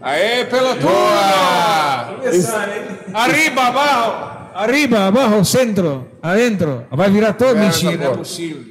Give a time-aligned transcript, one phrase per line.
[0.00, 0.92] Aê, pelotona!
[3.12, 4.38] Arriba, abaixo!
[4.54, 6.86] Arriba, abaixo, centro, adentro.
[6.90, 7.96] Vai virar todo mentira.
[7.96, 8.64] Não é possível.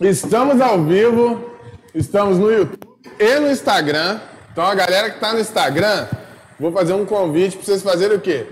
[0.00, 1.54] Estamos ao vivo,
[1.94, 2.78] estamos no YouTube
[3.18, 4.20] e no Instagram.
[4.50, 6.06] Então a galera que está no Instagram,
[6.58, 8.46] vou fazer um convite para vocês fazerem o quê?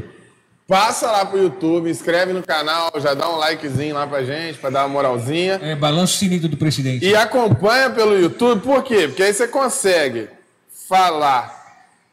[0.67, 4.69] Passa lá pro YouTube, inscreve no canal, já dá um likezinho lá pra gente, para
[4.69, 5.59] dar uma moralzinha.
[5.63, 7.07] É, balanço sininho do presidente.
[7.07, 9.09] E acompanha pelo YouTube, por quê?
[9.09, 10.29] Porque aí você consegue
[10.89, 11.59] falar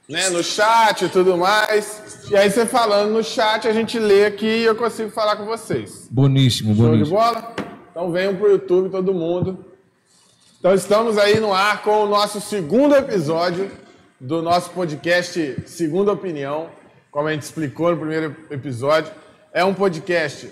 [0.08, 2.27] né, no chat e tudo mais.
[2.30, 5.45] E aí você falando no chat, a gente lê aqui e eu consigo falar com
[5.45, 6.08] vocês.
[6.12, 7.17] Boníssimo, Show de boníssimo.
[7.17, 7.55] bola?
[7.90, 9.66] Então venham pro YouTube todo mundo.
[10.59, 13.72] Então estamos aí no ar com o nosso segundo episódio
[14.20, 16.70] do nosso podcast Segunda Opinião,
[17.09, 19.12] como a gente explicou no primeiro episódio.
[19.53, 20.50] É um podcast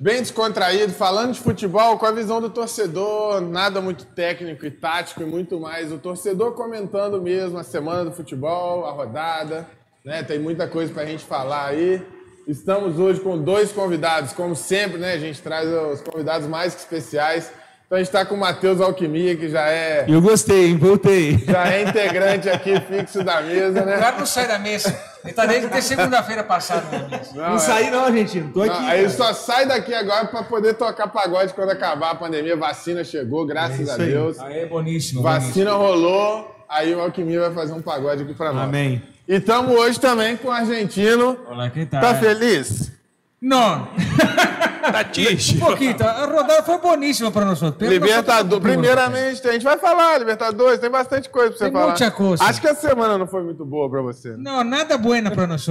[0.00, 5.22] bem descontraído, falando de futebol com a visão do torcedor, nada muito técnico e tático
[5.22, 5.92] e muito mais.
[5.92, 9.68] O torcedor comentando mesmo a semana do futebol, a rodada,
[10.04, 10.22] né?
[10.22, 12.00] Tem muita coisa pra gente falar aí.
[12.46, 15.14] Estamos hoje com dois convidados, como sempre, né?
[15.14, 17.50] A gente traz os convidados mais que especiais.
[17.88, 20.76] Então a gente está com o Matheus Alquimia, que já é, Eu gostei, hein?
[20.76, 21.38] voltei.
[21.38, 23.96] já é integrante aqui fixo da mesa, O né?
[23.96, 24.94] cara não sai da mesa.
[25.24, 27.30] Ele tá desde segunda-feira passada na mesa.
[27.34, 28.52] Não, Não é- saí não, argentino.
[28.52, 28.78] Tô aqui.
[28.78, 29.08] Não, aí cara.
[29.10, 32.58] só sai daqui agora para poder tocar pagode quando acabar a pandemia.
[32.58, 34.10] Vacina chegou, graças É a aí.
[34.10, 34.38] Deus.
[34.38, 35.22] Aê, boníssimo.
[35.22, 38.64] Vacina rolou, aí o Alquimia vai fazer um pagode aqui para nós.
[38.64, 39.02] Amém.
[39.26, 41.24] E estamos hoje também com o argentino.
[41.32, 41.50] boníssimo.
[41.54, 42.02] Olá, que tal?
[42.02, 42.92] Tá feliz?
[43.40, 43.88] Não.
[44.80, 45.56] Tá triste.
[45.56, 45.96] Um pouquinho.
[46.00, 47.60] A rodada foi boníssima para nós.
[47.80, 48.62] Libertadores.
[48.62, 51.86] Primeiramente, a gente vai falar, Libertadores, tem bastante coisa pra você Tem falar.
[51.88, 52.44] muita coisa.
[52.44, 54.30] Acho que a semana não foi muito boa pra você.
[54.30, 54.36] né?
[54.38, 55.66] Não, nada buena para nós.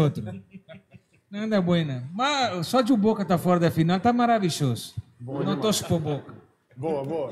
[1.29, 2.03] Nada buena.
[2.13, 4.95] Mas só de o Boca tá fora da final tá maravilhoso.
[5.19, 6.33] não torço pro Boca.
[6.75, 7.31] Boa, boa.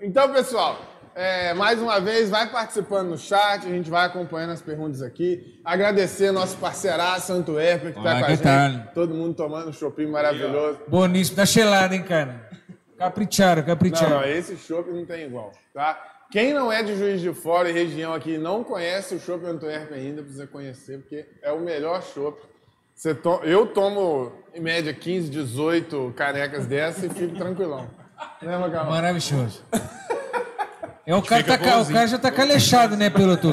[0.00, 0.78] Então, pessoal,
[1.16, 5.58] é, mais uma vez, vai participando no chat, a gente vai acompanhando as perguntas aqui.
[5.64, 8.42] Agradecer nosso parceiraço Antuérpia, que Olá, tá com a que gente.
[8.84, 8.92] tal?
[8.94, 10.78] Todo mundo tomando um shopping maravilhoso.
[10.88, 11.36] Boníssimo.
[11.36, 12.48] Tá gelado, hein, cara?
[12.98, 14.10] Capricharam, Não, capricharam.
[14.20, 15.98] não, esse chopp não tem igual, tá?
[16.30, 19.44] Quem não é de Juiz de Fora e região aqui e não conhece o chopp
[19.46, 22.40] Antuérpia ainda, precisa conhecer, porque é o melhor chopp.
[23.22, 27.86] To- Eu tomo, em média, 15, 18 canecas dessa e fico tranquilão.
[28.42, 28.56] Né?
[28.56, 29.62] Maravilhoso.
[31.06, 33.48] É, o, cara tá, o cara já tá calejado, né, piloto?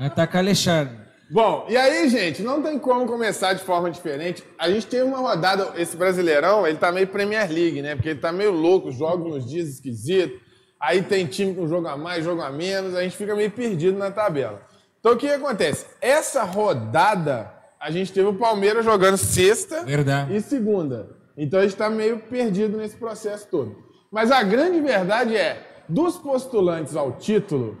[0.00, 0.90] Já tá calejado.
[1.30, 4.44] Bom, e aí, gente, não tem como começar de forma diferente.
[4.58, 7.94] A gente tem uma rodada, esse Brasileirão, ele tá meio Premier League, né?
[7.94, 10.40] Porque ele tá meio louco, jogos nos dias esquisitos.
[10.80, 13.98] Aí tem time com jogo a mais, jogo a menos, a gente fica meio perdido
[13.98, 14.60] na tabela.
[15.00, 15.86] Então o que, que acontece?
[16.00, 20.36] Essa rodada, a gente teve o Palmeiras jogando sexta Verdade.
[20.36, 21.10] e segunda.
[21.36, 23.76] Então a gente está meio perdido nesse processo todo.
[24.12, 27.78] Mas a grande verdade é, dos postulantes ao título,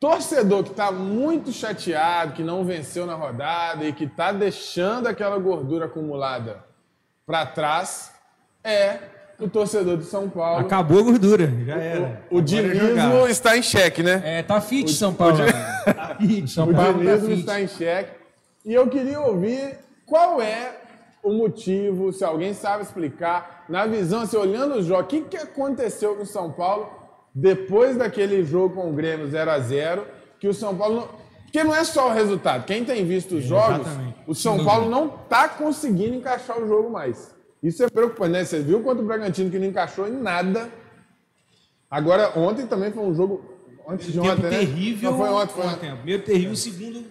[0.00, 5.38] torcedor que está muito chateado, que não venceu na rodada e que está deixando aquela
[5.38, 6.64] gordura acumulada
[7.24, 8.12] para trás,
[8.64, 8.98] é
[9.38, 10.60] o torcedor de São Paulo.
[10.66, 12.22] Acabou a gordura, já era.
[12.30, 14.20] O Agora é dinismo está em xeque, né?
[14.24, 15.38] É, tá fit São Paulo.
[15.38, 15.52] né?
[16.46, 17.40] São O Paulo tá dinismo fit.
[17.40, 18.10] está em xeque.
[18.64, 20.81] E eu queria ouvir qual é
[21.22, 25.36] o motivo, se alguém sabe explicar, na visão, assim, olhando o jogo, o que, que
[25.36, 26.90] aconteceu com o São Paulo
[27.34, 30.06] depois daquele jogo com o Grêmio 0 a 0
[30.40, 30.96] que o São Paulo...
[30.96, 31.22] Não...
[31.44, 32.64] Porque não é só o resultado.
[32.64, 34.16] Quem tem visto os jogos, Exatamente.
[34.26, 37.34] o São Paulo não está conseguindo encaixar o jogo mais.
[37.62, 38.44] Isso é preocupante, né?
[38.44, 40.70] Você viu contra o Bragantino que não encaixou em nada.
[41.90, 43.52] Agora, ontem também foi um jogo...
[43.86, 44.50] Antes de tempo ontem, né?
[44.50, 45.10] terrível.
[45.10, 45.74] Não, foi ontem, foi ontem.
[45.90, 45.96] ontem.
[45.96, 47.04] Primeiro terrível, o segundo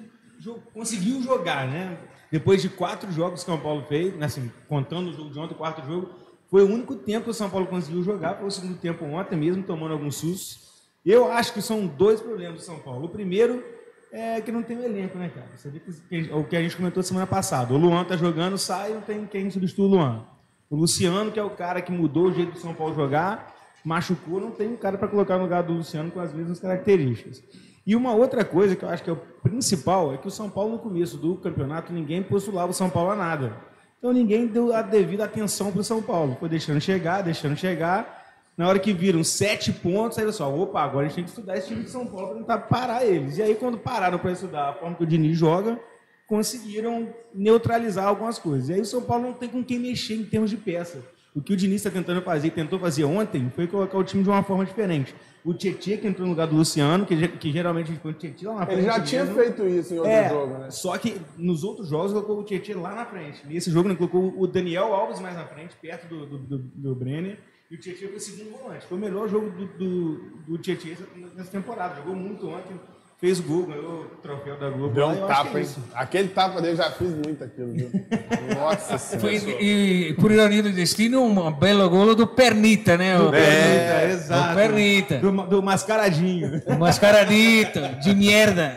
[0.74, 1.98] conseguiu jogar, né?
[2.32, 5.40] Depois de quatro jogos que o São Paulo fez, né, assim, contando o jogo de
[5.40, 6.10] ontem, o quarto jogo,
[6.50, 9.36] foi o único tempo que o São Paulo conseguiu jogar, foi o segundo tempo ontem
[9.36, 10.72] mesmo, tomando alguns sustos.
[11.06, 13.06] Eu acho que são dois problemas do São Paulo.
[13.06, 13.64] O primeiro
[14.12, 15.48] é que não tem o elenco, né, cara?
[15.56, 17.74] Você vê que, o que a gente comentou semana passada.
[17.74, 20.26] O Luan tá jogando, sai, não tem quem substitua o Luan.
[20.70, 24.40] O Luciano, que é o cara que mudou o jeito do São Paulo jogar, machucou,
[24.40, 27.44] não tem um cara para colocar no lugar do Luciano com as mesmas características.
[27.86, 30.50] E uma outra coisa que eu acho que é o principal é que o São
[30.50, 33.56] Paulo, no começo do campeonato, ninguém postulava o São Paulo a nada.
[33.98, 36.38] Então ninguém deu a devida atenção para o São Paulo.
[36.40, 38.20] Foi deixando chegar, deixando chegar.
[38.58, 41.58] Na hora que viram sete pontos, aí só, opa, agora a gente tem que estudar
[41.58, 43.38] esse time de São Paulo para tentar parar eles.
[43.38, 45.80] E aí, quando pararam para estudar a forma que o Diniz joga,
[46.28, 48.70] conseguiram neutralizar algumas coisas.
[48.70, 51.04] E aí o São Paulo não tem com quem mexer em termos de peça.
[51.34, 54.30] O que o Diniz está tentando fazer, tentou fazer ontem, foi colocar o time de
[54.30, 55.16] uma forma diferente.
[55.46, 58.16] O Tietchan, que entrou no lugar do Luciano, que, que geralmente a gente põe o
[58.16, 58.78] Tietchan lá na frente.
[58.80, 59.40] Ele já tinha mesmo.
[59.42, 60.70] feito isso em outro É, jogo, né?
[60.72, 63.48] só que nos outros jogos colocou o Tietchan lá na frente.
[63.48, 66.96] Nesse jogo ele colocou o Daniel Alves mais na frente, perto do, do, do, do
[66.96, 67.40] Brenner.
[67.72, 68.86] E o Tietchan foi o segundo volante.
[68.86, 70.16] Foi o melhor jogo do, do,
[70.48, 70.96] do Tietchan
[71.36, 71.96] nessa temporada.
[71.96, 72.76] Jogou muito ontem.
[73.22, 74.96] Fez o gol, ganhou o troféu da Globo.
[74.96, 75.70] Deu um tapa, é hein?
[75.94, 77.92] Aquele tapa dele já fiz muito aquilo, viu?
[78.60, 79.64] Nossa Foi, senhora.
[79.64, 83.20] e, por ironia do destino, um belo golo do Pernita, né?
[83.20, 84.56] O, É, o exato.
[84.56, 85.18] Pernita.
[85.20, 86.64] Do, do mascaradinho.
[86.66, 88.76] O mascaradito, de merda.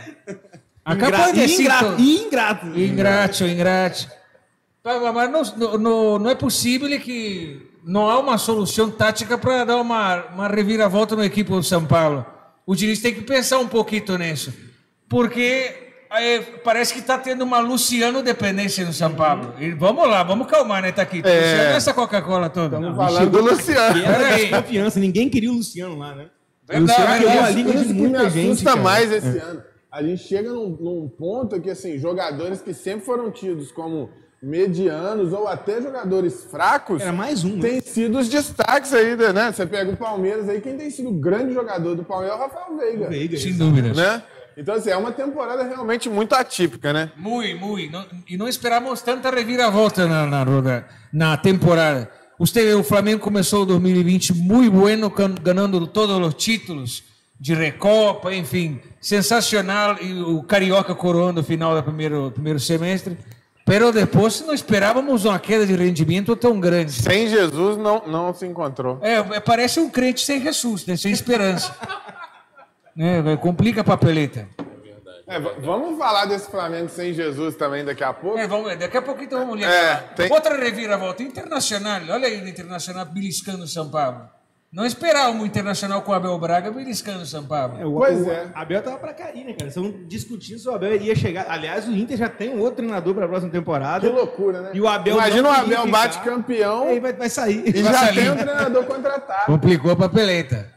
[0.85, 2.67] Acabou de decir ingrato, ingrato.
[2.79, 4.08] Ingrato, ingrato.
[4.85, 10.17] Mas não, não, não é possível que não há uma solução tática para dar uma,
[10.26, 12.26] uma reviravolta no equipe do São Paulo.
[12.66, 14.52] O Diniz tem que pensar um pouquinho nisso.
[15.08, 15.75] Porque
[16.11, 19.55] eh, parece que está tendo uma Luciano dependência no São Paulo.
[19.58, 21.28] E vamos lá, vamos calmar, né, Taquito?
[21.28, 21.40] É.
[21.40, 22.76] Luciano é essa Coca-Cola toda.
[22.76, 24.02] Estamos falando do Luciano.
[24.02, 26.26] Era confiança, ninguém queria o Luciano lá, né?
[26.72, 27.25] O Luciano verdade.
[27.25, 28.50] quebrou a Isso, língua isso de muita gente.
[28.50, 28.82] assusta cara.
[28.82, 29.62] mais esse ano.
[29.93, 34.11] A gente chega num, num ponto que, assim, jogadores que sempre foram tidos como
[34.44, 37.62] medianos ou até jogadores fracos Era mais um, né?
[37.62, 39.50] têm sido os destaques aí, né?
[39.52, 42.43] Você pega o Palmeiras aí, quem tem sido o grande jogador do Palmeiras é o
[42.46, 43.08] Rafael Veiga.
[43.08, 43.64] Veiga, Sem exato.
[43.70, 43.96] dúvidas.
[43.96, 44.23] Né?
[44.56, 47.11] Então, assim, é uma temporada realmente muito atípica, né?
[47.17, 47.91] Muito, muito.
[47.91, 50.44] Não- e não esperamos tanta reviravolta na, na,
[51.12, 52.08] na temporada.
[52.38, 57.02] Usted, o Flamengo começou 2020 muito bueno, gan- ganhando todos os títulos
[57.40, 59.97] de Recopa, enfim, sensacional.
[60.00, 63.17] E o Carioca coroando o final do primeiro, primeiro semestre.
[63.64, 66.93] Pero depois não esperávamos uma queda de rendimento tão grande.
[66.93, 68.99] Sem Jesus não, não se encontrou.
[69.00, 70.96] É, é, parece um crente sem Jesus, né?
[70.96, 71.75] sem esperança.
[72.94, 73.37] né?
[73.40, 74.46] Complica a papeleta.
[75.26, 78.38] É, vamos falar desse Flamengo sem Jesus também daqui a pouco.
[78.38, 79.66] É, vamos, daqui a pouquinho vamos ler.
[79.66, 81.22] É, tem- Outra reviravolta.
[81.22, 82.02] Internacional.
[82.11, 84.28] Olha aí o Internacional beliscando o São Paulo.
[84.75, 87.76] Não esperava o Internacional com o Abel Braga beliscando o São Paulo.
[87.81, 88.49] É, o, Pois o é.
[88.55, 89.69] Abel tava pra cair, né, cara?
[89.69, 91.47] Estão discutindo se o Abel iria chegar.
[91.49, 94.09] Aliás, o Inter já tem um outro treinador pra próxima temporada.
[94.09, 94.71] Que loucura, né?
[94.75, 95.91] E o Abel Imagina o Abel ficar.
[95.93, 97.62] bate campeão Aí vai, vai sair.
[97.69, 98.15] e Vai já sair.
[98.17, 99.47] tem um treinador contratado.
[99.47, 100.69] Complicou a papeleta.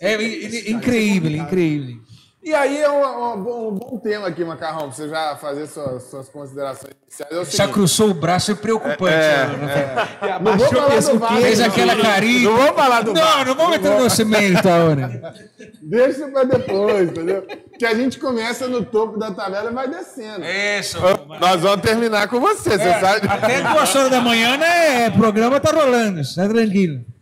[0.00, 1.96] É i- incrível, incrível.
[2.44, 5.66] E aí é um, um bom, um bom tema aqui, Macarrão, pra você já fazer
[5.66, 7.32] suas, suas considerações iniciais.
[7.32, 9.14] É o Já seguinte, cruzou o braço é preocupante.
[9.14, 10.38] É, né?
[10.42, 11.66] não vou falar do Fez não.
[11.66, 12.50] aquela carinha.
[12.50, 15.34] Não vamos falar do Não, Vasco, não vamos entrar nesse mérito agora.
[15.80, 17.46] Deixa isso pra depois, entendeu?
[17.78, 20.44] Que a gente começa no topo da tabela e vai descendo.
[20.44, 20.98] Isso.
[21.40, 23.26] Nós vamos terminar com você, você sabe?
[23.26, 25.08] Até duas horas da manhã, né?
[25.08, 26.20] O programa tá rolando.
[26.34, 27.13] Tá tranquilo.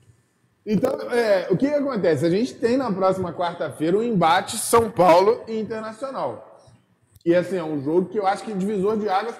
[0.64, 2.24] Então, é, o que, que acontece?
[2.24, 6.48] A gente tem na próxima quarta-feira um embate São Paulo e Internacional.
[7.26, 9.34] E assim, é um jogo que eu acho que é divisor de águas,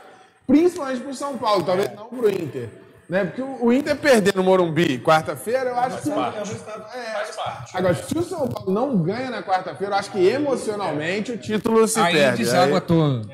[0.46, 2.68] principalmente pro São Paulo, talvez não pro Inter.
[3.08, 3.24] Né?
[3.24, 6.10] Porque o, o Inter perder no Morumbi quarta-feira, eu acho que.
[6.10, 11.38] É, Agora, se o São Paulo não ganha na quarta-feira, eu acho que emocionalmente o
[11.38, 12.44] título se Aí perde.
[12.44, 13.28] deságua Aí- todo.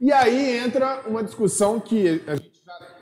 [0.00, 2.49] e aí entra uma discussão que a gente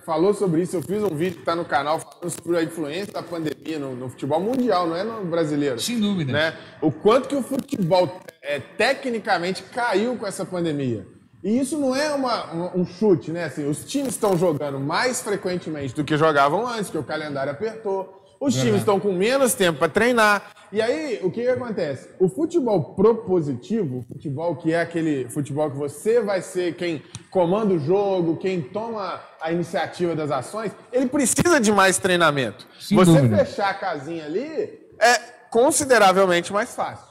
[0.09, 0.75] falou sobre isso.
[0.75, 3.95] Eu fiz um vídeo que está no canal falando sobre a influência da pandemia no,
[3.95, 5.79] no futebol mundial, não é no brasileiro.
[5.79, 6.33] Sem dúvida.
[6.33, 6.57] Né?
[6.81, 8.11] O quanto que o futebol
[8.41, 11.07] é, tecnicamente caiu com essa pandemia.
[11.45, 13.45] E isso não é uma- uma- um chute, né?
[13.45, 18.18] Assim, os times estão jogando mais frequentemente do que jogavam antes, que o calendário apertou.
[18.41, 20.53] Os times estão com menos tempo para treinar.
[20.71, 22.11] E aí, o que, que acontece?
[22.21, 27.75] O futebol propositivo, o futebol que é aquele futebol que você vai ser quem comanda
[27.75, 32.67] o jogo, quem toma a iniciativa das ações, ele precisa de mais treinamento.
[32.79, 33.45] Sem você dúvida.
[33.45, 35.19] fechar a casinha ali é
[35.51, 37.09] consideravelmente mais fácil.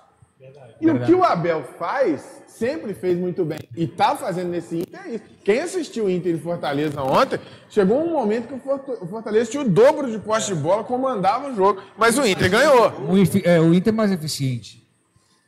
[0.80, 5.00] E o que o Abel faz, sempre fez muito bem, e tá fazendo nesse Inter
[5.06, 5.24] é isso.
[5.44, 9.52] Quem assistiu o Inter e Fortaleza ontem, chegou um momento que o Forta- o Fortaleza
[9.52, 12.92] tinha o dobro de posse de bola, comandava o jogo, mas o Inter ganhou.
[13.10, 14.86] O, efi- é, o Inter é mais eficiente.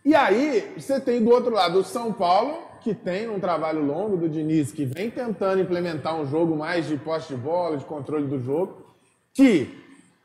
[0.06, 4.16] E aí, você tem do outro lado o São Paulo, que tem um trabalho longo
[4.16, 8.26] do Diniz, que vem tentando implementar um jogo mais de posse de bola, de controle
[8.28, 8.86] do jogo,
[9.34, 9.78] que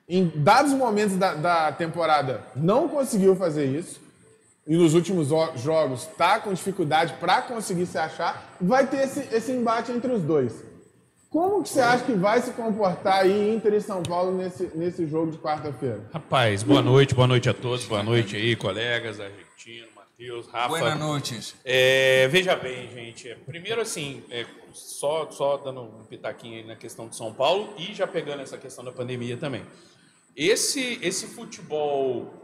[0.08, 4.00] em dados momentos da, da temporada não conseguiu fazer isso,
[4.66, 9.52] e nos últimos jogos está com dificuldade para conseguir se achar, vai ter esse, esse
[9.52, 10.64] embate entre os dois.
[11.28, 15.06] Como que você acha que vai se comportar aí Inter e São Paulo nesse, nesse
[15.06, 16.08] jogo de quarta-feira?
[16.12, 20.68] Rapaz, boa noite, boa noite a todos, boa noite aí, colegas, Argentino, Matheus, Rafa.
[20.68, 21.56] Boa noite.
[21.64, 26.76] É, veja bem, gente, é, primeiro assim, é, só, só dando um pitaquinho aí na
[26.76, 29.62] questão de São Paulo e já pegando essa questão da pandemia também.
[30.36, 32.43] Esse, esse futebol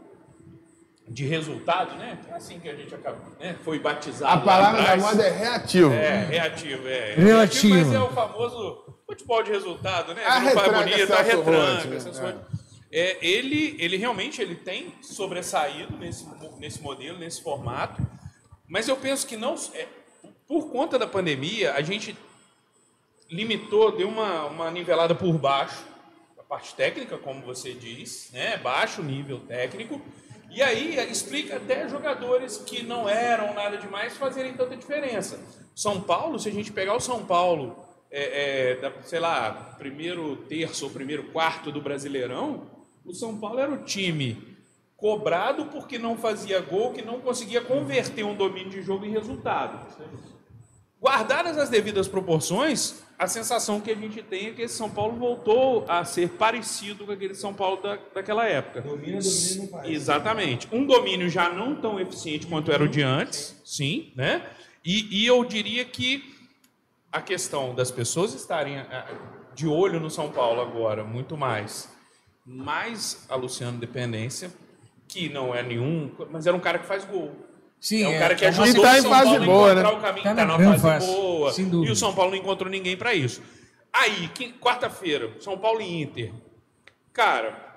[1.11, 2.17] de resultado, né?
[2.29, 3.57] É assim que a gente acaba, né?
[3.65, 4.31] Foi batizado.
[4.31, 5.93] A palavra da moda é reativo.
[5.93, 7.15] É, reativo, é.
[7.15, 7.75] Relativo.
[7.75, 10.23] Mas é o famoso futebol de resultado, né?
[10.23, 11.95] A faz retranca bonito, a Celso retranca, né?
[11.97, 12.41] essas coisas.
[12.93, 16.25] É, ele, ele realmente ele tem sobressaído nesse,
[16.57, 18.05] nesse modelo, nesse formato,
[18.67, 19.87] mas eu penso que não é,
[20.47, 22.17] por conta da pandemia a gente
[23.29, 25.85] limitou, deu uma, uma nivelada por baixo,
[26.37, 28.57] a parte técnica, como você diz, né?
[28.57, 30.01] baixo nível técnico,
[30.53, 35.39] E aí explica até jogadores que não eram nada demais fazerem tanta diferença.
[35.73, 40.35] São Paulo, se a gente pegar o São Paulo, é, é, da, sei lá, primeiro
[40.35, 42.69] terço ou primeiro quarto do Brasileirão,
[43.05, 44.57] o São Paulo era o time
[44.97, 49.87] cobrado porque não fazia gol, que não conseguia converter um domínio de jogo em resultado.
[51.01, 55.15] Guardadas as devidas proporções, a sensação que a gente tem é que esse São Paulo
[55.15, 58.81] voltou a ser parecido com aquele São Paulo da, daquela época.
[58.81, 59.89] Domina, não faz.
[59.91, 60.67] Exatamente.
[60.71, 64.49] Um domínio já não tão eficiente quanto era o de antes, sim, né?
[64.83, 66.35] E, e eu diria que
[67.11, 68.77] a questão das pessoas estarem
[69.53, 71.95] de olho no São Paulo agora, muito mais,
[72.43, 74.51] mais a Luciano Dependência,
[75.07, 77.35] que não é nenhum, mas era um cara que faz gol.
[77.81, 79.71] Sim, é um cara que é ajudou E tá o em São Paulo a boa,
[79.71, 79.97] encontrar né?
[79.97, 81.51] o caminho, Tá tá, na fase boa.
[81.57, 83.41] E o São Paulo não encontrou ninguém para isso.
[83.91, 84.29] Aí,
[84.61, 86.31] quarta-feira, São Paulo e Inter.
[87.11, 87.75] Cara,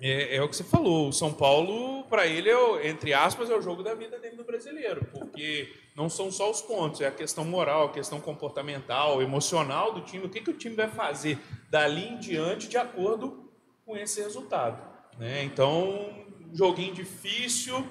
[0.00, 1.10] é, é o que você falou.
[1.10, 4.44] O São Paulo, para ele, é, entre aspas, é o jogo da vida dele no
[4.44, 5.04] brasileiro.
[5.12, 10.00] Porque não são só os pontos, é a questão moral, a questão comportamental, emocional do
[10.00, 10.24] time.
[10.24, 13.50] O que, que o time vai fazer dali em diante de acordo
[13.84, 14.82] com esse resultado.
[15.18, 15.44] Né?
[15.44, 16.10] Então,
[16.54, 17.86] joguinho difícil.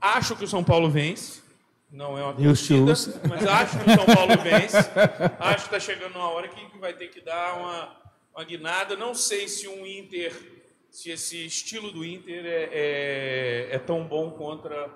[0.00, 1.40] Acho que o São Paulo vence.
[1.92, 2.92] Não é uma torcida,
[3.28, 4.76] mas acho que o São Paulo vence.
[5.40, 7.96] Acho que está chegando uma hora que que vai ter que dar uma,
[8.34, 8.96] uma guinada.
[8.96, 10.32] Não sei se um Inter,
[10.90, 14.88] se esse estilo do Inter é, é, é tão bom contra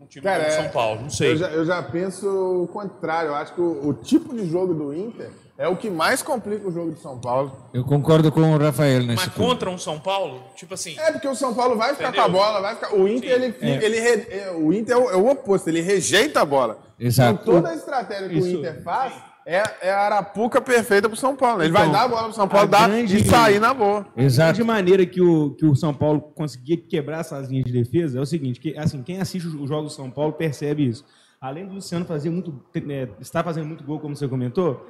[0.00, 1.02] um time Cara, como é- São Paulo.
[1.02, 1.32] Não sei.
[1.32, 2.26] Eu já, eu já penso
[2.62, 3.28] o contrário.
[3.28, 6.68] Eu acho que o, o tipo de jogo do Inter é o que mais complica
[6.68, 7.52] o jogo de São Paulo.
[7.74, 9.46] Eu concordo com o Rafael nesse Mas ponto.
[9.48, 12.24] contra um São Paulo, tipo assim, É porque o São Paulo vai ficar Entendeu?
[12.24, 12.94] com a bola, vai ficar.
[12.94, 13.42] O Inter, Sim.
[13.42, 16.44] ele, fica- ele re- é, o Inter é o, é o oposto, ele rejeita a
[16.44, 16.78] bola.
[16.98, 17.40] Exato.
[17.42, 18.48] Então, toda a estratégia que o Isso.
[18.56, 19.12] Inter faz
[19.44, 21.62] é, é a arapuca perfeita pro São Paulo.
[21.62, 24.06] Ele vai Então, dar a bola pro São Paulo dar grande- e sair na boa.
[24.16, 24.48] A Exato.
[24.58, 28.20] grande maneira que o, que o São Paulo conseguia quebrar essas linhas de defesa é
[28.20, 31.04] o seguinte, que assim, quem assiste os jogos do São Paulo percebe isso.
[31.40, 34.86] Além do Luciano fazer muito, é, está fazendo muito gol, como você comentou,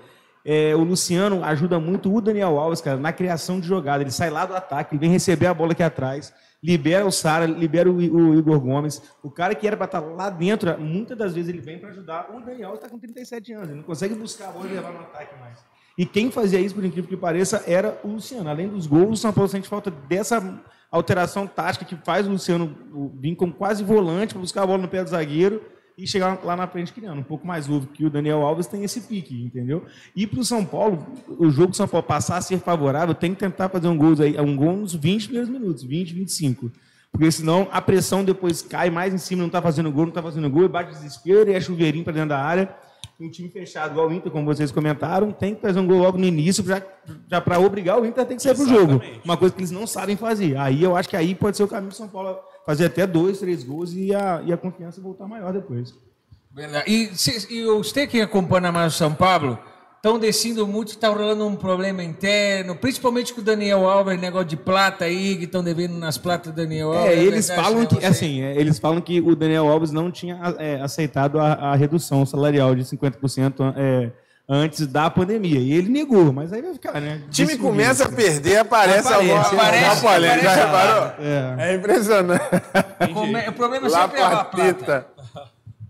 [0.51, 4.03] é, o Luciano ajuda muito o Daniel Alves, cara, na criação de jogada.
[4.03, 7.45] Ele sai lá do ataque, ele vem receber a bola aqui atrás, libera o Sara,
[7.45, 9.03] libera o, o Igor Gomes.
[9.23, 12.31] O cara que era para estar lá dentro, muitas das vezes ele vem para ajudar.
[12.35, 15.01] O Daniel está com 37 anos, ele não consegue buscar a bola e levar no
[15.01, 15.59] ataque mais.
[15.99, 18.49] E quem fazia isso, por incrível que pareça, era o Luciano.
[18.49, 22.75] Além dos gols, o São Paulo sente falta dessa alteração tática que faz o Luciano
[23.21, 25.63] vir como quase volante para buscar a bola no pé do zagueiro
[25.99, 27.19] e chegar lá na frente criando.
[27.19, 29.85] Um pouco mais novo que o Daniel Alves tem esse pique, entendeu?
[30.15, 33.35] E para o São Paulo, o jogo do São Paulo passar a ser favorável, tem
[33.35, 36.71] que tentar fazer um gol, aí, um gol nos 20 primeiros minutos, 20, 25.
[37.11, 40.23] Porque senão a pressão depois cai mais em cima, não está fazendo gol, não está
[40.23, 42.73] fazendo gol, e bate desespero e é chuveirinho para dentro da área.
[43.21, 46.17] Um time fechado, igual o Inter, como vocês comentaram, tem que fazer um gol logo
[46.17, 46.81] no início, já,
[47.29, 49.03] já para obrigar o Inter a ter que sair para o jogo.
[49.25, 50.57] Uma coisa que eles não sabem fazer.
[50.57, 53.39] Aí eu acho que aí pode ser o caminho do São Paulo fazer até dois,
[53.39, 55.95] três gols e a, e a confiança voltar maior depois.
[56.87, 57.11] E,
[57.49, 59.59] e você que acompanha mais o São Paulo,
[59.97, 64.57] estão descendo muito, está rolando um problema interno, principalmente com o Daniel Alves, negócio de
[64.59, 67.17] plata aí, que estão devendo nas platas do Daniel Alves.
[67.17, 70.39] É, eles falam esse que assim, é, eles falam que o Daniel Alves não tinha
[70.59, 74.11] é, aceitado a, a redução salarial de 50% é,
[74.49, 75.59] antes da pandemia.
[75.61, 77.21] E ele negou, mas aí vai ficar, né?
[77.27, 79.41] O time começa a perder, aparece, Aparece, a bola.
[79.63, 81.13] aparece, já aparece a reparou?
[81.21, 81.55] É.
[81.71, 82.45] É impressionante.
[83.13, 85.07] Come- O problema Lá sempre é a plata.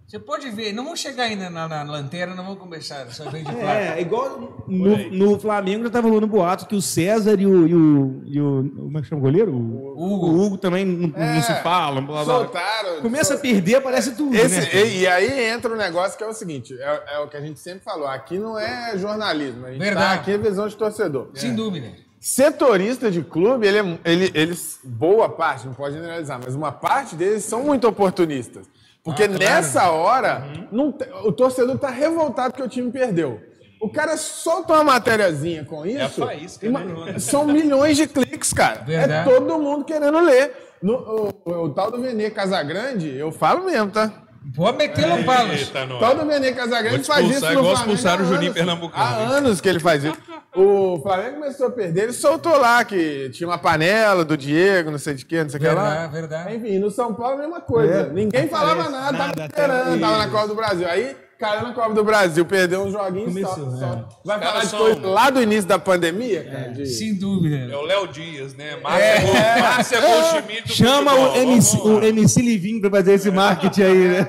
[0.09, 3.45] Você pode ver, não vamos chegar ainda na, na lanterna, não vamos começar só vem
[3.45, 3.75] de plata.
[3.75, 7.69] É, igual no, no Flamengo já estava rolando boato que o César e o.
[7.69, 9.53] E o, e o como é que chama o goleiro?
[9.55, 10.27] O Hugo.
[10.29, 12.07] O Hugo também não, não se falam.
[12.07, 12.35] Blá, blá.
[12.37, 13.03] Soltaram.
[13.03, 14.35] Começa a perder, aparece tudo.
[14.35, 14.87] Esse- né?
[14.87, 17.43] e, e aí entra um negócio que é o seguinte: é, é o que a
[17.43, 18.09] gente sempre falou.
[18.09, 20.07] Aqui não é jornalismo, a gente Verdade.
[20.07, 21.29] tá aqui é visão de torcedor.
[21.35, 21.93] Sem dúvida.
[22.21, 27.15] Setorista de clube, ele, é- ele- eles, boa parte, não pode generalizar, mas uma parte
[27.15, 28.67] deles são muito oportunistas.
[29.05, 29.43] Porque Ah, claro.
[29.45, 33.41] nessa hora, não te- o torcedor tá revoltado que o time perdeu.
[33.81, 36.23] O cara solta uma matériazinha com isso.
[36.25, 37.19] a faísca, e uma- né?
[37.21, 38.83] São milhões de cliques, cara.
[38.83, 39.31] Verdade.
[39.31, 40.53] É todo mundo querendo ler.
[40.83, 44.13] No- o, o tal do Venê Casagrande, eu falo mesmo, tá?
[44.55, 45.53] Pode meter no palos.
[45.61, 46.01] Eita, O nós.
[46.01, 48.55] tal do Venê Casagrande Vou faz isso igual Flamengo expulsaram o Juninho anos.
[48.55, 49.27] Pernambucano, Há hein?
[49.33, 50.17] anos que ele faz isso.
[50.57, 54.99] O Flamengo começou a perder, ele soltou lá que tinha uma panela do Diego, não
[54.99, 55.85] sei de quê, não sei o que lá.
[56.09, 56.57] Verdade, verdade.
[56.57, 57.93] Enfim, no São Paulo a mesma coisa.
[57.95, 60.89] É, Ninguém falava nada, nada, tava esperando, tava na Copa do Brasil.
[60.89, 63.77] Aí caiu na Copa do Brasil, perdeu uns joguinhos Começou, só.
[63.77, 63.79] é.
[63.79, 64.09] só.
[64.25, 66.73] Vai falar de coisa lá do início da pandemia, cara?
[66.73, 67.57] de- Sem dúvida.
[67.73, 68.77] É o Léo Dias, né?
[68.83, 73.83] Márcia Gol- Márcia Goldschmidt do Chama o MC, o MC Livinho para fazer esse marketing
[73.83, 74.29] aí, né?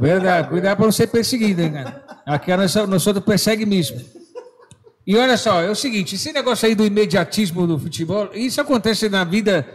[0.00, 2.02] Verdade, cuidado para não ser perseguido, hein, cara.
[2.26, 4.00] Aqui nós, somos persegue mesmo.
[5.06, 9.08] E olha só, é o seguinte, esse negócio aí do imediatismo do futebol, isso acontece
[9.08, 9.66] na vida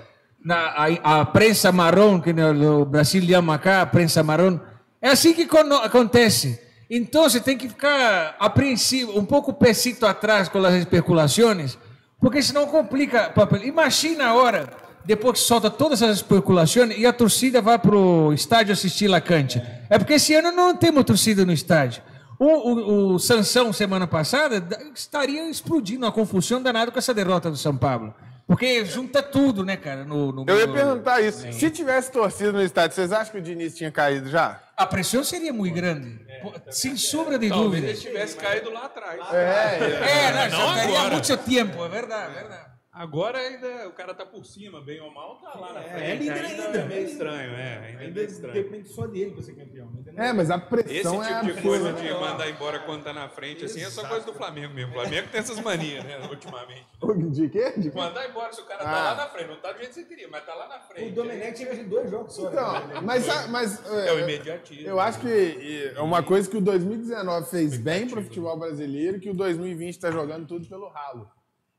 [0.45, 0.55] na,
[1.03, 4.59] a, a prensa marrom, que no Brasil chama cá, a prensa marrom,
[5.03, 5.47] é assim que
[5.83, 6.59] acontece.
[6.89, 11.77] Então você tem que ficar apreensivo, um pouco pecito atrás com as especulações,
[12.19, 13.31] porque senão complica.
[13.63, 14.69] Imagina a hora,
[15.05, 19.19] depois que solta todas essas especulações e a torcida vai para o estádio assistir La
[19.21, 19.63] Cancha.
[19.89, 22.01] É porque esse ano não temos torcida no estádio.
[22.39, 27.49] O, o, o Sansão, semana passada, da- estaria explodindo uma confusão danada com essa derrota
[27.49, 28.13] do São Paulo.
[28.45, 30.03] Porque junta tudo, né, cara?
[30.03, 31.45] No, no- Eu ia perguntar isso.
[31.53, 34.59] Se tivesse torcido no estádio, vocês acham que o Diniz tinha caído já?
[34.75, 36.19] A pressão seria muito grande.
[36.41, 37.87] Pô, Sem sombra de Talvez dúvida.
[37.87, 39.19] ele tivesse caído lá atrás.
[39.31, 41.13] É, não, Não já daria agora.
[41.13, 42.72] muito tempo, é verdade, é verdade.
[42.93, 46.03] Agora ainda o cara tá por cima, bem ou mal, tá lá na É, frente.
[46.03, 46.63] é líder ainda.
[46.79, 47.73] É meio estranho, é.
[47.77, 48.53] Ainda é Ainda meio estranho.
[48.53, 49.87] depende só dele pra ser campeão.
[49.99, 50.23] entendeu?
[50.23, 51.61] É, mas a Esse pressão é tipo de absurda.
[51.61, 54.91] coisa de mandar embora quando tá na frente, assim, é só coisa do Flamengo mesmo.
[54.91, 56.85] O Flamengo tem essas manias, né, ultimamente.
[57.33, 57.73] De quê?
[57.77, 57.97] De quê?
[57.97, 59.03] Mandar embora se o cara tá Ah.
[59.11, 59.47] lá na frente.
[59.49, 61.11] Não tá do jeito que você queria, mas tá lá na frente.
[61.11, 62.49] O Domenech chega de dois jogos só.
[62.51, 62.61] né?
[62.91, 64.87] Então, mas, mas É o imediatismo.
[64.87, 69.19] Eu acho que e, é uma coisa que o 2019 fez bem pro futebol brasileiro
[69.19, 71.27] que o 2020 tá jogando tudo pelo ralo.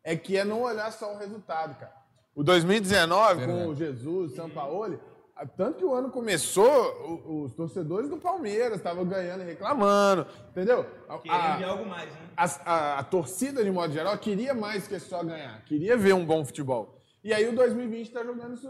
[0.04, 1.92] É que é não olhar só o resultado, cara.
[2.34, 4.98] O 2019, com o Jesus, o Sampaoli,
[5.36, 10.84] a- tanto que o ano começou, os torcedores do Palmeiras estavam ganhando e reclamando, entendeu?
[11.08, 12.18] A- Querendo de a- algo mais, né?
[12.36, 16.24] a, a- a torcida, de modo geral, queria mais que só ganhar, queria ver um
[16.26, 17.00] bom futebol.
[17.22, 18.68] E aí o 2020 está jogando isso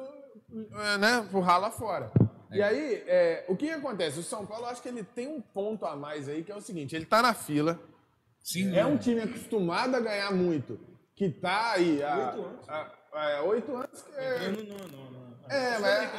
[0.93, 2.12] é, né, pro ralo afora.
[2.53, 4.21] E aí, é, o que acontece?
[4.21, 6.61] O São Paulo, acho que ele tem um ponto a mais aí, que é o
[6.61, 7.81] seguinte, ele tá na fila,
[8.41, 10.79] Sim, é um time acostumado a ganhar muito,
[11.16, 12.35] que tá aí há...
[12.35, 12.68] Oito anos.
[12.68, 14.49] há- há oito anos que é...
[14.49, 15.25] Não, não, não, não.
[15.49, 16.11] É, mas-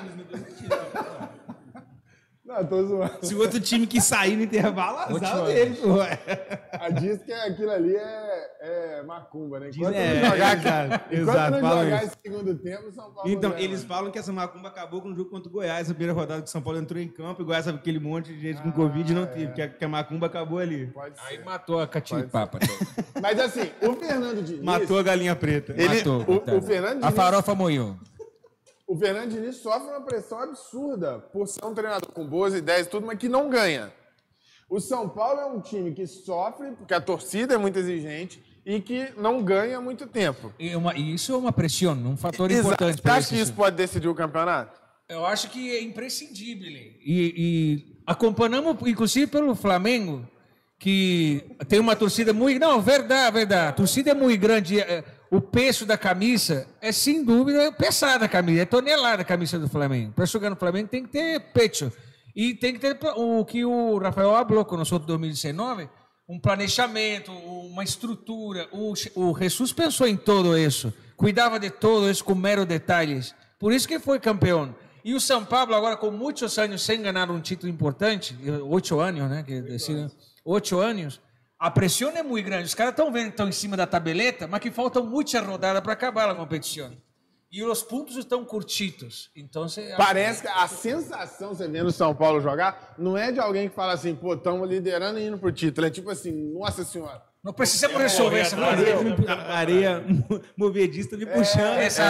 [2.45, 3.25] Não, eu tô zoando.
[3.25, 5.95] Se o outro time que sair no intervalo, azar dele, pô.
[6.71, 9.71] A diz que aquilo ali é, é macumba, né?
[9.73, 12.05] Enquanto é, não jogar, exato, enquanto exato, não jogar isso.
[12.05, 13.85] esse segundo tempo, o São Paulo Então, ganha eles mais.
[13.85, 16.47] falam que essa macumba acabou com o jogo contra o Goiás, a primeira rodada que
[16.47, 19.11] o São Paulo entrou em campo, e Goiás sabe aquele monte de gente com Covid
[19.11, 20.85] e não teve, que a, que a macumba acabou ali.
[20.87, 21.25] Pode ser.
[21.25, 22.59] Aí matou a catilipapa.
[23.19, 24.61] Mas assim, o Fernando Diniz.
[24.63, 25.73] Matou a galinha preta.
[25.75, 27.95] ele, Matou, o, o Fernando A Diniz, farofa moiou.
[28.87, 32.89] O Fernando Diniz sofre uma pressão absurda por ser um treinador com boas ideias e
[32.89, 33.91] tudo, mas que não ganha.
[34.69, 38.79] O São Paulo é um time que sofre, porque a torcida é muito exigente e
[38.81, 40.51] que não ganha há muito tempo.
[40.57, 42.67] E, uma- e isso é uma pressão, um fator Exato.
[42.67, 43.01] importante.
[43.01, 44.79] Você acha que isso pode decidir o campeonato?
[45.07, 46.67] Eu acho que é imprescindível.
[46.67, 50.27] E, e acompanhamos, inclusive, pelo Flamengo,
[50.79, 52.59] que tem uma torcida muito.
[52.59, 53.69] Não, verdade, verdade.
[53.69, 54.79] A torcida é muito grande.
[54.79, 58.61] É, O peso da camisa é, sem dúvida, pesada a camisa.
[58.61, 60.13] É tonelada a camisa do Flamengo.
[60.13, 61.91] Para jogar no Flamengo tem que ter pecho.
[62.35, 65.89] E tem que ter o que o Rafael falou com nós em 2019,
[66.27, 68.67] um planejamento, uma estrutura.
[68.71, 73.33] O, o Jesus pensou em tudo isso, cuidava de tudo isso com meros detalhes.
[73.57, 74.75] Por isso que foi campeão.
[75.03, 79.29] E o São Paulo, agora com muitos anos sem ganhar um título importante, oito anos,
[79.29, 79.43] né?
[79.43, 79.63] Que,
[80.43, 81.21] oito anos,
[81.59, 82.65] a pressão é muito grande.
[82.65, 85.81] Os caras estão vendo que estão em cima da tabeleta, mas que faltam muitas rodadas
[85.81, 86.91] para acabar a competição.
[87.51, 89.31] E os pontos estão curtidos.
[89.35, 93.39] Então, você Parece que a sensação, você vendo o São Paulo jogar, não é de
[93.39, 95.87] alguém que fala assim, pô, estamos liderando e indo pro título.
[95.87, 97.21] É tipo assim, nossa senhora.
[97.41, 98.57] não precisamos resolver essa
[99.47, 100.03] areia
[100.57, 101.77] movedista me puxando.
[101.77, 102.03] Essa-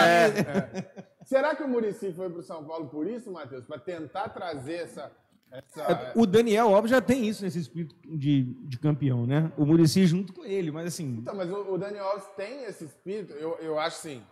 [1.24, 3.64] Será que o Murici foi pro São Paulo por isso, Matheus?
[3.64, 5.12] Para tentar trazer essa.
[5.50, 6.12] Essa...
[6.14, 9.50] O Daniel, óbvio, já tem isso nesse espírito de, de campeão, né?
[9.56, 12.84] O Murici junto com ele, mas assim, Então, mas o, o Daniel Alves tem esse
[12.84, 14.22] espírito, eu, eu acho assim.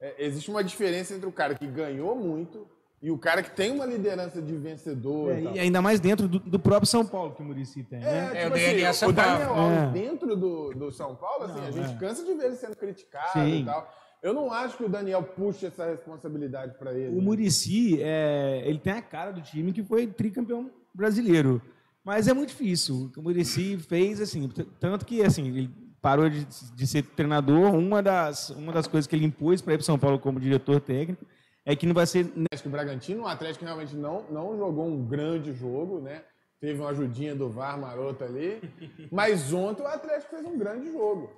[0.00, 2.66] é, existe uma diferença entre o cara que ganhou muito
[3.02, 5.38] e o cara que tem uma liderança de vencedor.
[5.38, 5.56] e tal.
[5.56, 8.30] e ainda mais dentro do, do próprio São Paulo que o Murici tem, né?
[8.34, 9.54] É, tipo o DNA assim, São o Daniel.
[9.54, 9.86] Alves É.
[9.92, 13.62] dentro do, do São Paulo, assim, a gente cansa de ver ele sendo criticado Sim.
[13.62, 13.90] e tal.
[14.22, 17.16] Eu não acho que o Daniel puxe essa responsabilidade para ele.
[17.16, 21.60] O Murici, é, ele tem a cara do time que foi tricampeão brasileiro.
[22.04, 23.10] Mas é muito difícil.
[23.16, 25.70] O Murici fez, assim, tanto que assim, ele
[26.02, 27.74] parou de, de ser treinador.
[27.74, 30.80] Uma das, uma das coisas que ele impôs para ir para São Paulo como diretor
[30.80, 31.24] técnico
[31.64, 35.52] é que não vai ser o Bragantino, o Atlético realmente não, não jogou um grande
[35.52, 36.22] jogo, né?
[36.58, 38.60] Teve uma ajudinha do VAR maroto ali.
[39.10, 41.30] Mas ontem o Atlético fez um grande jogo.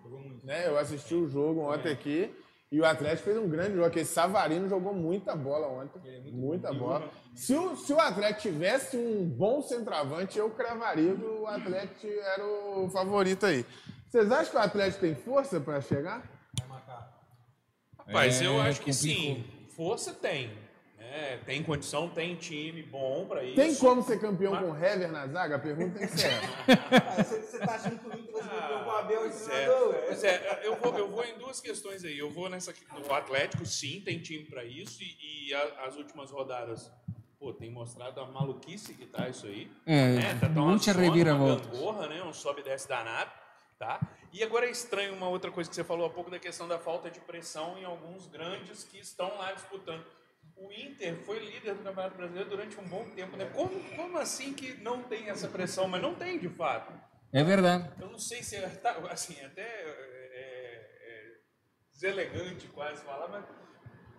[0.42, 0.66] Né?
[0.66, 2.30] Eu assisti o jogo ontem aqui
[2.72, 3.86] e o Atlético fez um grande jogo.
[3.86, 6.00] Aquele Savarino jogou muita bola ontem.
[6.32, 7.10] muita bola.
[7.34, 12.44] Se o, se o Atlético tivesse um bom centroavante, eu cravaria que o Atlético era
[12.44, 13.66] o favorito aí.
[14.08, 16.22] Vocês acham que o Atlético tem força para chegar?
[18.06, 19.34] Rapaz, É, eu acho que complicou.
[19.36, 19.44] sim.
[19.76, 20.50] Força tem.
[21.12, 21.30] Né?
[21.36, 21.40] né?
[21.44, 23.56] Tem condição, tem time bom pra isso.
[23.56, 25.56] Tem como ser campeão com Hever na zaga?
[25.56, 26.48] A pergunta tem que ser essa.
[27.18, 29.28] Ah, você, você tá achando que o Inter vai ser campeão com o Abel e
[29.30, 29.94] Pois é, treinador?
[30.06, 32.18] pois é, eu vou, eu vou em duas questões aí.
[32.18, 36.30] Eu vou nessa do Atlético, sim, tem time pra isso e, e a- as últimas
[36.30, 36.90] rodadas,
[37.38, 39.70] pô, tem mostrado a maluquice que tá isso aí.
[39.86, 40.34] É, né?
[40.40, 42.22] Tá, tá uma muita zona, uma gangorra, né?
[42.22, 43.30] Um sobe e desce danado,
[43.78, 44.00] tá?
[44.32, 46.78] E agora é estranho uma outra coisa que você falou há pouco da questão da
[46.78, 50.02] falta de pressão em alguns grandes que estão lá disputando.
[50.62, 53.50] O Inter foi líder do Campeonato Brasileiro durante um bom tempo, né?
[53.52, 55.88] Como, como assim que não tem essa pressão?
[55.88, 56.92] Mas não tem, de fato.
[57.32, 57.90] É verdade.
[58.00, 60.36] Eu não sei se é, tá, assim, até é,
[61.04, 61.32] é,
[61.90, 63.44] deselegante quase falar, mas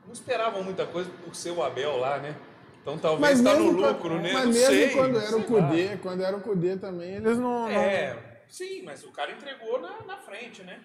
[0.05, 2.35] não esperavam muita coisa por ser o Abel lá, né?
[2.81, 4.33] Então talvez está no lucro, né?
[4.33, 4.89] Mas não mesmo sei.
[4.89, 5.43] quando era o.
[5.45, 7.61] Cudê, quando era o Cudê também, eles não.
[7.61, 10.83] não- É, sim, mas o cara entregou na, na frente, né?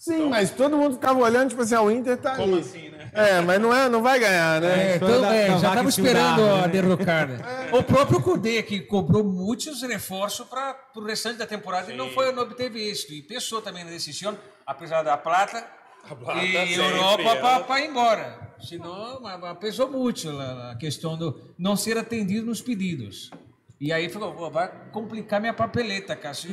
[0.00, 2.62] Sim, mas todo mundo ficava olhando, tipo assim, ah, o Inter tá Como ali.
[2.62, 3.10] assim, né?
[3.12, 4.92] É, mas não, é, não vai ganhar, né?
[4.92, 6.68] É, história então, é, já estava esperando a né?
[6.68, 7.38] derrocada.
[7.70, 12.32] O próprio Kudê, que cobrou muitos reforços para o restante da temporada e não, foi,
[12.32, 13.12] não obteve êxito.
[13.12, 15.66] E pensou também na decisão, apesar da plata,
[16.08, 18.54] A plata e sempre, Europa para ir embora.
[18.58, 23.30] Senão, mas- mas pesou muito a questão do não ser atendido nos pedidos.
[23.78, 26.48] E aí falou, "Pô, vai complicar minha papeleta, cara, se,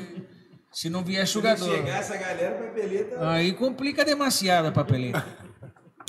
[0.77, 1.75] se não vier jogador.
[1.75, 3.29] Chegar essa galera, o papeleta.
[3.31, 5.25] Aí complica demasiado a papeleta.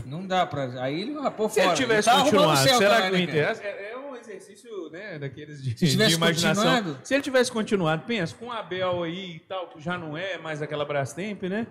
[0.04, 0.82] Não dá pra.
[0.82, 1.68] Aí ele vai pôr Se fora.
[1.68, 3.64] ele tivesse Tá arrumando continuado, o céu será também, que o né, Inter...
[3.66, 6.98] É, é um exercício né, daqueles de, Se tivesse de imaginação.
[7.02, 10.36] Se ele tivesse continuado, pensa, com o Abel aí e tal, que já não é
[10.36, 11.66] mais aquela Brastemp, né?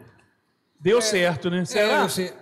[0.79, 1.63] Deu certo, né?
[1.75, 2.33] É, eu, sei.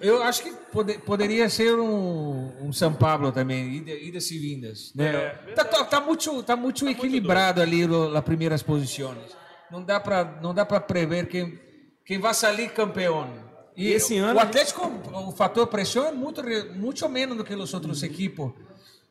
[0.00, 4.90] Eu acho que pode- poderia ser um, um São Paulo também, ida- idas e vindas.
[4.94, 5.14] Né?
[5.14, 9.36] É, tá, tá, tá muito, tá muito equilibrado ali lo- nas primeiras posições.
[9.70, 11.58] Não dá para não dá para prever quem
[12.04, 13.28] quem vai sair campeão.
[13.76, 16.42] E Esse ano o Atlético, o fator pressão é muito
[16.74, 18.52] muito menos do que os outros equipos.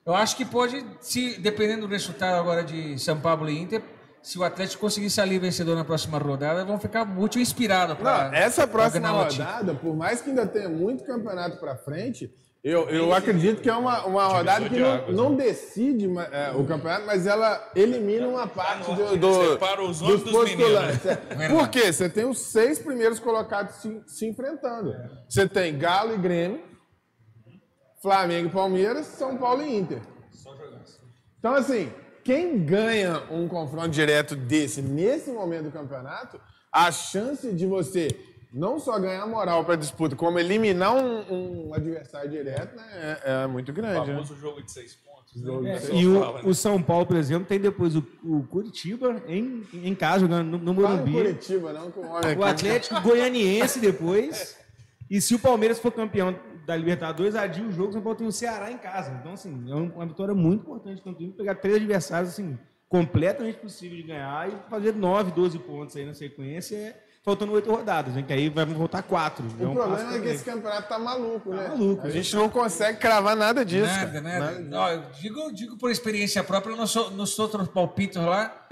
[0.05, 3.83] Eu acho que pode, se dependendo do resultado agora de São Paulo e Inter,
[4.21, 8.65] se o Atlético conseguir sair vencedor na próxima rodada, vão ficar muito inspirados para essa
[8.65, 12.33] próxima o rodada, por mais que ainda tenha muito campeonato pra frente,
[12.69, 16.65] eu, eu acredito que é uma, uma rodada que não, não decide ma- é, o
[16.65, 21.05] campeonato, mas ela elimina uma parte do, do, dos dos postulantes.
[21.05, 21.15] É.
[21.15, 21.53] Verdade.
[21.53, 21.91] Por quê?
[21.93, 24.93] Você tem os seis primeiros colocados se, se enfrentando.
[25.29, 26.61] Você tem Galo e Grêmio,
[28.01, 30.01] Flamengo e Palmeiras, São Paulo e Inter.
[31.39, 31.91] Então, assim,
[32.23, 36.39] quem ganha um confronto direto desse nesse momento do campeonato,
[36.71, 38.07] a chance de você
[38.57, 43.47] não só ganhar moral para disputa, como eliminar um, um adversário direto, né, é, é
[43.47, 43.99] muito O grande.
[43.99, 44.13] né?
[44.13, 45.07] famoso jogo de seis pontos.
[45.63, 45.77] Né?
[45.91, 46.49] É, E o, Fala, né?
[46.49, 50.57] o São Paulo, por exemplo, tem depois o, o Curitiba em, em casa, jogando no,
[50.57, 51.11] no Morumbi.
[51.11, 52.43] Curitiba, não, com o homem O aqui.
[52.43, 54.57] Atlético Goianiense depois.
[55.09, 58.27] E se o Palmeiras for campeão da Libertadores, adia o jogo, o São Paulo tem
[58.27, 59.15] o Ceará em casa.
[59.21, 60.99] Então, assim, é uma vitória muito importante.
[60.99, 62.57] Então, tem que pegar três adversários, assim,
[62.89, 67.69] completamente possível de ganhar e fazer 9, 12 pontos aí na sequência, é, faltando oito
[67.69, 68.23] rodadas, né?
[68.25, 69.43] Que aí vai voltar quatro.
[69.59, 71.67] É O um problema é que esse campeonato tá maluco, né?
[71.67, 72.07] maluco.
[72.07, 73.85] A gente não consegue cravar nada disso.
[73.85, 74.39] Nada, cara.
[74.61, 74.79] nada.
[74.79, 78.65] Ó, eu digo, digo por experiência própria, nós, nós outros palpitos lá,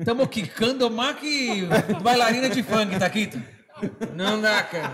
[0.00, 1.64] estamos quicando mais que
[2.02, 3.30] bailarina de funk, tá aqui?
[4.16, 4.92] Não dá, cara.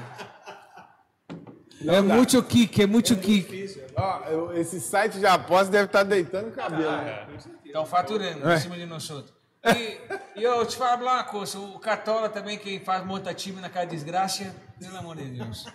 [1.87, 3.75] é muito kick, é muito kick.
[3.97, 6.83] Ó, eu- esse site de aposta deve estar deitando o cabelo.
[6.91, 7.27] né?
[7.65, 9.35] Estão faturando em cima de nós outros.
[9.65, 9.99] E,
[10.39, 14.55] e eu te falo uma coisa, o Catola também, que faz monta time naquela desgraça,
[14.79, 15.67] pelo amor de Deus.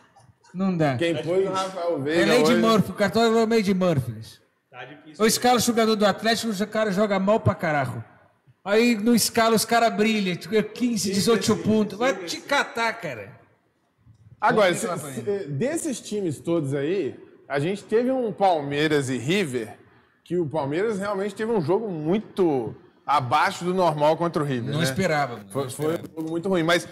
[0.53, 0.95] Não dá.
[0.97, 2.61] Quem pôs o Rafael É Veiga Lady hoje...
[2.61, 4.13] Murphy, o Catola é o Lady Murphy.
[4.69, 5.15] Tá difícil.
[5.23, 8.03] Eu escalo o jogador do Atlético, o cara joga mal pra caralho.
[8.65, 11.97] Aí no escala os caras brilham, tipo, 15, 18 pontos.
[11.99, 13.31] Vai te catar, cara.
[14.39, 17.15] Agora, se- se- desses times todos aí,
[17.47, 19.77] a gente teve um Palmeiras e River,
[20.23, 24.71] que o Palmeiras realmente teve um jogo muito abaixo do normal contra o River.
[24.71, 24.83] Não né?
[24.83, 25.37] esperava.
[25.37, 26.03] não Foi, foi esperava.
[26.03, 26.63] um jogo muito ruim.
[26.63, 26.87] Mas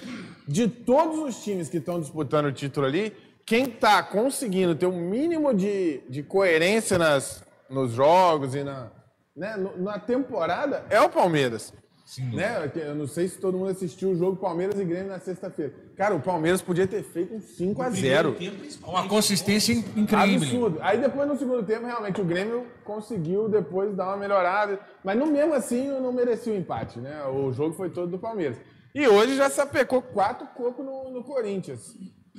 [0.48, 5.10] de todos os times que estão disputando o título ali, quem está conseguindo ter um
[5.10, 8.92] mínimo de, de coerência nas, nos jogos e na,
[9.36, 11.74] né, na temporada é o Palmeiras.
[12.20, 12.70] Né?
[12.76, 15.74] Eu não sei se todo mundo assistiu o jogo Palmeiras e Grêmio na sexta-feira.
[15.96, 18.36] Cara, o Palmeiras podia ter feito um 5 a 0
[18.84, 20.36] Uma consistência in- incrível.
[20.36, 20.78] Absurdo.
[20.82, 24.80] Aí depois no segundo tempo, realmente, o Grêmio conseguiu depois dar uma melhorada.
[25.04, 27.24] Mas no mesmo assim, não merecia o empate, né?
[27.28, 28.58] O jogo foi todo do Palmeiras.
[28.94, 31.96] E hoje já sapecou quatro cocos no, no Corinthians.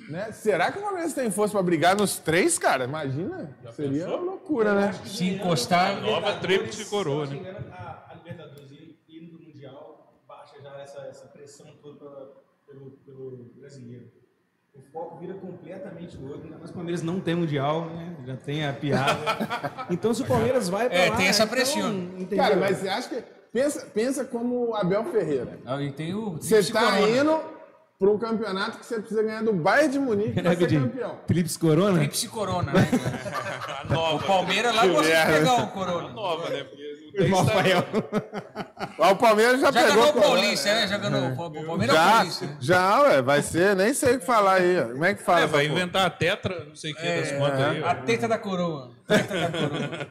[0.08, 0.32] Né?
[0.32, 2.84] Será que o Palmeiras tem força para brigar nos três, cara?
[2.84, 3.56] Imagina.
[3.74, 4.92] Seria uma loucura, né?
[5.06, 6.00] Se encostar.
[6.02, 7.54] Nova tríplice coroa, né?
[7.58, 12.32] não a, a Libertadores e indo pro Mundial baixa já essa, essa pressão toda pela-
[12.66, 14.06] pelo, pelo brasileiro.
[14.74, 16.44] o foco vira completamente outro.
[16.44, 18.16] Ainda mais o Palmeiras não tem mundial, né?
[18.26, 19.18] Já tem a piada.
[19.90, 21.92] Então, se o Palmeiras vai pra É, lá, tem essa então, pressão.
[21.92, 22.38] entendeu?
[22.38, 23.22] Cara, mas você acha que.
[23.52, 25.58] Pensa, pensa como o Abel Ferreira.
[25.66, 26.36] Ah, E tem o.
[26.40, 27.08] Você tá Corona.
[27.18, 27.40] indo
[27.98, 30.82] para um campeonato que você precisa ganhar do Bayern de Munique para ser Rapidinho.
[30.88, 31.18] campeão.
[31.26, 31.98] Tríplice Corona?
[31.98, 32.80] Tríplice Corona, né?
[33.82, 34.24] A nova.
[34.24, 36.08] O Palmeiras lá gosta de pegar o A Corona.
[36.08, 36.64] nova, né?
[37.14, 37.44] Irmão.
[37.44, 37.84] Rafael.
[39.12, 40.20] O Palmeiras já, Já pegou ganhou o.
[40.22, 40.88] Paulista, né?
[40.88, 42.46] Já ganhou o o Palmeiras é o Já, Paulista.
[42.46, 42.56] né?
[42.60, 44.82] já, ué, vai ser, nem sei o que falar aí.
[44.92, 45.40] Como é que fala?
[45.40, 45.78] É, vai porra?
[45.80, 47.84] inventar a tetra, não sei o que das contas aí.
[47.84, 48.90] A teta da coroa.
[49.06, 50.06] Teta da coroa.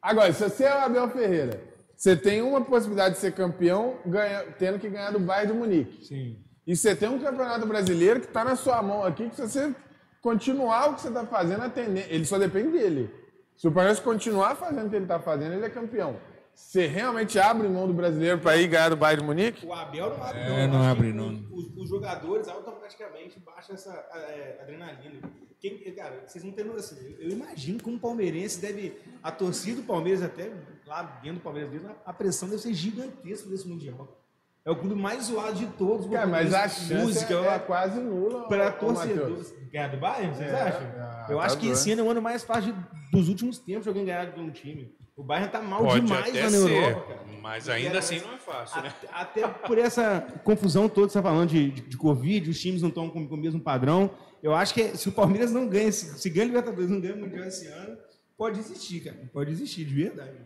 [0.00, 1.60] Agora, se você é o Abel Ferreira,
[1.96, 6.04] você tem uma possibilidade de ser campeão ganha- tendo que ganhar do Bayern de Munique.
[6.04, 6.36] Sim.
[6.66, 9.72] E você tem um campeonato brasileiro que está na sua mão aqui, que se você
[10.20, 11.62] continuar o que você está fazendo,
[12.08, 13.10] ele só depende dele.
[13.56, 16.16] Se o Palmeiras continuar fazendo o que ele está fazendo, ele é campeão.
[16.54, 19.64] Você realmente abre mão do brasileiro para ir ganhar do Bayern de Munique?
[19.66, 21.46] O Abel não abre, É, não abre, não.
[21.50, 25.20] Os, os jogadores automaticamente baixam essa é, adrenalina.
[25.58, 26.98] Quem, cara, vocês não têm noção.
[26.98, 28.98] Eu, eu imagino como o palmeirense deve.
[29.22, 30.50] A torcida do Palmeiras, até
[30.86, 34.18] lá dentro do Palmeiras mesmo, a, a pressão deve ser gigantesca desse Mundial.
[34.64, 36.06] É o clube mais zoado de todos.
[36.10, 38.46] Cara, mas a Música, é, é, é quase nula.
[38.48, 39.54] para torcedores.
[39.72, 40.86] Ganhar do Bayern, vocês É, acham?
[41.28, 42.74] É, eu tá acho que esse ano é o ano mais fácil
[43.12, 44.94] dos últimos tempos de alguém ganhar de um time.
[45.16, 47.20] O Bayern tá mal Pode demais lá na ser, Europa, cara.
[47.42, 48.92] mas ainda assim não é fácil, né?
[49.12, 52.80] Até por essa confusão toda que você está falando de, de, de Covid, os times
[52.80, 54.10] não estão com, com o mesmo padrão.
[54.42, 57.18] Eu acho que se o Palmeiras não ganha, se, se ganha Libertadores não ganha o
[57.18, 57.96] Mundial esse ano,
[58.36, 59.16] pode existir, cara.
[59.32, 60.36] Pode existir, de verdade.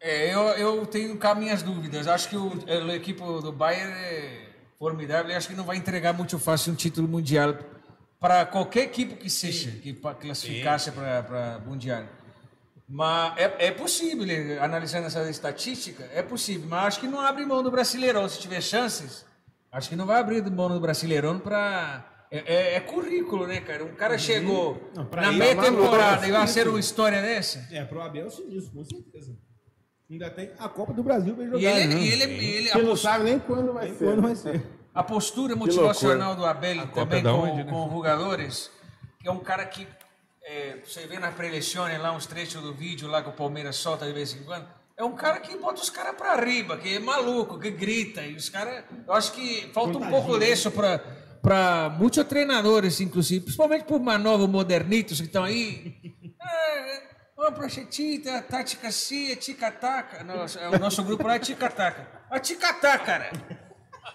[0.00, 2.08] É, eu, eu tenho cá minhas dúvidas.
[2.08, 5.30] Acho que o, a equipe do Bayern é formidável.
[5.30, 7.54] e Acho que não vai entregar muito fácil um título mundial
[8.20, 12.04] para qualquer equipe que seja, que classificasse para mundial.
[12.86, 14.26] Mas é, é possível,
[14.62, 16.66] analisando essa estatística, é possível.
[16.68, 18.28] Mas acho que não abre mão do Brasileirão.
[18.28, 19.24] Se tiver chances,
[19.72, 22.04] acho que não vai abrir mão do Brasileirão para.
[22.32, 23.84] É, é- é currículo, né, cara?
[23.84, 27.20] Um cara chegou Não, na ele meia é temporada é e vai ser uma história
[27.22, 27.66] dessa.
[27.72, 29.36] É, pro Abel é sinistro, com certeza.
[30.08, 31.62] Ainda tem a Copa do Brasil pra ele jogar.
[31.62, 32.00] E ele, né?
[32.00, 34.04] e ele, e ele- a, Que não sabe nem quando vai Nem ser.
[34.04, 34.62] quando vai ser.
[34.94, 37.70] A postura motivacional do Abel também é com, onde, né?
[37.70, 38.70] com os jogadores,
[39.20, 39.86] que é um cara que
[40.42, 44.06] é, você vê nas preleções lá uns trechos do vídeo lá que o Palmeiras solta
[44.06, 44.66] de vez em quando.
[44.96, 48.20] É um cara que bota os caras pra riba, que é maluco, que grita.
[48.22, 48.84] E os caras.
[49.06, 50.98] Eu acho que falta um pouco disso pra,
[51.40, 55.96] pra muitos treinadores, inclusive, principalmente por mais novos modernitos que estão aí.
[56.38, 57.00] Ah,
[57.38, 60.22] Ó, pranchetita, tática assim, tica-taca.
[60.22, 62.06] Nossa, O nosso grupo lá é tica-taca.
[62.30, 63.30] A tica-taca, cara.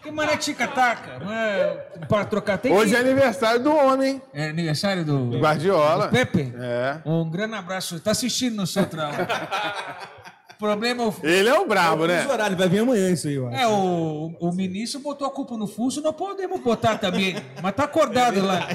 [0.01, 1.17] Que mano é tica-taca?
[1.19, 1.73] Não é
[2.07, 2.57] para trocar.
[2.59, 2.95] Tem Hoje que...
[2.95, 6.07] é aniversário do homem, É aniversário do, do Guardiola.
[6.07, 6.53] do Pepe?
[6.59, 6.99] É.
[7.05, 7.99] Um grande abraço.
[7.99, 9.11] Tá assistindo no Central.
[9.11, 12.27] o problema é o- Ele é o brabo, né?
[12.27, 13.57] Horário, vai vir amanhã isso aí, eu acho.
[13.57, 17.35] é o, o ministro botou a culpa no Fuso, não podemos botar também.
[17.63, 18.67] Mas tá acordado lá.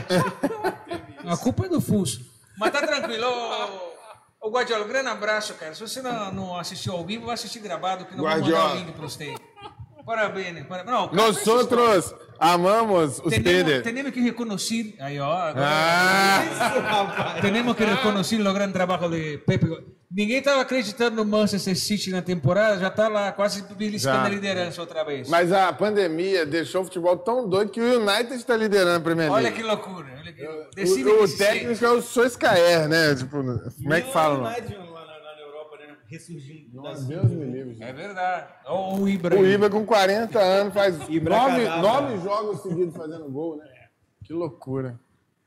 [1.26, 2.22] A culpa é do Fuso.
[2.58, 3.24] Mas tá tranquilo.
[3.26, 5.74] Ô, ô Guardiola, um grande abraço, cara.
[5.74, 8.74] Se você não, não assistiu ao vivo, vai assistir gravado, que não vou mandar Guardiola.
[8.74, 9.34] o link pra você.
[10.10, 10.66] Parabéns.
[10.66, 10.92] parabéns.
[10.92, 18.40] Não, cara, Nós outros amamos os Tenemos, que reconocer, aí ó, Ah, Tenemos que reconhecer
[18.40, 19.68] o grande trabalho de Pepe.
[20.10, 24.80] Ninguém estava acreditando no Manchester City na temporada, já está lá quase beliscando a liderança
[24.80, 25.28] outra vez.
[25.28, 29.30] mas a pandemia deixou o futebol tão doido que o United está liderando a Premier
[29.30, 29.46] League.
[29.46, 30.08] Olha que loucura.
[30.18, 30.44] Olha que...
[30.44, 33.14] O, o técnico é o Soiscaer, né?
[33.14, 34.48] Tipo, como é que fala?
[34.48, 34.89] United
[36.10, 36.16] Né?
[36.18, 36.82] Ressurgindo.
[36.82, 37.74] das- Deus me livre.
[37.76, 37.82] sente.
[37.84, 38.46] É verdade.
[38.66, 39.38] Ou o Ibra.
[39.38, 41.80] O Ibra com 40 anos faz nove, cadáver.
[41.82, 43.64] nove jogos seguidos fazendo gol, né?
[44.24, 44.98] Que loucura.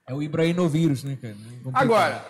[0.07, 1.33] É o Ibrahimovírus, né, cara?
[1.33, 1.69] É.
[1.73, 2.25] Agora,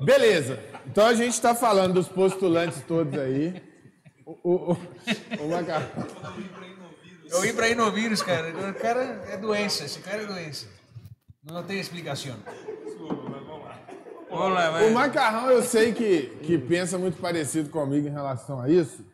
[0.00, 0.58] beleza.
[0.86, 3.62] Então a gente está falando dos postulantes todos aí.
[4.24, 4.76] O, o, o,
[5.44, 5.88] o Macarrão.
[7.30, 8.48] É o Ibrahimovírus, cara.
[8.70, 9.84] O cara é doença.
[9.84, 10.66] Esse cara é doença.
[11.44, 12.36] Não tem explicação.
[14.38, 14.88] Vamos lá, vai.
[14.90, 19.04] O Macarrão eu sei que, que pensa muito parecido comigo em relação a isso.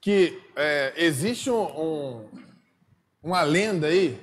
[0.00, 2.24] Que é, existe um, um-
[3.22, 4.18] uma lenda aí,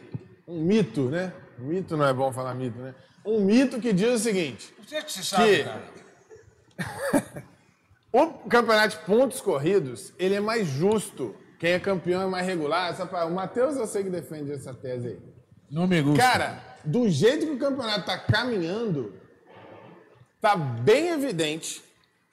[0.48, 1.34] um mito, né?
[1.60, 2.96] Mito não é bom falar mito, né?
[3.26, 5.84] Um mito que diz o seguinte: Você que você sabe, Que- cara.
[8.12, 11.36] o campeonato de pontos corridos, ele é mais justo.
[11.60, 12.94] Quem é campeão é mais regular.
[13.28, 15.20] O Matheus eu sei que defende essa tese aí.
[15.72, 16.22] Não me gusta.
[16.22, 19.14] Cara, do jeito que o campeonato tá caminhando,
[20.44, 21.82] tá bem evidente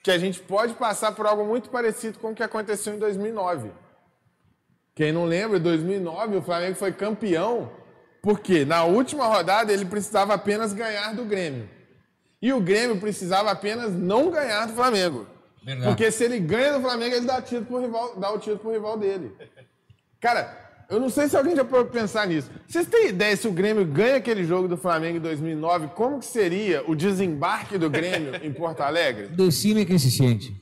[0.03, 3.71] que a gente pode passar por algo muito parecido com o que aconteceu em 2009.
[4.93, 7.71] Quem não lembra, em 2009 o Flamengo foi campeão
[8.21, 11.69] porque na última rodada ele precisava apenas ganhar do Grêmio.
[12.41, 15.25] E o Grêmio precisava apenas não ganhar do Flamengo.
[15.63, 15.87] Verdade.
[15.87, 18.71] Porque se ele ganha do Flamengo, ele dá, título pro rival, dá o título pro
[18.71, 19.33] rival dele.
[20.19, 20.60] Cara,
[20.91, 22.51] eu não sei se alguém já pode pensar nisso.
[22.67, 26.25] Vocês têm ideia se o Grêmio ganha aquele jogo do Flamengo em 2009, como que
[26.25, 29.27] seria o desembarque do Grêmio em Porto Alegre?
[29.33, 30.53] Decime quem se sente.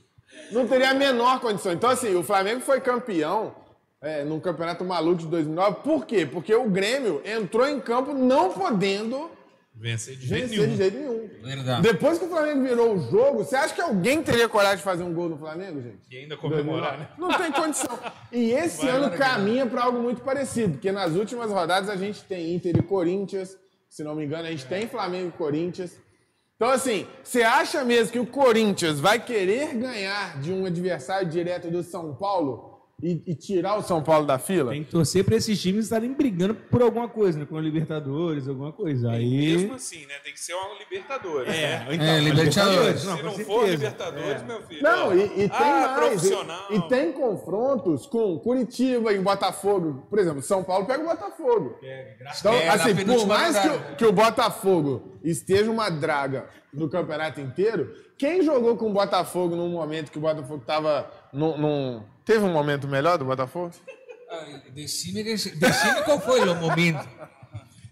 [0.52, 1.72] Não teria a menor condição.
[1.72, 3.56] Então, assim, o Flamengo foi campeão
[4.00, 5.78] é, num campeonato maluco de 2009.
[5.82, 6.24] Por quê?
[6.24, 9.28] Porque o Grêmio entrou em campo não podendo
[9.80, 10.70] Vencer de jeito vencer nenhum.
[10.70, 11.30] de jeito nenhum.
[11.42, 11.82] Verdade.
[11.82, 15.02] Depois que o Flamengo virou o jogo, você acha que alguém teria coragem de fazer
[15.02, 16.00] um gol no Flamengo, gente?
[16.10, 17.08] E ainda comemorar, né?
[17.16, 17.98] Não tem condição.
[18.30, 22.22] E esse Vai ano caminha para algo muito parecido, porque nas últimas rodadas a gente
[22.24, 23.56] tem Inter e Corinthians,
[23.88, 25.96] se não me engano, a gente tem Flamengo e Corinthians.
[26.56, 31.70] Então, assim, você acha mesmo que o Corinthians vai querer ganhar de um adversário direto
[31.70, 32.69] do São Paulo
[33.02, 34.70] e, e tirar o São Paulo da fila?
[34.72, 37.46] Tem que torcer para esses times estarem brigando por alguma coisa, né?
[37.48, 39.10] Com a Libertadores, alguma coisa.
[39.10, 39.56] Aí.
[39.56, 40.14] Mesmo assim, né?
[40.24, 41.48] Tem que ser uma Libertadores.
[41.48, 41.86] né?
[41.92, 43.04] então, É, Libertadores.
[43.04, 43.50] Não, Se não certeza.
[43.58, 44.82] for Libertadores, meu filho.
[44.82, 46.24] Não, e, e tem ah, mais.
[46.24, 46.34] E,
[46.76, 50.06] e tem confrontos com Curitiba e Botafogo.
[50.08, 51.78] Por exemplo, São Paulo pega o Botafogo.
[51.78, 56.88] Então, É, na assim, por mais que, o- que o Botafogo esteja uma draga no
[56.88, 62.44] campeonato inteiro, quem jogou com o Botafogo num momento que o Botafogo tava num- Teve
[62.44, 63.72] um momento melhor do Botafogo?
[64.74, 67.06] Decime, decime qual foi o momento.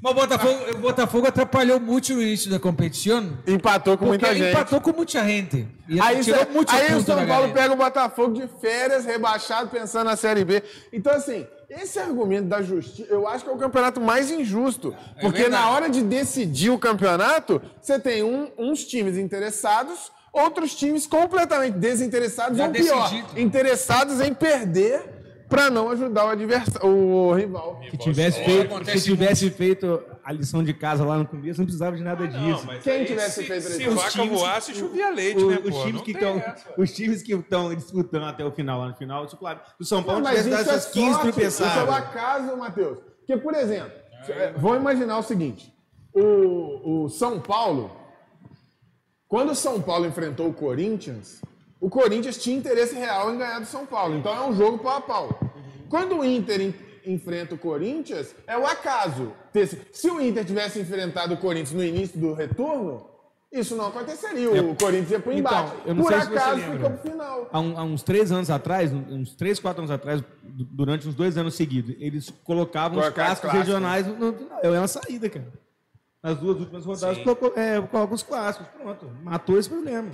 [0.01, 3.37] Mas o Botafogo, o Botafogo atrapalhou muito no início da competição.
[3.45, 4.53] Empatou com Porque muita gente.
[4.55, 5.67] empatou com muita gente.
[5.89, 9.69] E Aí, tirou cê- muito aí o São Paulo pega o Botafogo de férias, rebaixado,
[9.71, 10.63] pensando na Série B.
[10.93, 14.95] Então, assim, esse argumento da justiça, eu acho que é o campeonato mais injusto.
[15.21, 15.65] Porque verdade.
[15.65, 21.75] na hora de decidir o campeonato, você tem um- uns times interessados, outros times completamente
[21.79, 23.41] desinteressados, Já ou pior, decidido.
[23.41, 25.15] interessados em perder
[25.49, 27.81] para não ajudar o, adversário, o rival.
[27.91, 31.65] Se tivesse, É, feito, se tivesse feito a lição de casa lá no começo, não
[31.65, 32.67] precisava de nada Não, disso.
[32.67, 33.89] mas Quem aí, tivesse se, feito se?
[33.89, 35.81] Os vaca voasse, chovia leite, O- né, os, pô?
[35.85, 36.75] times Não que essa.
[36.77, 39.61] os times que estão disputando até o final, lá no final, isso, claro.
[39.81, 41.95] O São Paulo Não, mas tivesse dado é essas 15 sorte, isso é o tropeçadas.
[41.95, 42.99] acaso, Matheus.
[43.27, 43.93] Porque, por exemplo,
[44.29, 45.73] é, vamos imaginar o seguinte:
[46.15, 47.91] o, o São Paulo,
[49.29, 51.41] quando o São Paulo enfrentou o Corinthians,
[51.81, 54.17] o Corinthians tinha interesse real em ganhar do São Paulo.
[54.17, 55.41] Então é um jogo pau a pau.
[55.89, 56.75] Quando o Inter en-
[57.07, 59.33] enfrenta o Corinthians, é o acaso.
[59.93, 63.07] Se o Inter tivesse enfrentado o Corinthians no início do retorno,
[63.51, 64.51] isso não aconteceria.
[64.63, 65.77] O Corinthians ia pro Então, embate.
[65.87, 67.49] eu não Por sei se você acaso ficou pro final.
[67.51, 71.15] Há, um- há uns três anos atrás, uns três, quatro anos atrás, du- durante uns
[71.15, 73.67] dois anos seguidos, eles colocavam os Colocar clássicos clássico.
[73.73, 74.59] regionais no, no final.
[74.63, 75.47] É uma saída, cara.
[76.23, 78.69] Nas duas últimas rodadas, colocou, é, coloca os clássicos.
[78.69, 79.11] Pronto.
[79.23, 80.11] Matou esse problema.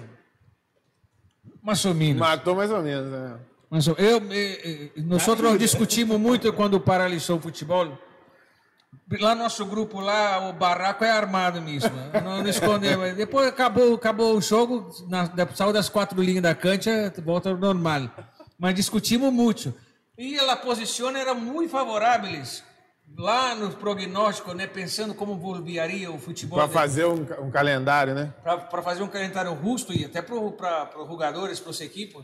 [1.62, 2.21] Mais ou menos.
[2.21, 3.38] Matou mais ou menos, né?
[3.71, 7.99] Mas eu, eu, eh, nós outros discutimos muito quando paralisou o futebol.
[9.19, 11.90] Lá no nosso grupo, lá, o barraco é armado mesmo.
[12.23, 13.14] Não, não escondemos.
[13.17, 18.11] Depois acabou, acabou o jogo, na, saiu das quatro linhas da cancha, volta ao normal.
[18.59, 19.75] Mas discutimos muito.
[20.17, 22.62] E a posição era muito favoráveis.
[23.17, 26.59] Lá no prognóstico, né, pensando como volveria o futebol.
[26.59, 28.33] Pra de- fazer um, um calendário, né?
[28.43, 32.21] para fazer um calendário justo e até para os jogadores, para os equipes,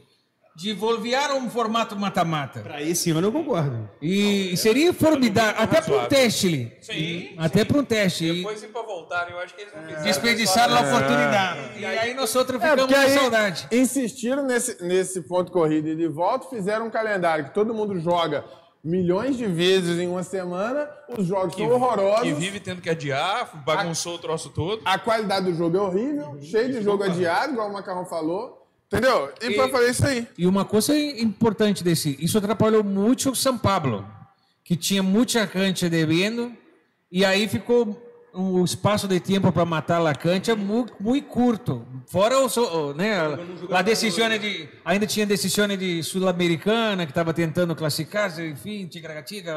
[0.57, 2.61] de volver um formato mata-mata.
[2.61, 3.89] Para esse ano eu concordo.
[4.03, 6.73] E seria formidável, até para um teste.
[6.81, 7.65] Sim, Até sim.
[7.67, 8.25] para um teste.
[8.25, 10.03] E Depois, se para voltarem, eu acho que eles não fizeram.
[10.03, 10.89] desperdiçaram a É.
[10.93, 11.79] oportunidade.
[11.79, 13.69] E aí nós outros É, ficamos com aí saudade.
[13.71, 18.45] insistiram nesse, nesse ponto corrido e de volta, fizeram um calendário que todo mundo joga
[18.83, 23.63] milhões de vezes em uma semana, os jogos são horrorosos, Que vive tendo que adiar,
[23.65, 24.81] bagunçou o troço todo.
[24.85, 29.31] a qualidade do jogo é horrível, cheio de jogo adiado, igual o Macarrão falou, entendeu?
[29.43, 30.27] E, pra E- fazer isso aí.
[30.39, 34.07] E uma coisa importante desse, isso atrapalhou muito o São Paulo,
[34.65, 36.53] que tinha muita cancha devendo,
[37.13, 38.01] e aí ficou
[38.33, 41.87] o espaço de tempo para matar a cancha muito, muito curto.
[42.07, 43.19] Fora o, so- né,
[43.71, 49.55] a, decisão de ainda tinha decisão de sul-americana que estava tentando classificar, enfim, tica-tica,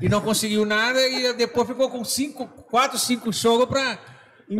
[0.00, 3.98] e não conseguiu nada e depois ficou com cinco, quatro, cinco jogos para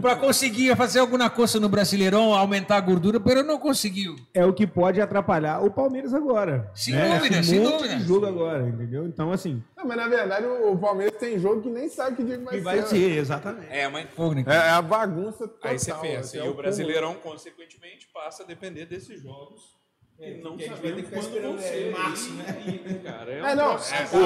[0.01, 4.17] para conseguir fazer alguma coisa no Brasileirão, aumentar a gordura, mas não conseguiu.
[4.35, 6.71] É o que pode atrapalhar o Palmeiras agora.
[6.75, 7.17] Sem né?
[7.17, 7.99] dúvida, Esse sem dúvida.
[8.01, 9.07] jogo agora, entendeu?
[9.07, 12.25] Então, assim, Não, mas na verdade o, o Palmeiras tem jogo que nem sabe que
[12.25, 12.87] dia que vai, que vai ser.
[12.89, 13.69] ser, exatamente.
[13.71, 14.53] É, mas Incógnita.
[14.53, 15.71] É, é a bagunça total.
[15.71, 16.21] aí você pensa.
[16.21, 16.55] assim, E é o.
[16.55, 19.77] Brasileirão, consequentemente, passa a depender desses jogos.
[20.19, 21.93] E não sabemos quando vão ser.
[21.93, 22.63] março, né?
[22.67, 24.17] E, cara, é, É, um não, processo.
[24.17, 24.23] é, o-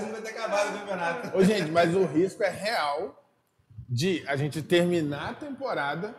[0.00, 1.36] não vai ter acabado o campeonato.
[1.38, 3.23] Ô, gente, mas o risco é real
[3.94, 6.14] de a gente terminar a temporada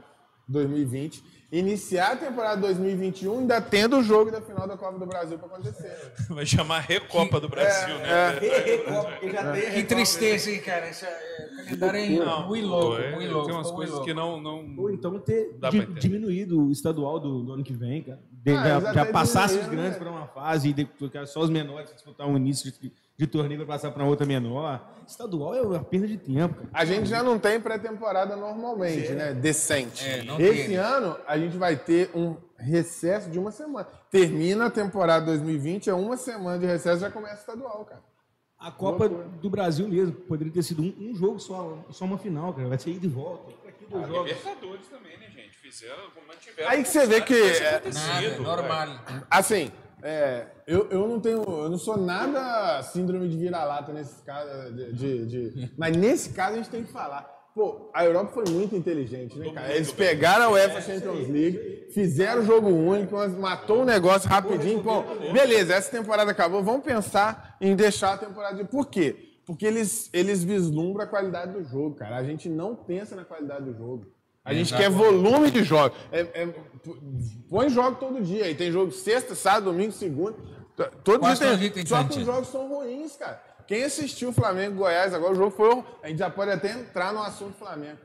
[0.47, 1.21] 2020,
[1.51, 5.47] iniciar a temporada 2021, ainda tendo o jogo da final da Copa do Brasil para
[5.47, 6.13] acontecer.
[6.29, 8.39] Vai chamar Recopa do Brasil, né?
[9.73, 10.89] Que tristeza, hein, cara?
[10.89, 13.47] Esse é, o calendário é muito louco, é, muito louco.
[13.47, 14.07] Tem umas coisas louco.
[14.07, 14.39] que não.
[14.41, 14.73] não...
[14.77, 18.19] Ou então ter di- diminuído o estadual do, do ano que vem, cara.
[18.31, 20.03] De- Ah, já já passasse os diminuíram, grandes né?
[20.05, 20.87] para uma fase e de-
[21.27, 24.85] só os menores disputar um início de, de torneio para passar para outra menor.
[25.07, 26.69] Estadual é uma perda de tempo, cara.
[26.73, 29.33] A gente já não tem pré-temporada normalmente, né?
[29.33, 30.03] Decente.
[30.03, 30.75] É, Esse tem.
[30.75, 33.87] ano a gente vai ter um recesso de uma semana.
[34.09, 38.01] Termina a temporada 2020, é uma semana de recesso já começa o estadual, cara.
[38.57, 42.53] A Copa do Brasil mesmo poderia ter sido um, um jogo só, só uma final,
[42.53, 42.67] cara.
[42.67, 43.51] Vai ser ida e volta.
[43.61, 44.31] Pra que dois A jogos?
[44.31, 45.55] Libertadores também, né, gente?
[45.57, 46.69] Fizeram, mantiveram.
[46.69, 48.87] Aí que você vê que, é, Nada, normal.
[49.29, 49.71] Assim,
[50.05, 51.41] é, eu, eu não tenho.
[51.43, 54.73] Eu não sou nada síndrome de vira-lata nesse caso.
[54.73, 57.33] De, de- de- mas nesse caso a gente tem que falar.
[57.55, 59.73] Pô, a Europa foi muito inteligente, né, cara?
[59.73, 64.83] Eles pegaram a UEFA Champions League, fizeram o jogo único, mas matou o negócio rapidinho.
[64.83, 66.61] Pô, beleza, essa temporada acabou.
[66.61, 68.65] Vamos pensar em deixar a temporada de.
[68.65, 69.39] Por quê?
[69.45, 72.17] Porque eles, eles vislumbram a qualidade do jogo, cara.
[72.17, 74.07] A gente não pensa na qualidade do jogo.
[74.45, 75.97] A gente quer volume de jogos.
[76.11, 76.47] É, é,
[77.49, 78.45] põe jogo todo dia.
[78.45, 80.37] Aí tem jogo sexta, sábado, domingo, segunda.
[81.03, 81.57] Todo Quase dia tem.
[81.57, 83.41] dia tem Só que os jogos são ruins, cara.
[83.65, 85.83] Quem assistiu o Flamengo e Goiás agora, o jogo foi.
[86.03, 87.97] A gente já pode até entrar no assunto Flamengo.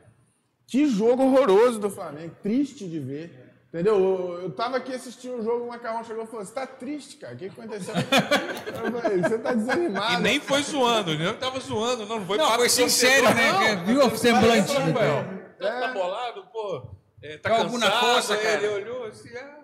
[0.65, 2.33] Que jogo horroroso do Flamengo.
[2.41, 3.51] Triste de ver.
[3.73, 3.95] Entendeu?
[3.95, 7.17] Eu, eu tava aqui assistindo o jogo, o Macarrão chegou e falou: Você tá triste,
[7.17, 7.35] cara?
[7.35, 7.93] O que que aconteceu?
[7.95, 10.13] Eu falei, Você tá desanimado.
[10.13, 13.33] E nem foi zoando, não tava zoando, não, não foi Não, para foi o sincero,
[13.33, 13.75] né?
[13.75, 13.85] não.
[13.85, 14.73] Viu o semblante?
[14.73, 16.83] Rafael, tá, tá bolado, pô?
[17.21, 18.57] É, tá alguma cansado, coisa, aí cara?
[18.57, 19.59] Ele olhou assim, ah,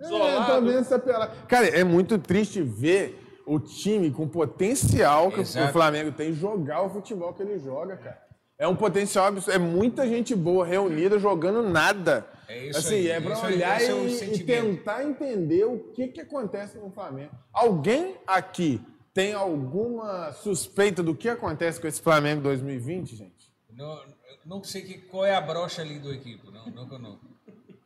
[0.00, 1.32] É, tô vendo essa pelada.
[1.46, 5.68] Cara, é muito triste ver o time com potencial que Exato.
[5.68, 8.24] o Flamengo tem jogar o futebol que ele joga, cara.
[8.58, 9.54] É um potencial absurdo.
[9.54, 12.26] É muita gente boa reunida jogando nada.
[12.48, 15.64] É isso assim, aí, é pra isso aí, olhar esse é e- e, tentar entender
[15.64, 17.32] o que, que acontece no Flamengo.
[17.52, 18.80] Alguém aqui
[19.12, 23.52] tem alguma suspeita do que acontece com esse Flamengo 2020, gente?
[23.72, 24.13] Não, eu
[24.46, 27.12] não sei que, qual é a brocha ali do equipe, não, não não.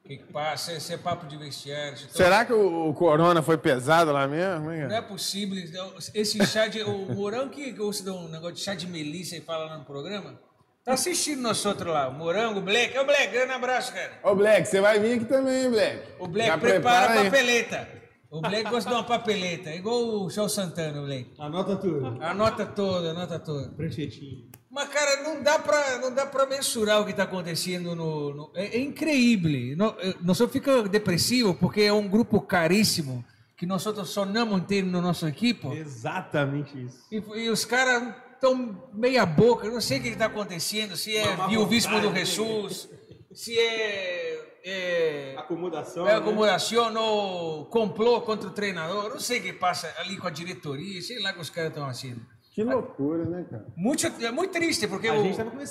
[0.05, 0.73] O que, que passa?
[0.73, 1.99] Esse é papo de vestiário.
[1.99, 4.73] Será que o, o Corona foi pesado lá mesmo?
[4.73, 4.89] hein?
[4.89, 5.57] Não é possível.
[5.71, 5.95] não.
[6.15, 6.83] Esse chá de.
[6.83, 9.85] O Morango que gosta de um negócio de chá de melissa e fala lá no
[9.85, 10.41] programa.
[10.83, 12.09] Tá assistindo nós outros lá.
[12.09, 12.97] O Morango, o Black.
[12.99, 14.13] O Black, grande abraço, cara.
[14.23, 16.03] Ô, Black, você vai vir aqui também, hein, Black?
[16.19, 17.98] O Black Já prepara a papeleta.
[18.31, 19.75] O Black gosta de uma papeleta.
[19.75, 21.31] Igual o Show Santana, o Black.
[21.39, 22.07] Anota tudo.
[22.23, 23.69] Anota toda, anota toda.
[23.71, 24.47] Pranchetinho.
[24.71, 28.35] Mas, cara, não dá pra, não dá pra mensurar o que está acontecendo no...
[28.35, 29.77] no- é, é incrível.
[30.21, 33.25] Nós só fica depressivo porque é um grupo caríssimo
[33.57, 35.67] que nós outros sonamos ter no nosso equipe.
[35.69, 36.99] Exatamente isso.
[37.11, 39.67] E, e os caras estão meia boca.
[39.67, 40.97] Eu não sei o que está acontecendo.
[40.97, 42.15] Se é má viuvismo do?
[42.15, 42.89] Jesus,
[43.33, 44.48] se é...
[44.71, 46.07] é Acomodação.
[46.07, 46.17] é né?
[46.19, 49.11] acomodação ou complô contra o treinador.
[49.11, 51.01] Não sei o que passa ali com a diretoria.
[51.03, 52.21] Sei lá o que os caras estão haciendo.
[52.53, 53.67] Que loucura, né, cara?
[53.77, 55.31] Muito, é muito triste, porque o,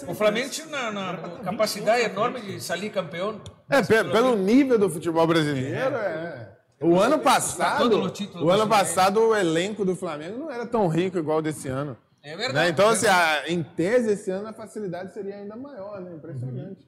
[0.10, 3.42] o Flamengo tinha uma, tá capacidade 20 enorme de sair campeão.
[3.70, 6.56] É, pelo, pelo nível do futebol brasileiro, é.
[6.80, 8.14] O ano passado, todo
[8.46, 11.98] o ano passado o elenco do Flamengo não era tão rico igual o desse ano.
[12.24, 12.54] É verdade.
[12.54, 12.70] Né?
[12.70, 16.14] Então, é assim, a- em tese, esse ano a facilidade seria ainda maior, né?
[16.14, 16.88] Impressionante.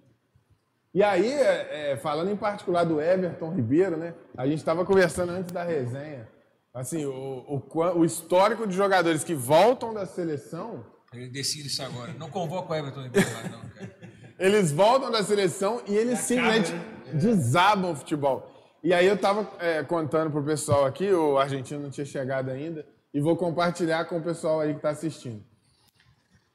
[0.94, 4.16] E aí, é, é, falando em particular do Everton Ribeiro, né?
[4.36, 6.28] A gente estava conversando antes da resenha.
[6.74, 10.84] Assim, o, o, o histórico de jogadores que voltam da seleção,
[11.14, 12.14] Ele decide isso agora.
[12.14, 13.96] Não convoca o Everton Ribeiro lá, não, cara.
[14.40, 16.74] eles voltam da seleção e eles simplesmente
[17.14, 18.50] desabam o futebol.
[18.84, 22.86] E aí eu tava é, contando pro pessoal aqui, o argentino não tinha chegado ainda,
[23.14, 25.44] e vou compartilhar com o pessoal aí que está assistindo.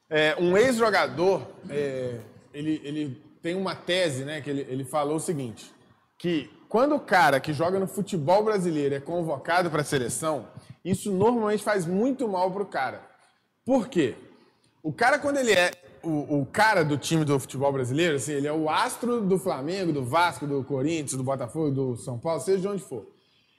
[0.08, 2.18] É, um ex-jogador, é,
[2.52, 5.70] ele, ele tem uma tese, né, que ele, ele falou o seguinte,
[6.16, 10.48] que quando o cara que joga no futebol brasileiro é convocado para a seleção,
[10.82, 13.02] isso normalmente faz muito mal pro cara.
[13.62, 14.14] Por quê?
[14.82, 15.72] O cara, quando ele é
[16.02, 19.92] o, o cara do time do futebol brasileiro, assim, ele é o astro do Flamengo,
[19.92, 23.06] do Vasco, do Corinthians, do Botafogo, do São Paulo, seja de onde for.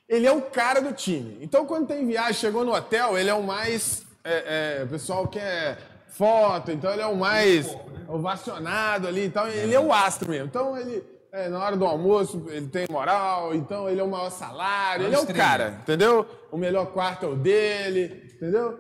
[0.09, 1.37] Ele é o cara do time.
[1.41, 4.03] Então, quando tem viagem, chegou no hotel, ele é o mais.
[4.23, 7.75] é, é, o pessoal quer foto, então ele é o mais
[8.07, 9.25] ovacionado ali.
[9.25, 10.47] Então, ele é o astro mesmo.
[10.47, 11.03] Então, ele.
[11.31, 15.15] é, na hora do almoço, ele tem moral, então ele é o maior salário, ele
[15.15, 16.25] é o cara, entendeu?
[16.51, 18.79] O melhor quarto é o dele, entendeu?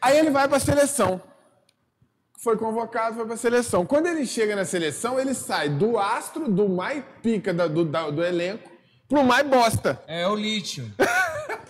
[0.00, 1.20] Aí ele vai pra seleção
[2.44, 3.86] foi convocado, foi pra seleção.
[3.86, 8.70] Quando ele chega na seleção, ele sai do astro, do mais pica do, do elenco,
[9.08, 9.98] pro mais bosta.
[10.06, 10.92] É o lítio.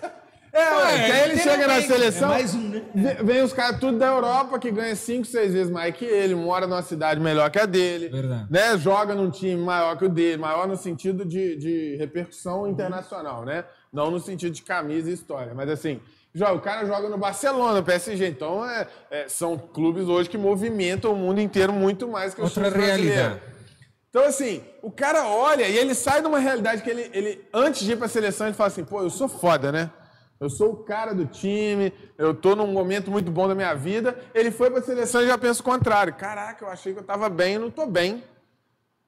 [0.57, 2.83] É, ué, aí ele chega na seleção, É mais um, né?
[2.95, 6.35] ve- vem os caras tudo da Europa que ganha 5, 6 vezes mais que ele,
[6.37, 8.47] mora numa cidade melhor que a dele, Verdade.
[8.49, 8.79] né?
[8.79, 13.65] Joga num time maior que o dele, maior no sentido de, de repercussão internacional, né?
[13.93, 16.01] Não no sentido de camisa e história, mas assim,
[16.33, 20.39] joga, o cara joga no Barcelona, no PSG, então é, é, são clubes hoje que
[20.39, 23.41] movimentam o mundo inteiro muito mais que o Outra realidade.
[24.09, 27.85] Então, assim, o cara olha e ele sai de uma realidade que ele, ele antes
[27.85, 29.91] de ir pra seleção, ele fala assim, pô, eu sou foda, né?
[30.41, 34.19] Eu sou o cara do time, eu tô num momento muito bom da minha vida.
[34.35, 36.15] Ele foi pra seleção e já pensa o contrário.
[36.15, 38.23] Caraca, eu achei que eu tava bem e não tô bem.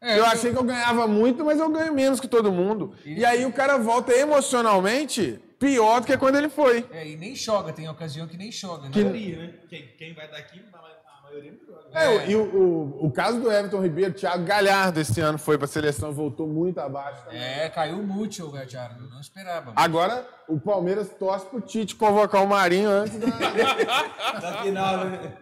[0.01, 2.95] É, eu achei que eu ganhava muito, mas eu ganho menos que todo mundo.
[3.05, 6.87] E aí o cara volta emocionalmente pior do que quando ele foi.
[6.93, 8.89] É, e nem joga, tem ocasião que nem joga.
[8.89, 8.91] Né?
[8.95, 9.55] A maioria, né?
[9.69, 11.99] Quem, quem vai daqui, a maioria não joga.
[11.99, 15.67] É, e o, o, o caso do Everton Ribeiro, Thiago Galhardo esse ano foi pra
[15.67, 17.41] seleção, voltou muito abaixo também.
[17.41, 19.73] É, caiu muito o Galhardo, não esperava.
[19.77, 23.27] Agora o Palmeiras torce pro Tite convocar o Marinho antes da.
[24.41, 25.33] Da final, né?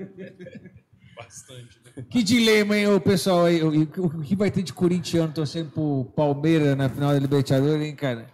[1.17, 2.05] Bastante, né?
[2.11, 3.63] Que dilema, hein, o pessoal aí?
[3.63, 7.87] O, o- o que vai ter de corintiano torcendo pro Palmeiras na final da Libertadores,
[7.87, 8.27] hein, cara?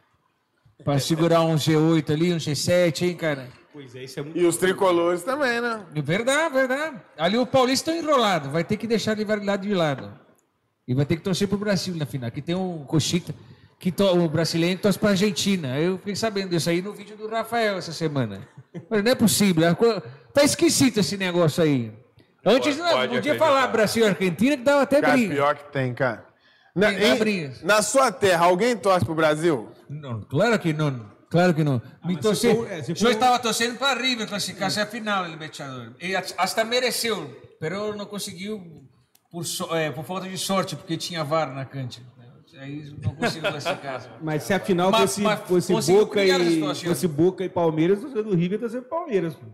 [0.83, 3.49] Pra segurar um G8 ali, um G7, hein, cara?
[3.73, 4.39] Pois é, isso é muito.
[4.39, 5.85] E os tricolores também, né?
[5.95, 6.97] Verdade, verdade.
[7.17, 10.13] Ali o Paulista está enrolado, vai ter que deixar a rivalidade de lado.
[10.89, 12.27] E vai ter que torcer pro Brasil na final.
[12.29, 13.33] Aqui tem um Cochita,
[13.79, 15.79] que to, o brasileiro torce pra Argentina.
[15.79, 18.41] Eu fiquei sabendo disso aí no vídeo do Rafael essa semana.
[18.91, 19.69] Mas não é possível.
[19.69, 20.01] a
[20.33, 21.93] Tá esquisito esse negócio aí.
[22.45, 23.45] Antes Pode- não pode podia acreditar.
[23.47, 25.35] falar Brasil e Argentina que dava até Cara, briga.
[25.35, 26.25] pior que tem, cara.
[26.75, 29.69] Na, Tem, em- na sua terra, alguém torce pro Brasil?
[29.89, 31.10] Não, claro que não.
[31.31, 31.81] Claro que não.
[32.03, 35.93] Mas se torcer, for- é, eu for- estava torcendo para River classificar-se a final Libertadores.
[36.01, 38.61] E at- hasta mereceu, pero não conseguiu
[39.31, 42.03] por, so- eh, por falta de sorte, porque tinha VAR na cancha.
[42.59, 44.05] Aí não conseguiu classificar.
[44.21, 46.89] Mas se a final Mas- fosse, mas Boca a e situação.
[46.91, 49.35] fosse Boca e Palmeiras, o do River torcer pro Palmeiras.
[49.37, 49.47] Pô.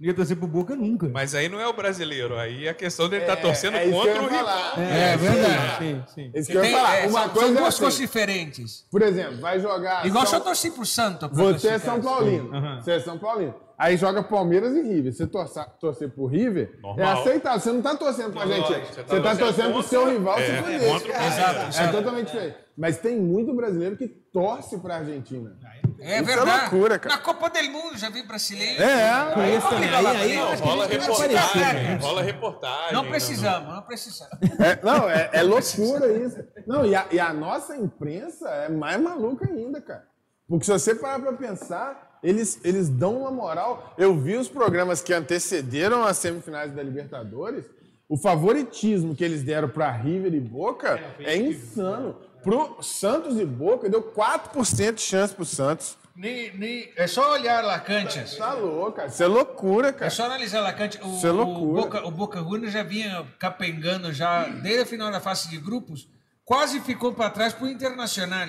[0.00, 1.08] Não ia torcer pro Boca nunca.
[1.08, 4.06] Mas aí não é o brasileiro, aí a questão dele tá torcendo é isso que
[4.06, 4.44] contra eu o rival.
[4.46, 4.78] falar.
[4.80, 5.78] É, verdade.
[5.78, 6.30] Sim, sim.
[6.34, 6.94] Isso que eu ia Tem- falar.
[6.96, 8.86] é, Uma são, coisa são é duas assim, coisas diferentes.
[8.90, 10.06] Por exemplo, vai jogar.
[10.06, 11.28] Igual São- só torci pro Santo.
[11.32, 11.78] Você é.
[11.80, 12.54] São Paulino.
[12.54, 12.80] Aham.
[12.80, 13.54] Você é São Paulino.
[13.76, 15.12] Aí joga Palmeiras e River.
[15.12, 16.98] Você torcer, torcer pro River Normal.
[17.04, 17.60] é aceitável.
[17.60, 18.66] Você não tá torcendo pra gente.
[18.66, 20.92] Você você tá, tá torcendo torcendo pro contra- seu rival é, se fuder.
[20.92, 21.26] contra cara.
[21.68, 22.56] Exato, É totalmente diferente.
[22.76, 25.56] Mas tem muito brasileiro que torce pra Argentina.
[26.00, 26.60] É Isso é verdade.
[26.72, 27.16] loucura, cara.
[27.16, 28.82] Na Copa do Mundo já vi brasileiro.
[28.82, 29.88] É, Com esse também.
[29.88, 31.98] Aí, aí, Não, acho que a Rola reportagem, né?
[32.00, 32.92] rola reportagem.
[32.92, 34.38] Não precisamos, não precisamos.
[34.60, 36.44] É, não, é, é loucura isso.
[36.66, 40.04] Não, e a, e a nossa imprensa é mais maluca ainda, cara.
[40.48, 43.92] Porque se você parar pra pensar, eles, eles dão uma moral.
[43.98, 47.64] Eu vi os programas que antecederam as semifinais da Libertadores,
[48.08, 52.16] o favoritismo que eles deram pra River e Boca é insano.
[52.42, 55.96] Pro Santos e Boca, deu 4% de chance pro Santos.
[56.14, 58.36] Nem, nem, é só olhar lá canchas.
[58.36, 59.08] Tá louco, cara.
[59.08, 60.10] Isso é loucura, É cara.
[60.10, 60.98] só analisar lá cancha.
[61.04, 61.62] O, Isso é loucura.
[61.62, 65.58] o Boca, o Boca Juniors já vinha capengando já desde a final da fase de
[65.58, 66.08] grupos,
[66.44, 68.48] quase ficou para trás para o Internacional.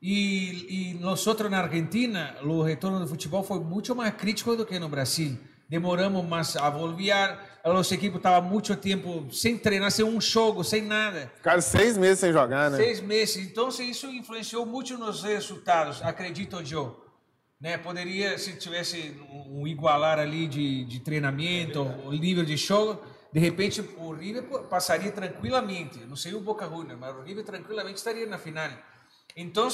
[0.00, 4.64] E, e nós outros na Argentina, o retorno do futebol foi muito mais crítico do
[4.66, 5.36] que no Brasil.
[5.68, 10.82] Demoramos mais a volver, os equipos estavam muito tempo sem treinar, sem um jogo, sem
[10.82, 11.32] nada.
[11.36, 12.76] Ficaram seis meses sem jogar, né?
[12.76, 13.36] Seis meses.
[13.36, 17.04] Então, isso influenciou muito nos resultados, acredito eu.
[17.60, 17.76] Né?
[17.78, 19.16] Poderia, se tivesse
[19.50, 23.02] um igualar ali de, de treinamento, o nível de jogo,
[23.32, 25.98] de repente o River passaria tranquilamente.
[26.06, 28.70] Não sei o Boca Juniors, mas o River tranquilamente estaria na final.
[29.36, 29.68] Então,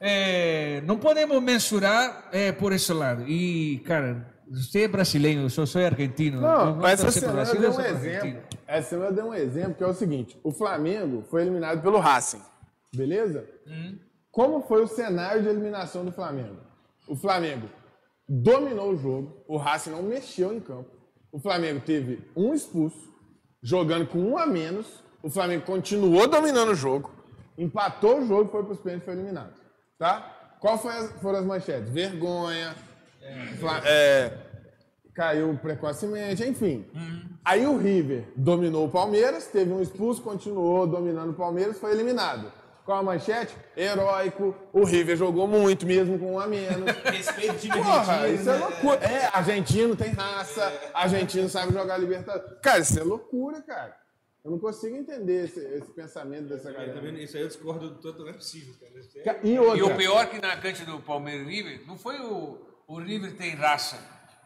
[0.00, 3.24] eh, não podemos mensurar eh, por esse lado.
[3.26, 6.40] E, cara, você é brasileiro, eu sou, sou argentino.
[6.40, 8.42] Não, Vamos essa torcer pro semana eu dei um exemplo.
[8.66, 11.98] Essa semana eu dei um exemplo que é o seguinte: o Flamengo foi eliminado pelo
[11.98, 12.42] Racing,
[12.94, 13.48] beleza?
[14.30, 16.58] Como foi o cenário de eliminação do Flamengo?
[17.08, 17.68] O Flamengo
[18.28, 20.90] dominou o jogo, o Racing não mexeu em campo.
[21.30, 23.10] O Flamengo teve um expulso,
[23.62, 25.02] jogando com um a menos.
[25.22, 27.10] O Flamengo continuou dominando o jogo,
[27.56, 29.52] empatou o jogo, foi para os pênaltis e foi eliminado.
[29.98, 30.56] Tá?
[30.60, 31.90] Qual foi as- foram as manchetes?
[31.92, 32.74] Vergonha.
[33.58, 34.32] Fla- é,
[35.14, 36.86] caiu precocemente, enfim.
[37.44, 42.52] Aí o River dominou o Palmeiras, teve um expulso, continuou dominando o Palmeiras, foi eliminado.
[42.84, 43.54] Qual a manchete?
[43.76, 44.56] Heróico.
[44.72, 46.90] O River jogou muito, mesmo com um a menos.
[47.04, 48.96] Respeito de Porra, isso é loucura.
[49.04, 52.58] É, argentino tem raça, argentino sabe jogar Libertadores.
[52.60, 53.96] Cara, isso é loucura, cara.
[54.44, 57.00] Eu não consigo entender esse, esse pensamento dessa Tá galera.
[57.00, 57.18] vendo?
[57.18, 58.92] Isso aí eu discordo do todo, não é possível, cara.
[59.36, 59.86] É- E E outra.
[59.86, 62.58] o pior que na cancha do Palmeiras e River, não foi o,
[62.92, 63.96] o River tem raça.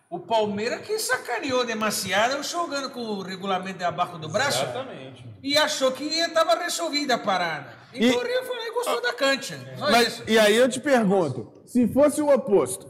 [0.09, 5.25] O Palmeiras que sacaneou demasiado jogando com o regulamento de abaixo do braço Exatamente.
[5.43, 7.75] e achou que estava resolvida a parada.
[7.93, 9.59] Então E- o River foi lá e gostou da cancha.
[9.77, 10.23] Só Mas, isso.
[10.29, 12.87] e aí eu te pergunto, se fosse o oposto,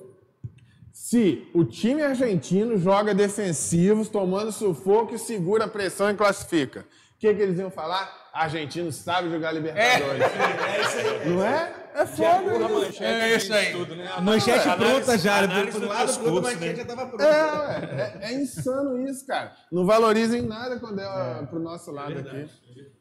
[0.92, 6.80] se o time argentino joga defensivos, tomando sufoco e segura a pressão e classifica,
[7.14, 8.26] o que, que eles iam falar?
[8.34, 10.22] Argentino sabe jogar Libertadores.
[11.28, 11.74] Não é?
[11.94, 13.02] É foda isso.
[13.02, 13.72] É isso aí.
[13.72, 14.10] Tudo, né?
[14.14, 16.74] A manchete Análise- pronta já, do análise do do lado, discurso, manchete né?
[16.76, 17.24] já tava pronta.
[17.24, 19.52] É, é, é insano isso, cara.
[19.72, 22.48] Não valorizem nada quando é, pro nosso lado aqui.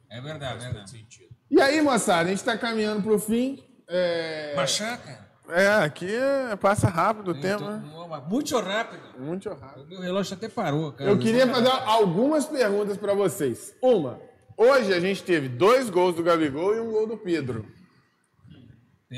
[0.09, 1.07] É verdade, é verdade.
[1.51, 3.61] E aí, moçada, a gente tá caminhando pro fim.
[3.88, 5.26] É, Machaca.
[5.49, 7.84] É, aqui é- passa rápido o tempo, né?
[8.28, 9.01] Muito rápido.
[9.19, 9.84] Muito rápido.
[9.84, 11.09] O meu relógio até parou, cara.
[11.09, 13.76] Eu queria fazer algumas perguntas para vocês.
[13.82, 14.19] Uma,
[14.57, 17.65] hoje a gente teve dois gols do Gabigol e um gol do Pedro.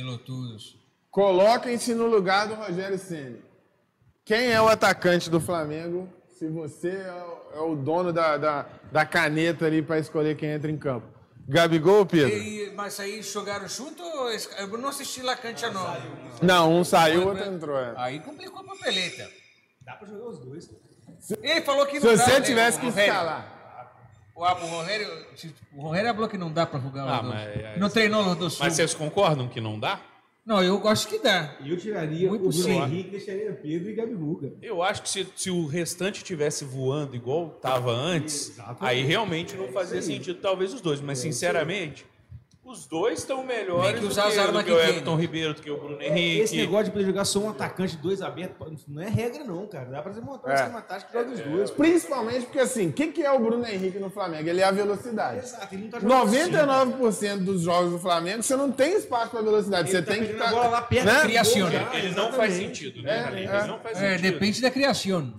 [0.02, 0.78] Pelotudos.
[1.10, 3.42] Coloquem-se no lugar do Rogério Ceni.
[4.24, 6.08] Quem é o atacante do Flamengo?
[6.38, 10.52] Se você é o- é o dono da, da, da caneta ali para escolher quem
[10.52, 11.08] entra em campo.
[11.50, 12.30] Gabigol ou Pedro?
[12.38, 14.04] E, mas aí jogaram junto?
[14.60, 15.98] Eu não assisti La Cancha, não.
[16.44, 17.80] Não, um saiu, o outro entrou.
[17.80, 17.94] é.
[17.98, 19.28] Aí complicou a papeleta.
[19.82, 20.68] Dá pra jogar os dois.
[20.68, 20.80] cara.
[21.42, 23.57] Ele falou que Se não dá, você né, tivesse o que escalar.
[24.38, 25.08] O, o Rogério,
[25.76, 28.60] o Rogério falou que não dá pra jogar Ah, mas é- não treinou os dois.
[28.60, 30.00] Mas vocês concordam que não dá?
[30.46, 31.58] Não, eu acho que dá.
[31.60, 32.70] E eu tiraria Muito o Bruno.
[32.86, 34.40] Henrique, deixaria Pedro e Gabigol.
[34.62, 38.86] Eu acho que se, se o restante tivesse voando igual tava antes, Exatamente.
[38.86, 41.02] aí realmente não fazia sentido talvez os dois.
[41.02, 42.06] Mas sinceramente,
[42.68, 44.80] os dois estão melhores Tem que do usar que, as do armas que que o
[44.80, 45.22] Everton né?
[45.22, 46.58] Ribeiro, do que o Bruno Esse Henrique.
[46.58, 49.86] negócio de poder jogar só um atacante, dois abertos, não é regra, não, cara.
[49.90, 50.56] Dá pra você montar É.
[50.56, 51.72] esquema tático que joga os dois.
[51.72, 54.50] Principalmente porque, assim, o que, que é o Bruno Henrique no Flamengo?
[54.50, 55.40] Ele é a velocidade.
[55.40, 59.42] Exato, ele não tá jogando 99% dos jogos do Flamengo, você não tem espaço para
[59.42, 59.90] velocidade.
[59.90, 61.14] Você Ele tá tem que bola lá perto né?
[61.16, 61.62] do Criação.
[61.62, 63.30] gol já, Ele não faz sentido, né?
[63.32, 63.68] É, Ele é.
[63.68, 64.32] não faz É, sentido.
[64.34, 65.34] depende da criação.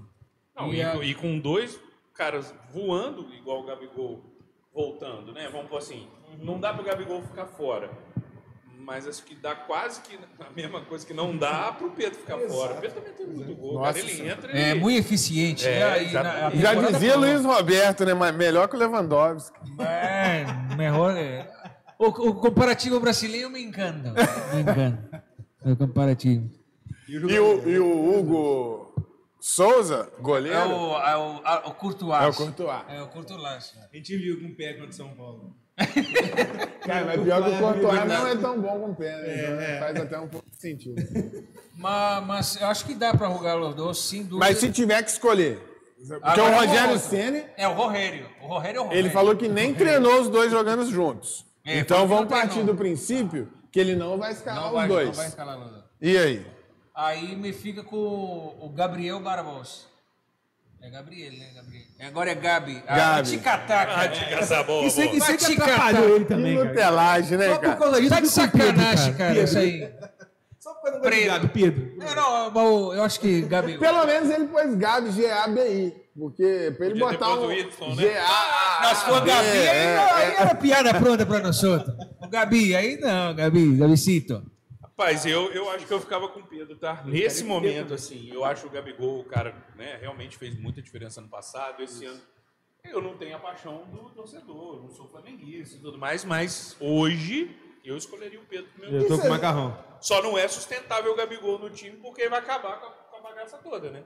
[0.57, 1.79] Não, E e, a- e com dois
[2.15, 4.25] caras voando, igual o Gabigol
[4.75, 5.49] voltando, né?
[5.53, 6.07] Vamos pôr assim,
[6.41, 7.91] não dá pro Gabigol ficar fora.
[8.81, 12.39] Mas acho que dá quase que a mesma coisa que não dá pro Pedro ficar
[12.39, 12.75] fora.
[12.79, 13.75] O Pedro também tem muito gol.
[13.75, 14.61] Nossa cara, ele entra e...
[14.63, 15.67] É muito eficiente.
[15.69, 16.13] É, né?
[16.13, 17.29] Na- Já dizia falou.
[17.29, 18.15] Luiz Roberto, né?
[18.15, 19.59] Mas melhor que o Lewandowski.
[19.83, 21.15] É, melhor.
[21.17, 21.51] É.
[21.99, 24.15] O, o comparativo brasileiro me encanta.
[24.55, 25.23] Me encanta.
[25.67, 26.49] O comparativo.
[27.09, 28.95] E o, e o Hugo
[29.41, 32.23] Souza, goleiro, É o, é o, a- o Courtois.
[32.23, 32.83] é o Courtois.
[32.89, 33.75] É o Courtois.
[33.93, 35.55] A gente viu com o pé contra São Paulo.
[36.85, 38.09] Cara, mas pior que o Courtois verdade.
[38.09, 39.71] não é tão bom com o pé, né?
[39.71, 40.95] Então Faz até um pouco de sentido.
[41.81, 44.39] Mas, mas eu acho que dá para os dois, sem dúvida.
[44.41, 45.61] Mas se tiver que escolher.
[45.97, 48.27] Porque Agora o eu Rogério Ceni É o Rogério.
[48.43, 49.01] O Rogério é o Rogério.
[49.07, 51.47] ele falou que nem treinou os dois jogando juntos.
[51.65, 52.75] É, então vamos partir treinou.
[52.75, 55.07] do princípio que ele não vai escalar não os vai, dois.
[55.07, 55.85] Não vai escalar os dois.
[56.03, 56.47] E aí?
[56.93, 57.97] Aí me fica com
[58.61, 59.83] o Gabriel Barbosa.
[60.81, 61.47] É Gabriel, né?
[61.55, 61.85] Gabriel.
[62.01, 62.83] Agora é Gabi.
[62.87, 63.31] Ah, Gabi.
[63.31, 63.93] Ticataca.
[64.59, 66.69] Ah, boa, Isso aí que aí que atrapalhou ele também, cara.
[66.69, 69.45] nutelagem, né, Só por causa disso Tá de sacanagem, cara, Pedro.
[69.45, 69.93] isso aí.
[70.61, 71.27] Só por causa do.
[71.27, 71.93] Gabi, Pedro.
[71.97, 73.79] Não, não, mas eu acho que Gabi.
[73.79, 76.09] Pelo menos ele pôs Gabi G-A-B-I.
[76.19, 78.03] Porque pra ele Podia botar um Y, né?
[78.03, 78.79] G-A...
[78.83, 80.41] Nós for Gabi, aí, é, não, aí é.
[80.41, 81.95] era piada pronta pra nós outros.
[82.21, 84.43] O Gabi, aí não, Gabi, Gabicito.
[84.99, 87.05] Rapaz, eu, eu acho que eu ficava com o Pedro, tá?
[87.07, 91.29] Nesse momento, assim, eu acho o Gabigol, o cara, né, realmente fez muita diferença no
[91.29, 91.81] passado.
[91.81, 92.21] Esse ano,
[92.85, 97.49] eu não tenho a paixão do torcedor, não sou flamenguista e tudo mais, mas hoje
[97.85, 99.79] eu escolheria o Pedro pro meu Eu tô com é- macarrão.
[100.01, 103.21] Só não é sustentável o Gabigol no time porque vai acabar com a, com a
[103.31, 104.03] bagaça toda, né?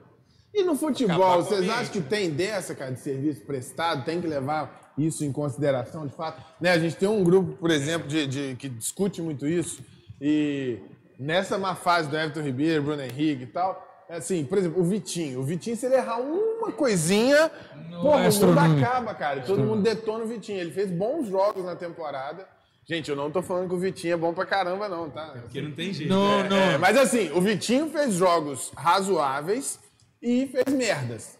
[0.53, 4.05] E no futebol, o vocês ambiente, acham que tem dessa, cara, de serviço prestado?
[4.05, 6.39] Tem que levar isso em consideração, de fato?
[6.61, 9.83] Né, a gente tem um grupo, por exemplo, de, de- que discute muito isso.
[10.25, 10.79] E
[11.19, 14.85] nessa má fase do Everton Ribeiro, Bruno Henrique e tal, é assim, por exemplo, o
[14.85, 15.41] Vitinho.
[15.41, 17.51] O Vitinho, se ele errar uma coisinha,
[17.89, 18.85] No porra, o mundo astronômico.
[18.85, 19.41] acaba, cara.
[19.41, 20.59] Todo mundo detona o Vitinho.
[20.61, 22.47] Ele fez bons jogos na temporada.
[22.85, 25.33] Gente, eu não tô falando que o Vitinho é bom pra caramba, não, tá?
[25.41, 26.09] Porque não tem jeito.
[26.09, 26.55] Não, não.
[26.57, 29.77] É, mas assim, o Vitinho fez jogos razoáveis
[30.21, 31.37] e fez merdas.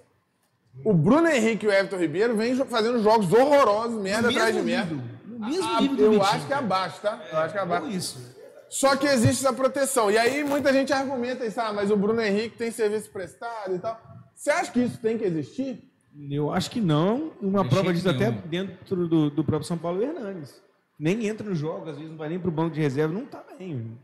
[0.84, 4.62] O Bruno Henrique e o Everton Ribeiro vêm fazendo jogos horrorosos, merda No atrás de
[4.62, 4.94] merda.
[4.94, 5.10] nível.
[5.26, 6.30] No mesmo Ah, nível do eu Vitinho.
[6.36, 7.22] acho que é abaixo, tá?
[7.32, 7.86] Eu acho que é abaixo.
[7.86, 8.34] Ou isso.
[8.74, 10.10] Só que existe essa proteção.
[10.10, 13.78] E aí muita gente argumenta isso, ah, mas o Bruno Henrique tem serviço prestado e
[13.78, 14.02] tal.
[14.34, 15.88] Você acha que isso tem que existir?
[16.28, 17.34] Eu acho que não.
[17.40, 20.60] Uma De prova disso até dentro do, do próprio São Paulo Hernandes.
[20.98, 23.44] Nem entra no jogo, às vezes não vai nem pro banco de reserva, não tá
[23.60, 23.96] bem.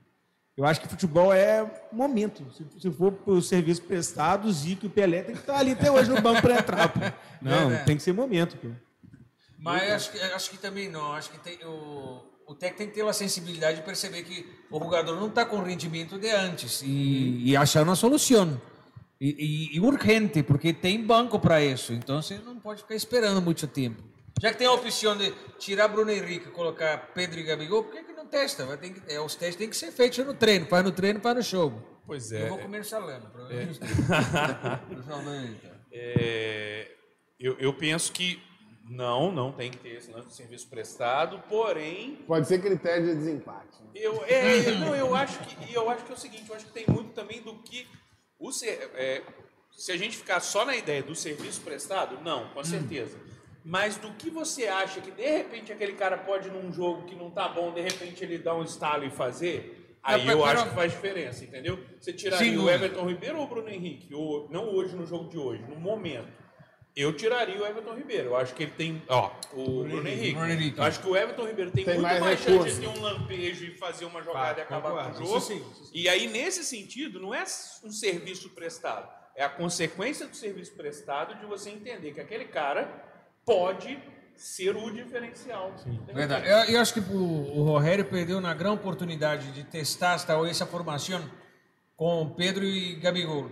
[0.56, 2.46] Eu acho que futebol é momento.
[2.54, 5.72] Se, se for pro serviço prestado, o Zico e o Pelé tem que estar ali
[5.72, 6.90] até hoje no banco para entrar.
[6.90, 7.00] Pô.
[7.42, 7.84] Não, né?
[7.86, 8.56] tem que ser momento.
[8.58, 8.68] Pô.
[9.58, 11.12] Mas acho que, acho que também não.
[11.14, 14.80] Acho que tem, o, o técnico tem que ter uma sensibilidade de perceber que o
[14.80, 18.60] jogador não está com o rendimento de antes e, e achar uma solução.
[19.22, 19.30] E,
[19.74, 21.94] e- e urgente, porque tem banco para isso.
[21.94, 24.02] Então você não pode ficar esperando muito tempo.
[24.42, 27.94] Já que tem a opção de tirar Bruno Henrique e colocar Pedro e Gabigol, por
[27.94, 28.66] que, que não testa?
[28.66, 30.66] Vai ter que, é, os testes têm que ser feitos no treino.
[30.66, 31.84] Faz no treino, faz no jogo.
[32.06, 32.50] Pois Eu é.
[32.50, 33.80] vou comer salame, provavelmente.
[34.90, 35.62] Provavelmente.
[35.92, 36.88] É,
[37.40, 38.42] eu, eu penso que
[38.90, 43.16] não, não tem que ter esse lance de serviço prestado, porém, Pode ser critério de
[43.16, 43.82] desempate.
[43.84, 43.90] né?
[43.94, 46.72] eu, é, não, eu acho que eu acho que é o seguinte, eu acho que
[46.72, 47.88] tem muito também do que
[48.40, 48.50] o
[48.96, 49.22] é,
[49.72, 53.18] se a gente ficar só na ideia do serviço prestado, não, com certeza.
[53.64, 57.30] Mas do que você acha que de repente aquele cara pode num jogo que não
[57.30, 60.76] tá bom, de repente ele dá um estalo e fazer, Aí eu pero- acho que
[60.76, 61.78] faz diferença, entendeu?
[62.00, 62.70] Você tiraria Sem o.
[62.70, 64.14] Everton Ribeiro ou o Bruno Henrique?
[64.14, 66.32] Ou, não hoje, no jogo de hoje, no momento.
[67.00, 68.30] Eu tiraria o Everton Ribeiro.
[68.32, 69.02] Eu acho que ele tem.
[69.08, 70.34] Ó, o Bruno Henrique.
[70.34, 70.78] Bruno Henrique.
[70.78, 73.02] Eu acho que o Everton Ribeiro tem, Tem muito mais mais, chance de ter um
[73.02, 75.18] lampejo e fazer uma jogada e acabar concordo.
[75.18, 75.38] com o jogo.
[75.38, 75.92] Isso sim, isso sim.
[75.94, 77.44] E aí, nesse sentido, não é
[77.86, 79.10] um serviço prestado.
[79.34, 82.86] É a consequência do serviço prestado de você entender que aquele cara
[83.46, 83.98] pode
[84.36, 85.74] ser o diferencial.
[85.86, 86.16] Entendeu?
[86.16, 86.50] Verdade.
[86.50, 90.66] Eu, eu acho que o, o Rogério perdeu uma grande oportunidade de testar esta, essa
[90.66, 91.24] formação
[91.96, 93.50] com Pedro e Gabigol.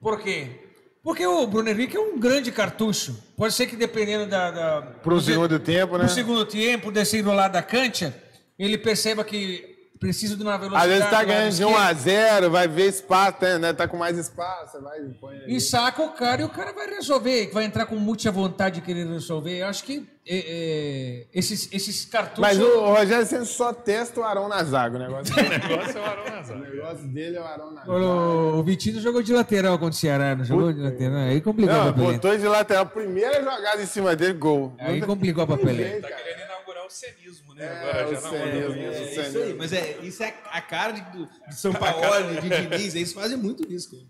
[0.00, 0.65] Por quê?
[1.06, 3.16] Porque o Bruno Henrique é um grande cartucho.
[3.36, 4.50] Pode ser que dependendo da...
[4.50, 6.02] da Pro do- segundo tempo, né?
[6.02, 8.12] No segundo tempo, descendo lá da cancha,
[8.58, 9.75] ele perceba que
[10.06, 10.84] precisa de uma velocidade...
[10.84, 11.88] Às vezes tá ganhando de 1 esquerdo.
[11.88, 13.72] a 0 vai ver espaço, tá, né?
[13.72, 15.36] Tá com mais espaço, vai e põe.
[15.48, 18.80] E saca o cara e o cara vai resolver, vai entrar com muita vontade de
[18.82, 19.58] querer resolver.
[19.58, 22.40] Eu acho que é, é, esses, esses cartuchos.
[22.40, 24.96] Mas o Rogério sempre só testa o Arão na zaga.
[24.96, 26.74] O negócio, O negócio é o Arão o Nazário.
[26.74, 27.92] negócio dele é o Arão na zaga.
[27.92, 31.18] O, o Vitinho jogou de lateral contra o Ceará, não jogou de lateral?
[31.18, 32.86] Aí complicou Não, botou de lateral.
[32.86, 34.72] Primeira jogada em cima dele, gol.
[34.78, 36.08] Aí complicou a papeleta.
[36.08, 36.45] Tá querendo
[36.86, 37.64] o cenismo, né?
[37.64, 38.74] É, Agora o já não cenismo.
[38.74, 38.84] é.
[38.86, 41.72] É Isso aí, isso aí, mas é, isso é a cara de, do- de São
[41.72, 44.02] Paulo, de Diniz, eles fazem muito isso, cara.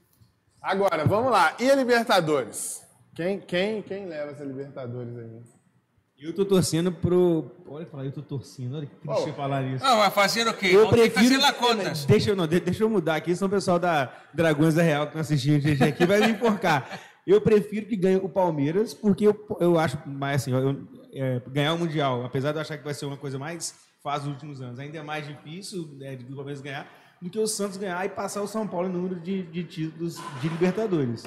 [0.63, 1.57] Agora, vamos lá.
[1.61, 2.83] E a Libertadores?
[3.15, 5.41] Quem, quem, quem leva essa Libertadores aí?
[6.19, 7.51] Eu tô torcendo pro.
[7.69, 9.33] Olha falar, eu tô torcendo, olha que triste Oh.
[9.35, 9.85] falar isso.
[9.85, 10.69] Não, vai fazer o quê?
[10.73, 11.13] Eu prefiro.
[11.15, 12.07] fazer lá contas.
[12.07, 15.07] Deixa eu, não, de- deixa eu mudar aqui, senão o pessoal da Dragões da Real
[15.07, 16.89] que tá assistindo a gente aqui vai me enforcar.
[17.27, 21.73] Eu prefiro que ganhe o Palmeiras, porque eu, eu acho mais assim, eu- é, ganhar
[21.75, 24.61] o Mundial, apesar de eu achar que vai ser uma coisa mais fácil nos últimos
[24.61, 26.87] anos, ainda é mais difícil né, de o Palmeiras ganhar
[27.21, 30.17] do que o Santos ganhar e passar o São Paulo em número de, de títulos
[30.41, 31.25] de Libertadores.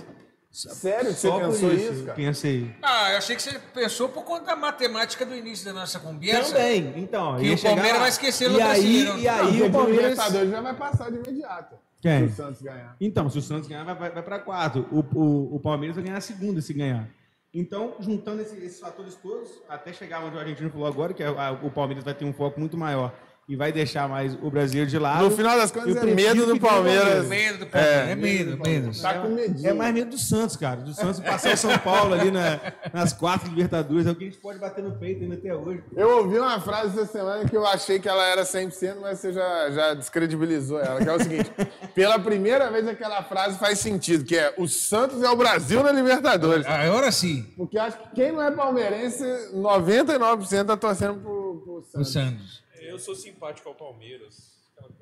[0.52, 1.12] Sério?
[1.12, 2.16] Você Só por pensou isso, isso, eu cara?
[2.16, 2.76] Pensei.
[2.82, 6.54] Ah, eu achei que você pensou por conta da matemática do início da nossa conversa.
[6.56, 7.38] Também, então.
[7.38, 8.00] Que o Palmeiras lá.
[8.00, 8.68] vai esquecer no e aí,
[9.04, 9.20] Brasileirão.
[9.20, 10.10] e Não, aí porque o Palmeiras.
[10.12, 11.76] Libertadores já vai passar de imediato.
[12.02, 12.28] Quem?
[12.28, 12.95] Se o Santos ganhar.
[13.00, 14.88] Então, se o Santos ganhar, vai, vai, vai para quatro.
[14.91, 17.10] O, o, o Palmeiras vai ganhar a segunda se ganhar.
[17.54, 21.28] Então, juntando esse- esses fatores todos, até chegar onde o argentino falou agora, que é,
[21.28, 23.14] a- o Palmeiras vai ter um foco muito maior
[23.50, 25.24] e vai deixar mais o brasileiro de lado.
[25.24, 27.28] No final das contas, é prefiro medo do o Palmeiras.
[27.28, 28.10] Medo do Palmeiras.
[28.10, 29.02] É, medo, medo.
[29.02, 29.68] Tá com medinho.
[29.70, 30.82] É mais medo do Santos, cara.
[30.82, 32.60] Do Santos passar o São Paulo ali na-
[32.93, 34.06] nas quatro Libertadores.
[34.06, 35.84] É o que a gente pode bater no peito ainda até hoje.
[35.97, 39.34] Eu ouvi uma frase essa semana que eu achei que ela era 100%, mas você
[39.34, 41.52] já, já descredibilizou ela, que é o seguinte.
[41.95, 45.91] pela primeira vez aquela frase faz sentido, que é o Santos é o Brasil na
[45.91, 46.68] Libertadores.
[46.68, 49.24] Agora sim, Porque acho que quem não é palmeirense,
[49.56, 52.64] 99% tá torcendo pro, pro o Santos.
[52.90, 54.58] Eu sou simpático ao Palmeiras.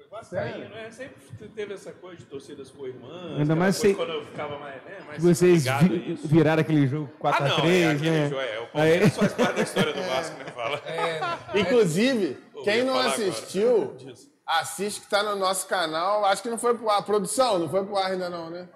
[0.09, 0.89] Vascaíno, né?
[0.89, 3.37] Sempre teve essa coisa de torcidas com irmãs.
[3.39, 7.11] Ainda mais coisa se- quando eu ficava mais, né, mais Vocês vi- viraram aquele jogo
[7.19, 8.29] 4x3, Ah, não, é aquele né?
[8.29, 8.59] jogo, é.
[8.59, 10.45] O Palmeiras faz parte da história do Vasco, né?
[10.45, 10.81] Fala.
[11.53, 14.13] Inclusive, Pô, quem eu ia não assistiu, agora
[14.47, 16.25] assiste que tá no nosso canal.
[16.25, 17.03] Acho que não foi pro ar.
[17.05, 18.67] Produção, não foi pro ar ainda não, né?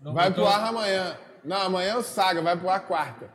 [0.00, 0.48] vai pro botou.
[0.56, 1.18] ar amanhã.
[1.44, 3.28] Não, amanhã é o Saga, vai pro ar quarta.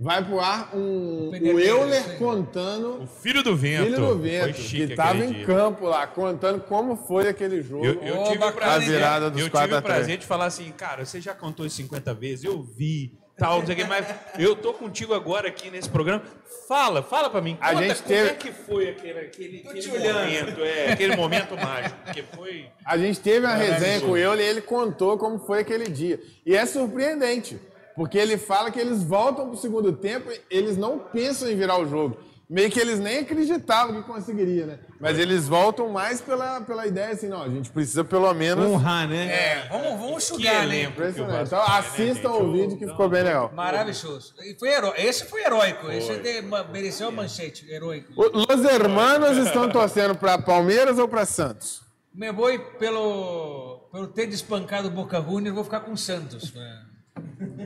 [0.00, 3.82] Vai pro ar um, o Euler contando O filho do vento.
[3.84, 5.46] Filho do Foi Vento, chique que tava aquele em dia.
[5.46, 7.84] campo lá, contando como foi aquele jogo.
[7.84, 8.88] Eu, eu tive o bacana, prazer?
[8.94, 9.96] A virada dos eu 4 tive a o 3.
[9.96, 13.74] prazer de falar assim, cara, você já contou isso 50 vezes, eu vi, tal, não
[13.74, 14.06] que, mas
[14.38, 16.22] eu tô contigo agora aqui nesse programa.
[16.68, 19.88] Fala, fala pra mim, A conta gente como teve- é que foi aquele, aquele, aquele
[19.98, 22.66] momento, é, aquele momento mágico, porque foi...
[22.84, 26.20] A gente teve uma resenha com o Euler e ele contou como foi aquele dia.
[26.46, 27.58] E é surpreendente,
[27.98, 31.78] porque ele fala que eles voltam pro segundo tempo e eles não pensam em virar
[31.78, 32.16] o jogo.
[32.48, 34.78] Meio que eles nem acreditavam que conseguiria, né?
[34.98, 38.64] Mas eles voltam mais pela, pela ideia assim, não, a gente precisa pelo menos...
[38.64, 39.26] Honrar, né?
[39.26, 40.86] É, vamos, vamos Que sugar, né?
[40.86, 41.46] o Impressionante.
[41.46, 43.52] Então né, assistam o vídeo que ficou bem legal.
[43.54, 44.32] Maravilhoso.
[44.40, 44.94] E foi heró...
[44.96, 45.90] Esse foi heróico.
[45.90, 46.40] Esse de-
[46.72, 47.70] mereceu a manchete.
[47.70, 48.14] Heróico.
[48.16, 51.82] O- Los hermanos estão torcendo para Palmeiras ou para Santos?
[52.14, 56.54] Me vou pelo, pelo ter despancado o Boca Juniors, vou ficar com o Santos.
[56.54, 56.80] né?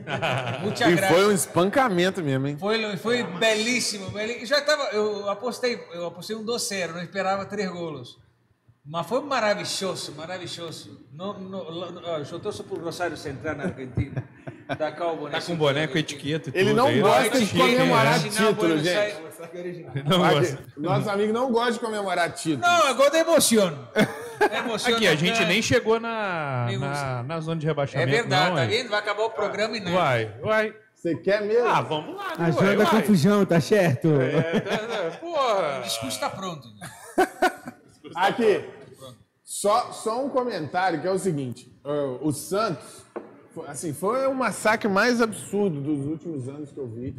[0.62, 1.14] Muita E graça.
[1.14, 2.56] foi um espancamento mesmo, hein?
[2.58, 4.46] Foi, foi belíssimo, belíssimo.
[4.46, 8.18] Já tava, eu apostei, eu apostei um 2-0, não esperava três golos.
[8.84, 11.06] Mas foi maravilhoso, maravilhoso.
[11.12, 14.24] No, no, no, eu torço por Rosário Central na Argentina.
[14.76, 15.38] Tá cá o boné.
[15.38, 16.60] Tá com boneco, etiqueta e tudo.
[16.60, 18.18] Ele não aí, gosta de chique, comemorar?
[18.20, 18.88] Imaginar título, gente.
[18.96, 19.16] Aires.
[20.04, 20.58] Não Aqui, gosta.
[20.76, 22.60] nosso amigo não gosta de comemorar título.
[22.60, 23.88] Não, eu gosto da emoção.
[24.58, 28.56] Emoção Aqui, a gente nem chegou na, na, na zona de É rebaixamento, verdade, não,
[28.56, 28.66] tá é?
[28.66, 28.88] vendo?
[28.90, 29.96] Vai acabar o programa e nada.
[29.96, 30.74] Uai, uai.
[30.94, 31.66] Você quer mesmo?
[31.68, 34.08] Ah, vamos lá, né, Ajuda uai, a confusão, tá certo?
[34.20, 35.80] É, tá- tá- O porra.
[35.82, 36.68] discurso está pronto.
[36.78, 36.90] né?
[38.14, 38.64] Aqui,
[39.42, 43.04] só, só um comentário que é o seguinte: uh, o Santos,
[43.66, 47.14] assim, foi o massacre mais absurdo dos últimos anos que eu vi.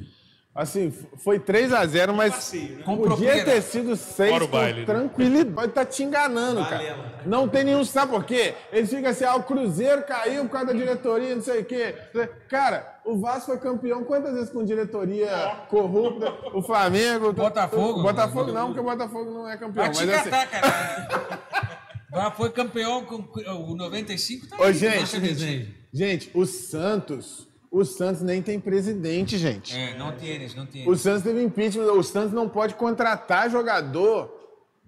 [0.56, 2.84] Assim, foi 3 a 0 mas passeio, né?
[2.86, 4.86] Podia ter sido 6 Fora o com baile, né?
[4.86, 5.50] tranquilidade.
[5.56, 7.22] Pode estar te enganando, cara.
[7.26, 8.54] Não tem nenhum, sabe por quê?
[8.72, 11.96] Eles ficam assim, ah, o Cruzeiro caiu por causa da diretoria, não sei o quê.
[12.48, 16.32] Cara, o Vasco foi campeão quantas vezes com diretoria corrupta?
[16.54, 17.34] O Flamengo...
[17.34, 18.02] Botafogo.
[18.02, 19.86] O Botafogo não, porque o Botafogo não é campeão.
[19.86, 21.44] Vai te Mas assim, catar, cara.
[22.14, 25.76] Já foi campeão com o 95, tá Ô, gente, Resende.
[25.92, 27.52] gente, o Santos...
[27.76, 29.76] O Santos nem tem presidente, gente.
[29.76, 30.88] É, não tienes, não tienes.
[30.88, 31.92] O Santos teve impeachment.
[31.92, 34.32] O Santos não pode contratar jogador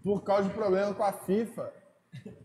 [0.04, 1.74] por causa de problema com a FIFA.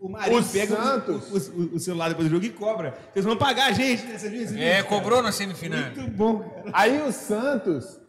[0.00, 1.50] O Marinho O pega o- Santos.
[1.50, 2.96] o, o- o celular depois do jogo e cobra.
[3.12, 4.16] Vocês vão pagar a gente, né?
[4.18, 5.78] Você viu esse É, cobrou na semifinal.
[5.78, 6.70] Muito bom, cara.
[6.72, 8.00] Aí o Santos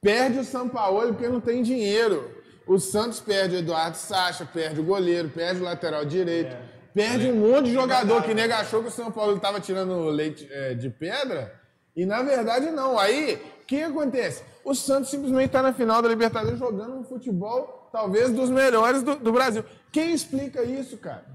[0.00, 2.34] perde o Sampaoli porque não tem dinheiro.
[2.66, 6.56] O Santos perde o Eduardo Sacha, perde o goleiro, perde o lateral direito,
[6.94, 10.48] perde um monte de jogador que nega achou que o São Paulo estava tirando leite
[10.50, 11.52] é, de pedra.
[11.94, 12.98] E na verdade não.
[12.98, 14.42] Aí, o que acontece?
[14.64, 19.16] O Santos simplesmente está na final da Libertadores jogando um futebol talvez dos melhores do,
[19.16, 19.64] do Brasil.
[19.92, 21.26] Quem explica isso, cara?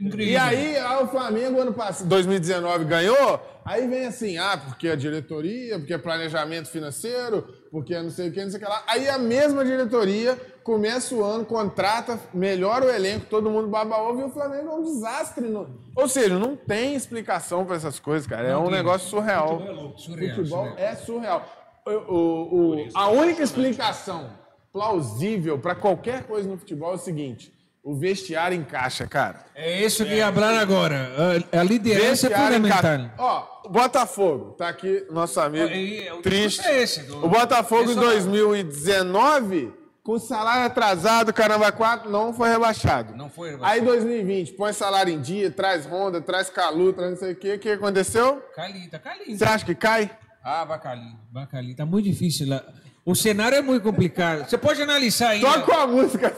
[0.00, 0.26] Incrível.
[0.26, 3.40] E aí, ah, o Flamengo, ano passado, 2019, ganhou.
[3.64, 8.32] Aí vem assim, ah, porque a diretoria, porque é planejamento financeiro, porque não sei o
[8.32, 8.84] que, não sei o que lá.
[8.86, 14.20] Aí a mesma diretoria começa o ano, contrata, melhora o elenco, todo mundo baba ovo
[14.20, 15.48] e o Flamengo é um desastre.
[15.48, 18.46] no- Ou seja, não tem explicação para essas coisas, cara.
[18.46, 19.58] É um negócio surreal.
[19.58, 20.74] Surreal, Futebol surreal.
[20.78, 21.48] é surreal.
[21.84, 24.30] O- o- o- a única explicação
[24.72, 27.52] plausível para qualquer coisa no futebol é o seguinte:
[27.84, 29.44] o vestiário encaixa, cara.
[29.54, 31.12] É isso que ia falar agora.
[31.52, 32.78] A, liderança é Vestiário fundamental.
[32.94, 33.12] encaixa.
[33.18, 35.66] Ó, o Botafogo, tá aqui nosso amigo.
[35.68, 36.66] E- e- o triste.
[36.66, 38.06] é esse, do- o Botafogo em pessoal.
[38.06, 39.72] 2019,
[40.02, 43.14] com salário atrasado, caramba, 4, não foi rebaixado.
[43.16, 43.80] Não foi rebaixado.
[43.80, 47.54] Aí 2020, põe salário em dia, traz Honda, traz Calu, traz não sei o quê.
[47.54, 48.42] O que aconteceu?
[48.54, 49.36] Cali, tá Cali.
[49.36, 50.10] Você acha que cai?
[50.42, 51.00] Ah, vai Cali,
[51.32, 51.46] vai.
[51.76, 52.62] Tá muito difícil lá.
[53.04, 54.48] O cenário é muito complicado.
[54.48, 55.40] Você pode analisar aí.
[55.40, 56.34] Toca a música.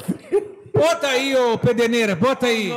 [0.76, 2.72] Bota aí, ô Pedeneira, bota aí.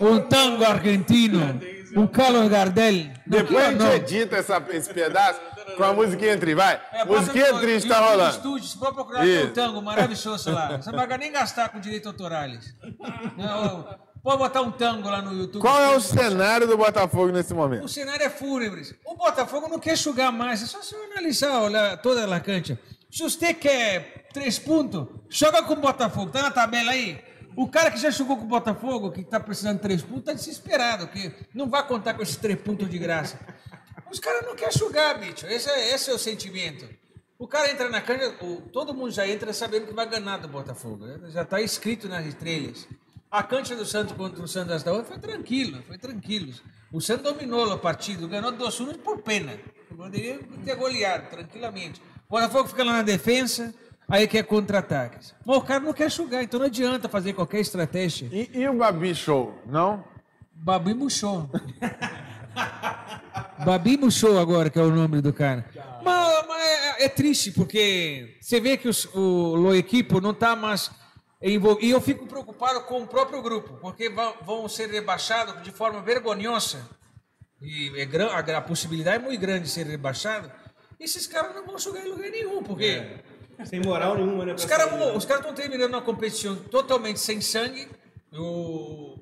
[0.00, 1.60] Um tango argentino.
[1.96, 3.10] Um Carlos Gardel.
[3.26, 5.40] Depois a gente edita essa- esse pedaço
[5.76, 6.80] com a musiquinha entre, vai.
[6.92, 8.30] É, musiquinha no- triste no tá rolando.
[8.36, 9.46] estúdio, você pode procurar Isso.
[9.46, 10.76] um tango maravilhoso lá.
[10.80, 12.74] Você não vai nem gastar com direitos autorais.
[13.36, 15.60] Não, pode botar um tango lá no YouTube.
[15.60, 17.88] Qual é o cenário do Botafogo nesse O momento?
[17.88, 18.82] cenário é fúnebre.
[19.04, 20.62] O Botafogo não quer jogar mais.
[20.62, 22.78] É só você analisar olhar toda a cancha.
[23.10, 26.30] Se você quer três pontos, joga com o Botafogo.
[26.30, 27.22] Tá na tabela aí?
[27.56, 30.32] O cara que já jogou com o Botafogo, que tá precisando de três pontos, tá
[30.32, 33.38] desesperado, que não vai contar com esses três pontos de graça.
[34.10, 35.46] Os caras não querem jogar, bicho.
[35.46, 36.88] Esse é, esse é o sentimento.
[37.38, 38.34] O cara entra na cancha,
[38.72, 41.06] todo mundo já entra sabendo que vai ganhar do Botafogo.
[41.28, 42.86] Já está escrito nas estrelas.
[43.30, 46.52] A cancha do Santos contra o Santos desta hora foi tranquilo, foi tranquilo.
[46.92, 49.58] O Santos dominou o partido, ganhou 2-1 por pena.
[49.96, 52.02] Poderia ter goleado tranquilamente.
[52.28, 53.72] O Botafogo fica lá na defesa,
[54.10, 55.34] aí quer contra-ataques.
[55.44, 58.28] Pô, o cara não quer jogar, então não adianta fazer qualquer estratégia.
[58.32, 60.04] E, e o Babi Show, não?
[60.52, 61.48] Babi murchou.
[63.64, 65.64] Babi murchou agora, que é o nome do cara.
[66.04, 70.56] Mas, mas é, é triste, porque você vê que os- o, o equipo não está
[70.56, 70.90] mais
[71.42, 71.86] envolvido.
[71.86, 76.00] E eu fico preocupado com o próprio grupo, porque vão, vão ser rebaixados de forma
[76.02, 76.88] vergonhosa.
[77.60, 80.50] E é gran- a, a possibilidade é muito grande de ser rebaixado.
[80.98, 83.06] Esses caras não vão jogar em lugar nenhum, porque...
[83.64, 84.54] Sem moral nenhuma, né?
[84.54, 85.12] Os caras né?
[85.12, 87.88] os caras estão terminando uma competição totalmente sem sangue.
[88.32, 89.18] O,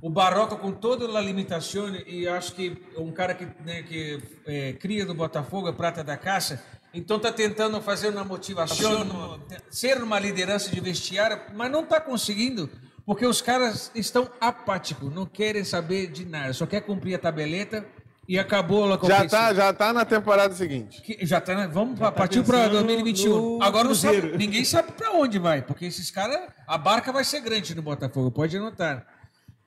[0.00, 4.72] o Barroca com toda a limitação e acho que um cara que, né, que é,
[4.74, 6.62] cria do Botafogo é prata da caça.
[6.94, 9.40] Então está tentando fazer uma motivação, no-
[9.70, 12.68] ser uma liderança de vestiário, mas não está conseguindo
[13.04, 17.84] porque os caras estão apáticos, não querem saber de nada, só quer cumprir a tabeleta
[18.28, 19.28] e acabou a Já competição.
[19.28, 21.00] tá, já tá na temporada seguinte.
[21.02, 21.68] Que- já tá, né?
[21.68, 23.56] Vamos pra partir para pensando 2021.
[23.58, 27.24] no Agora não sabe, ninguém sabe para onde vai, porque esses caras, a barca vai
[27.24, 29.06] ser grande no Botafogo, pode anotar.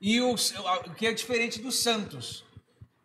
[0.02, 2.46] E o, o que é diferente do Santos,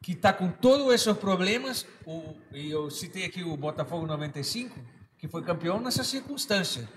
[0.03, 4.79] que está com todos esses problemas, o, e eu citei aqui o Botafogo 95,
[5.19, 6.89] que foi campeão nessa circunstância.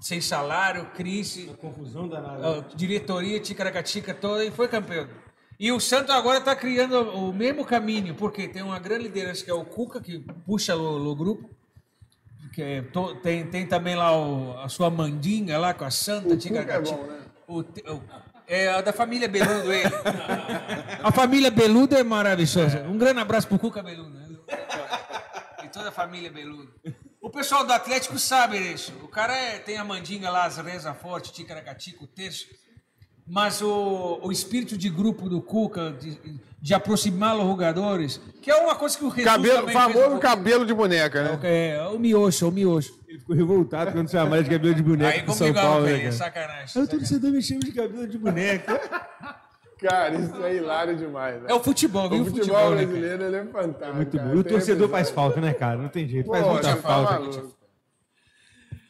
[0.00, 2.58] Sem salário, crise, Confusão danada.
[2.70, 5.06] a diretoria, ticaracatica toda e foi campeão.
[5.60, 9.50] E o Santos agora está criando o mesmo caminho, porque tem uma grande liderança que
[9.50, 11.50] é o Cuca, que puxa o, o grupo.
[12.54, 16.34] Que é to- tem, tem também lá o- a sua mandinga lá com a Santa
[16.34, 16.38] O.
[16.38, 17.20] Cuca é bom, né?
[17.46, 18.02] O o-
[18.46, 19.84] é a da família Beludo ele.
[21.04, 22.82] a família Beludo é maravilhosa.
[22.88, 24.10] Um grande abraço pro Cuca Beludo.
[24.10, 24.28] né?
[25.62, 26.72] E toda a família Beludo.
[27.20, 28.92] O pessoal do Atlético sabe disso.
[29.04, 32.46] O cara é- tem a mandinga lá, as reza forte, ticaracatica, o terço.
[33.30, 36.18] Mas o, o espírito de grupo do Cuca, de,
[36.60, 40.18] de aproximar os jogadores, que é uma coisa que o Jesus Cabelo, um famoso pouco.
[40.18, 41.38] cabelo de boneca, né?
[41.44, 42.98] É, o miocho, o miocho.
[43.06, 46.12] Ele ficou revoltado quando chamaram de cabelo de boneca Aí pro São Paulo, né, cara?
[46.12, 46.64] sacanagem.
[46.64, 46.98] O sacanagem.
[46.98, 48.80] torcedor me chama de cabelo de boneca.
[49.80, 51.46] Cara, isso é hilário demais, né?
[51.48, 52.20] É o futebol, viu?
[52.20, 52.86] O futebol né, cara?
[52.86, 53.96] brasileiro ele é fantástico.
[53.96, 54.28] Muito cara.
[54.28, 54.34] bom.
[54.34, 55.78] E o torcedor faz falta, né, cara?
[55.78, 56.28] Não tem jeito.
[56.28, 57.42] Faz Pô, muita já tá falta.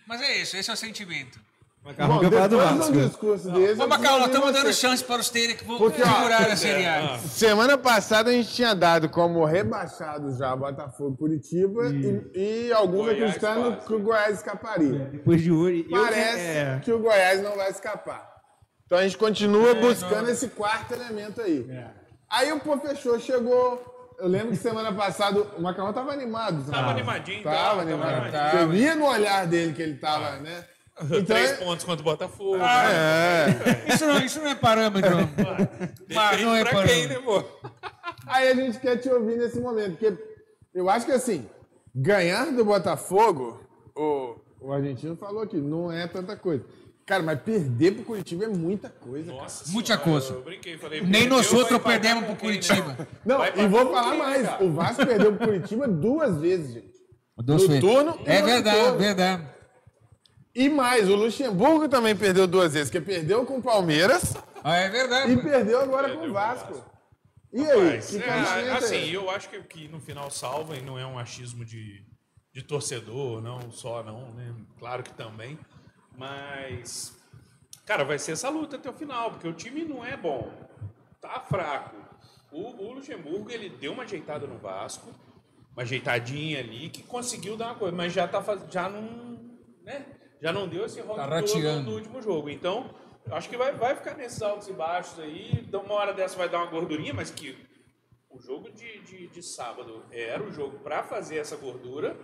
[0.04, 1.38] Mas é isso, esse é o sentimento.
[1.82, 2.92] Macarrão Bom, do depois de Vasco.
[2.92, 3.80] um discurso desse...
[3.80, 7.18] Ô, preciso estamos dando chance para os terem que vão Porque, segurar a Série A.
[7.18, 13.06] Semana passada a gente tinha dado como rebaixado já Botafogo e Curitiba e, e alguns
[13.06, 13.86] Goiás acreditando quase.
[13.86, 15.08] que o Goiás escaparia.
[15.10, 15.86] Depois de hoje.
[15.90, 18.28] eu- Parece é, que o Goiás não vai escapar.
[18.84, 21.66] Então a gente continua buscando esse quarto elemento aí.
[22.30, 23.82] Aí o Pô Fechou chegou.
[24.18, 26.62] Eu lembro que semana passada o Macarrão tava animado.
[26.70, 28.00] Tava animadinho, Tava, tava, animado.
[28.02, 28.50] tava animadinho.
[28.50, 30.62] Você via no olhar dele que ele tava, né?
[31.02, 32.56] Então, Três é- pontos contra o Botafogo.
[32.56, 33.92] é.
[33.94, 35.10] Isso não, isso não é parâmetro.
[36.14, 37.22] Mas não é pra quem, né, parâmetro.
[37.22, 37.70] pô?
[38.26, 40.14] Aí a gente quer te ouvir nesse momento, porque
[40.74, 41.46] eu acho que assim,
[41.94, 43.60] ganhar do Botafogo,
[43.96, 46.64] o, o argentino falou que não é tanta coisa.
[47.06, 49.30] Cara, mas perder pro Curitiba é muita coisa.
[49.32, 49.42] cara.
[49.42, 50.32] Nossa Muita senhora, coisa.
[50.34, 52.38] Eu brinquei, falei, Nem nós outros perdemos pro né?
[52.40, 53.08] Curitiba.
[53.24, 54.42] Não, Vai e vou falar quem, né, mais.
[54.46, 54.64] cara?
[54.64, 56.90] O Vasco perdeu pro Curitiba duas vezes, gente.
[57.36, 57.80] Duas No vezes.
[57.82, 59.42] turno É verdade, verdade.
[60.60, 64.90] E mais, o Luxemburgo também perdeu duas vezes, que perdeu com o Palmeiras Ah, é
[64.90, 65.32] verdade.
[65.32, 66.84] e perdeu agora com o Vasco.
[67.50, 67.96] E aí?
[67.96, 68.28] Mas, que é,
[68.66, 72.04] é assim, eu acho que, que no final salva e não é um achismo de,
[72.52, 74.54] de torcedor, não só não, né?
[74.78, 75.58] Claro que também.
[76.14, 77.16] Mas,
[77.86, 80.52] cara, vai ser essa luta até o final, porque o time não é bom.
[81.22, 81.96] Tá fraco.
[82.52, 85.08] O, o Luxemburgo, ele deu uma ajeitada no Vasco,
[85.72, 89.40] uma ajeitadinha ali, que conseguiu dar uma coisa, mas já tá já não,
[89.82, 90.19] né?
[90.40, 92.48] Já não deu esse rock Tá todo último jogo.
[92.48, 92.94] Então,
[93.30, 95.50] acho que vai, vai ficar nesses altos e baixos aí.
[95.66, 97.56] Então, uma hora dessa vai dar uma gordurinha, mas que
[98.30, 102.16] o jogo de, de, de sábado era o jogo para fazer essa gordura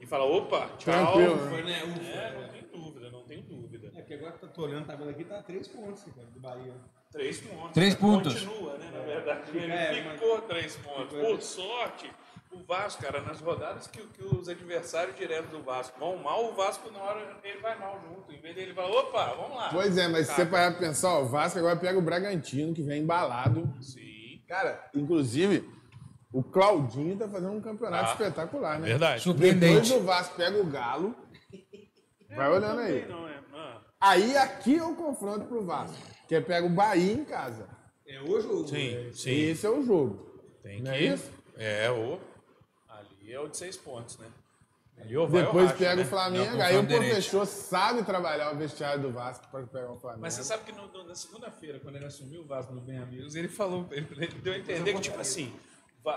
[0.00, 0.92] e falar, opa, tchau.
[1.12, 1.50] Tranquilo, né?
[1.50, 1.80] Foi, né?
[2.12, 3.92] É, não tem dúvida, não tem dúvida.
[3.96, 6.40] É que agora que eu tô olhando a tabela aqui, tá três pontos, cara, do
[6.40, 6.74] Bahia.
[7.10, 7.72] Três pontos.
[7.72, 8.34] Três pontos.
[8.44, 8.90] Continua, né?
[8.92, 11.18] Na verdade, ele É, mas- ficou três pontos.
[11.18, 12.10] Por sorte,
[12.54, 16.54] o Vasco, cara, nas rodadas que, que os adversários diretos do Vasco vão mal, o
[16.54, 18.32] Vasco, na hora, ele vai mal junto.
[18.32, 19.68] Em vez dele falar, opa, vamos lá.
[19.70, 22.72] Pois é, mas se você parar pra pensar, ó, o Vasco agora pega o Bragantino,
[22.74, 23.72] que vem embalado.
[23.80, 25.68] Sim, Cara, inclusive,
[26.32, 28.88] o Claudinho tá fazendo um campeonato Ah, espetacular, né?
[28.88, 29.22] verdade.
[29.22, 29.92] Depois Surpreendente.
[29.92, 31.14] do Vasco pega o Galo.
[32.36, 33.06] Vai olhando aí.
[33.08, 35.96] Não, é, ah, Aí aqui é o confronto pro Vasco,
[36.28, 37.68] que é pega o Bahia em casa.
[38.06, 38.66] É hoje ou...
[38.66, 39.30] sim, sim.
[39.30, 40.42] Esse é o jogo.
[40.62, 40.98] Tem Não que.
[40.98, 41.32] é isso?
[41.56, 42.18] É, o.
[43.34, 44.26] É o de seis pontos, né?
[45.18, 46.02] Ou Depois pega né?
[46.02, 49.98] o Flamengo, Não, aí o professor sabe trabalhar o vestiário do Vasco para pegar o
[49.98, 50.22] Flamengo.
[50.22, 52.98] Mas você sabe que no- no- na segunda-feira, quando ele assumiu o Vasco no Bem
[52.98, 55.52] Amigos, ele falou, ele, ele deu a entender que, tipo assim,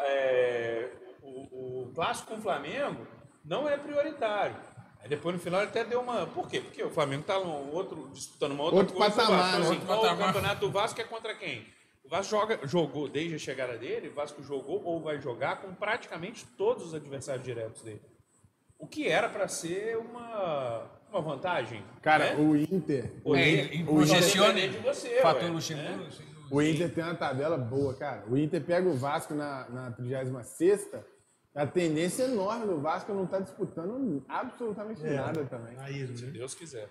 [0.04, 0.90] é,
[1.24, 3.08] o, o clássico com o Flamengo
[3.44, 4.56] não é prioritário.
[5.02, 6.28] Aí depois no final ele até deu uma.
[6.28, 6.60] Por quê?
[6.62, 9.10] Porque o Flamengo tá num outro, disputando uma outra Outro coisa.
[9.12, 9.58] do patamar, Vasco.
[9.58, 9.66] Então, né?
[9.66, 10.14] assim, Outro patamar.
[10.30, 11.66] O campeonato do Vasco é contra quem?
[12.08, 15.74] O Vasco joga, jogou desde a chegada dele, o Vasco jogou ou vai jogar com
[15.74, 18.02] praticamente todos os adversários diretos dele.
[18.80, 21.84] O que era para ser uma, uma vantagem.
[22.02, 22.42] Cara, né?
[22.42, 23.12] o Inter.
[23.26, 26.04] O É, o Inter de você, Fator Luxemburgo.
[26.04, 26.10] né?
[26.50, 28.24] O Inter tem uma tabela boa, cara.
[28.30, 30.90] O Inter pega o Vasco na, na 36
[31.54, 35.76] a tendência enorme do Vasco não tá disputando absolutamente nada também.
[35.80, 36.32] Aí, Se né?
[36.32, 36.88] Deus quiser.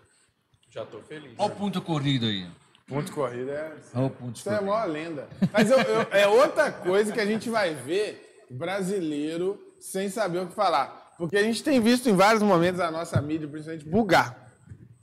[0.69, 1.33] Já tô feliz.
[1.39, 2.51] Olha o ponto corrido aí.
[2.89, 3.73] Ponto corrida é.
[3.95, 4.71] Olha o ponto Isso é a corrido.
[4.73, 5.29] maior lenda.
[5.53, 10.47] Mas eu- eu- é outra coisa que a gente vai ver brasileiro sem saber o
[10.47, 11.15] que falar.
[11.19, 14.45] Porque a gente tem visto em vários momentos a nossa mídia, principalmente, bugar.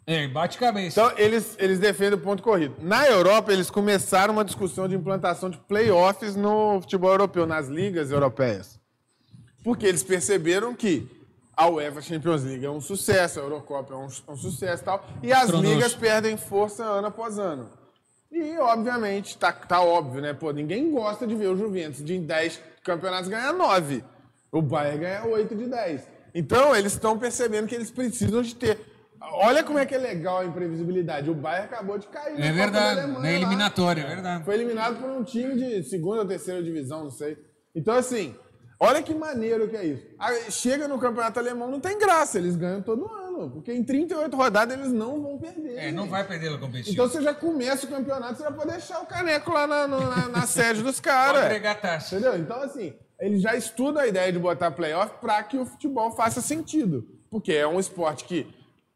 [0.05, 0.99] É, bate cabeça.
[1.01, 2.75] Então, eles, eles defendem o ponto corrido.
[2.81, 8.11] Na Europa, eles começaram uma discussão de implantação de playoffs no futebol europeu, nas ligas
[8.11, 8.79] europeias.
[9.63, 11.09] Porque eles perceberam que
[11.55, 15.05] a UEFA Champions League é um sucesso, a Eurocopa é um, um sucesso e tal,
[15.21, 17.69] e as ligas perdem força ano após ano.
[18.31, 20.33] E, obviamente, tá, tá óbvio, né?
[20.33, 24.03] Pô, ninguém gosta de ver o Juventus de 10 campeonatos ganhar 9.
[24.51, 26.07] O Bayern ganha 8 de 10.
[26.33, 28.79] Então, eles estão percebendo que eles precisam de ter.
[29.21, 31.29] Olha como é que é legal a imprevisibilidade.
[31.29, 32.41] O Bayern acabou de cair.
[32.41, 33.31] É verdade, Alemanha na lá.
[33.31, 34.43] eliminatória, é verdade.
[34.43, 37.37] Foi eliminado por um time de segunda ou terceira divisão, não sei.
[37.75, 38.35] Então, assim,
[38.83, 40.03] olha que maneiro que é isso.
[40.49, 43.49] Chega no campeonato alemão, não tem graça, eles ganham todo ano.
[43.51, 45.77] Porque em 38 rodadas eles não vão perder.
[45.77, 46.93] É, não vai perder a competição.
[46.93, 50.27] Então você já começa o campeonato, você já pode deixar o caneco lá na, na,
[50.29, 51.45] na sede dos Pode caras.
[51.45, 52.15] entregar taxa.
[52.15, 52.37] Entendeu?
[52.37, 56.41] Então, assim, ele já estuda a ideia de botar playoff para que o futebol faça
[56.41, 57.07] sentido.
[57.29, 58.47] Porque é um esporte que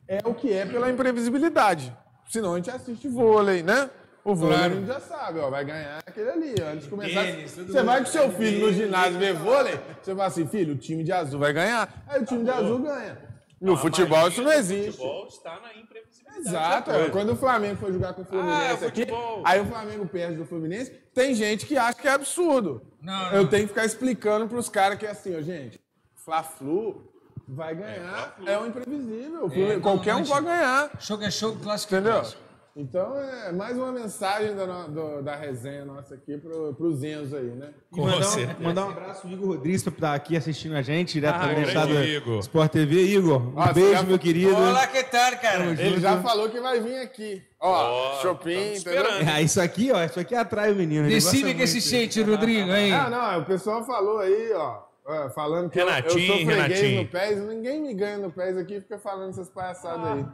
[0.07, 1.95] é o que é pela imprevisibilidade.
[2.29, 3.89] Senão a gente assiste vôlei, né?
[4.29, 4.85] O vôlei Claro.
[4.85, 6.55] já sabe, ó, vai ganhar aquele ali.
[6.61, 10.25] Antes de começar, Tênis, você vai com seu filho no ginásio ver vôlei, você fala
[10.25, 12.03] assim, filho, o time de azul vai ganhar.
[12.05, 13.17] Aí o time de azul ganha.
[13.61, 14.91] No A futebol isso não existe.
[14.97, 16.45] futebol está na imprevisibilidade.
[16.45, 17.09] Exato, é.
[17.09, 19.41] quando o Flamengo foi jogar com o Fluminense Ah, aqui, futebol.
[19.45, 22.81] aí o Flamengo perde do Fluminense, tem gente que acha que é absurdo.
[23.01, 23.49] Não, Eu não.
[23.49, 25.79] tenho que ficar explicando pros caras que é assim, ó, gente,
[26.15, 27.09] Fla-Flu
[27.47, 29.45] vai ganhar, é, um imprevisível.
[29.45, 30.91] O Fluminense- não, Qualquer um pode ganhar.
[30.99, 32.19] Jogo é jogo, clássico é Entendeu?
[32.19, 32.46] clássico.
[32.79, 37.45] Então é mais uma mensagem da, do- da resenha nossa aqui pro, pros Enzo aí,
[37.49, 37.73] né?
[37.91, 41.17] E mandar, um, mandar um abraço pro Igor Rodrigues, que tá aqui assistindo a gente,
[41.17, 42.39] Ah, diretamente grande da Igor.
[42.39, 43.01] Sport TV.
[43.15, 44.55] Igor, um Nossa, beijo, já- meu querido.
[44.55, 45.63] Olá, que tal, cara?
[45.65, 47.41] Ele já falou que vai vir aqui.
[47.59, 48.73] Ó, Chopin, entendeu?
[48.73, 49.27] esperando.
[49.27, 51.07] É, isso aqui, ó, isso aqui atrai o menino.
[51.09, 51.87] Decide que se muito.
[51.87, 52.91] sente, Rodrigo, aí.
[52.91, 54.85] Ah, não, o pessoal falou aí, ó.
[55.33, 57.01] Falando que eu- eu, Renatinho, sou freguês Renatinho.
[57.01, 60.25] no PES, ninguém me ganha no PES aqui e fica falando essas palhaçadas aí.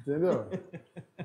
[0.00, 0.46] Entendeu?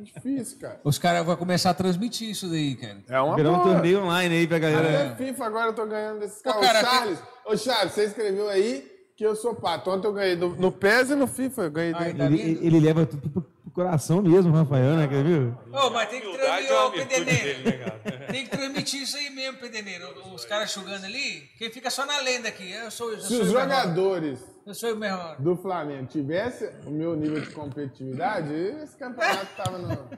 [0.00, 0.80] É difícil, cara.
[0.82, 2.98] Os caras vão começar a transmitir isso daí, cara.
[3.08, 5.06] É uma Virar um torneio online aí pra galera.
[5.12, 6.58] Até FIFA agora eu tô ganhando desses caras.
[6.58, 9.90] Ô, cara, Charles, ô Charles, você escreveu aí que eu sou pato.
[9.90, 11.62] Ontem eu ganhei no, no PES e no FIFA.
[11.62, 15.06] Eu ganhei Ai, tá Ele, ele leva tudo pro, pro coração mesmo, Rafael, né?
[15.06, 15.54] Quer ver?
[15.72, 18.00] Ô, mas tem que transmitir, dele, né, cara?
[18.30, 20.06] Tem que transmitir isso aí mesmo, Pedeneiro.
[20.32, 22.70] Os caras jogando ali, quem fica só na lenda aqui.
[22.70, 25.36] Eu sou, eu Se sou os jogadores Eu sou o melhor.
[25.40, 29.88] do Flamengo tivesse o meu nível de competitividade, esse campeonato tava no.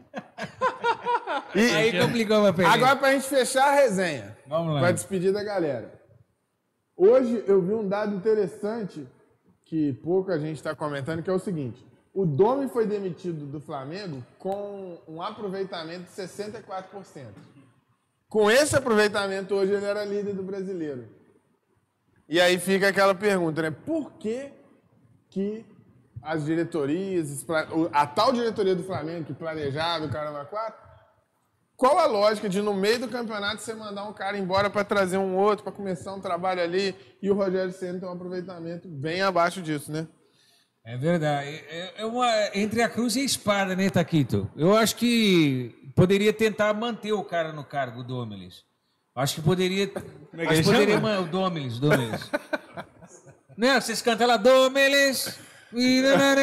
[1.55, 2.73] Aí complicou pra perder.
[2.73, 4.81] Agora, pra gente fechar a resenha, Vamos lá.
[4.81, 6.01] pra despedir da galera.
[6.97, 9.07] Hoje eu vi um dado interessante
[9.65, 11.85] que pouca gente está comentando, que é o seguinte.
[12.15, 17.29] O Domi foi demitido do Flamengo com um aproveitamento de 64%.
[18.33, 21.07] Com esse aproveitamento, hoje ele era líder do brasileiro.
[22.26, 23.70] E aí fica aquela pergunta, né?
[23.70, 24.51] Por que,
[25.28, 25.66] que
[26.22, 27.45] as diretorias,
[27.93, 30.83] a tal diretoria do Flamengo que planejava o Caramba 4,
[31.76, 35.18] qual a lógica de no meio do campeonato você mandar um cara embora para trazer
[35.18, 39.20] um outro, para começar um trabalho ali, e o Rogério Senna tem um aproveitamento bem
[39.20, 40.09] abaixo disso, né?
[40.85, 41.49] É verdade.
[41.70, 44.51] É, é uma, entre a cruz e a espada, né, Taquito?
[44.57, 48.64] Eu acho que poderia tentar manter o cara no cargo, o Domelis.
[49.14, 49.85] Acho que poderia.
[49.85, 52.30] é que acho poderia o Domelis, Domelis.
[53.57, 55.39] Não, vocês cantam lá, Domelis,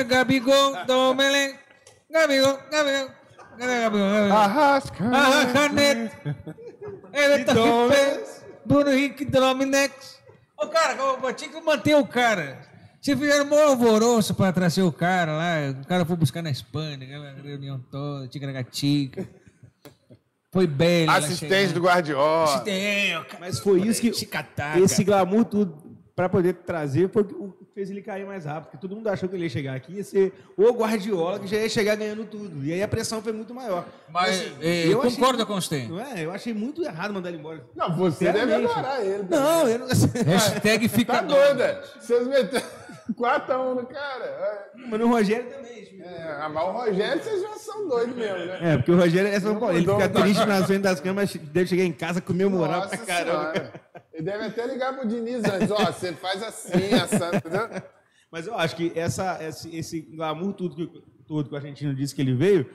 [0.07, 1.55] Gabigol, Domelis,
[2.09, 3.09] Gabigol, Gabigol,
[3.57, 4.37] Gabigol, Gabigol.
[4.37, 5.03] Arrasca!
[5.51, 6.15] Canete,
[7.11, 8.25] Everton Ribeiro,
[8.65, 10.19] Bruno Henrique, Dominex.
[10.57, 12.68] Ô, cara, eu tinha que manter o cara.
[13.01, 15.55] Vocês fizeram um alvoroço para trazer o cara lá.
[15.81, 19.27] O cara foi buscar na Espanha, aquela reunião toda, tica-tica.
[20.51, 21.11] Foi belo.
[21.11, 22.43] Assistente do Guardiola.
[22.55, 23.37] Assistente.
[23.39, 24.09] Mas foi isso que.
[24.83, 25.77] Esse glamour tudo
[26.15, 28.63] pra poder trazer foi o que fez ele cair mais rápido.
[28.63, 31.55] Porque todo mundo achou que ele ia chegar aqui ia ser o Guardiola que já
[31.57, 32.65] ia chegar ganhando tudo.
[32.65, 33.85] E aí a pressão foi muito maior.
[34.11, 35.83] Mas Assim, eh, eu achei concorda muito- com você.
[35.87, 36.25] Não é?
[36.25, 37.63] Eu achei muito errado mandar ele embora.
[37.75, 39.23] Não, você deve adorar ele.
[39.29, 39.87] Não, eu não.
[40.25, 41.81] Hashtag fica Tá doida?
[42.01, 42.78] Vocês meteram
[43.13, 44.71] 4x1 no cara.
[44.75, 45.79] Mas no Rogério também.
[46.01, 48.59] É, mas o Rogério, vocês já são doidos mesmo, né?
[48.61, 49.75] É, porque o Rogério é São Paulo.
[49.75, 53.53] Ele fica triste na frente das câmeras, deve chegar em casa comemorar Nossa pra caramba.
[53.53, 53.73] Senhora.
[54.13, 55.71] Ele deve até ligar pro Diniz antes.
[55.71, 57.69] Ó, você faz assim, essa, entendeu?
[58.31, 62.13] Mas eu acho que essa, esse, esse glamour tudo que, tudo que o argentino disse
[62.13, 62.69] que ele veio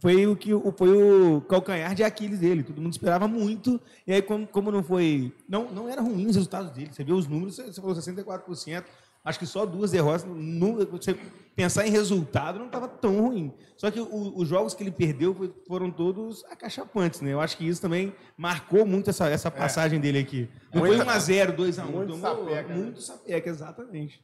[0.00, 2.62] foi o que foi o calcanhar de Aquiles dele.
[2.62, 3.80] Todo mundo esperava muito.
[4.06, 5.32] E aí, como, como não foi.
[5.48, 6.90] Não, não era ruim os resultados dele.
[6.92, 8.84] Você vê os números, você falou 64%.
[9.26, 10.24] Acho que só duas derrotas.
[10.24, 11.14] Não, você
[11.56, 13.52] pensar em resultado não estava tão ruim.
[13.76, 17.32] Só que o- os jogos que ele perdeu foram todos acachapantes, né?
[17.32, 20.48] Eu acho que isso também marcou muito essa, essa passagem dele aqui.
[20.72, 21.90] Não foi Muita- 1x0, 2x1.
[21.90, 22.74] muito tomou sapeca, né?
[22.76, 24.20] muito sapeca, exatamente.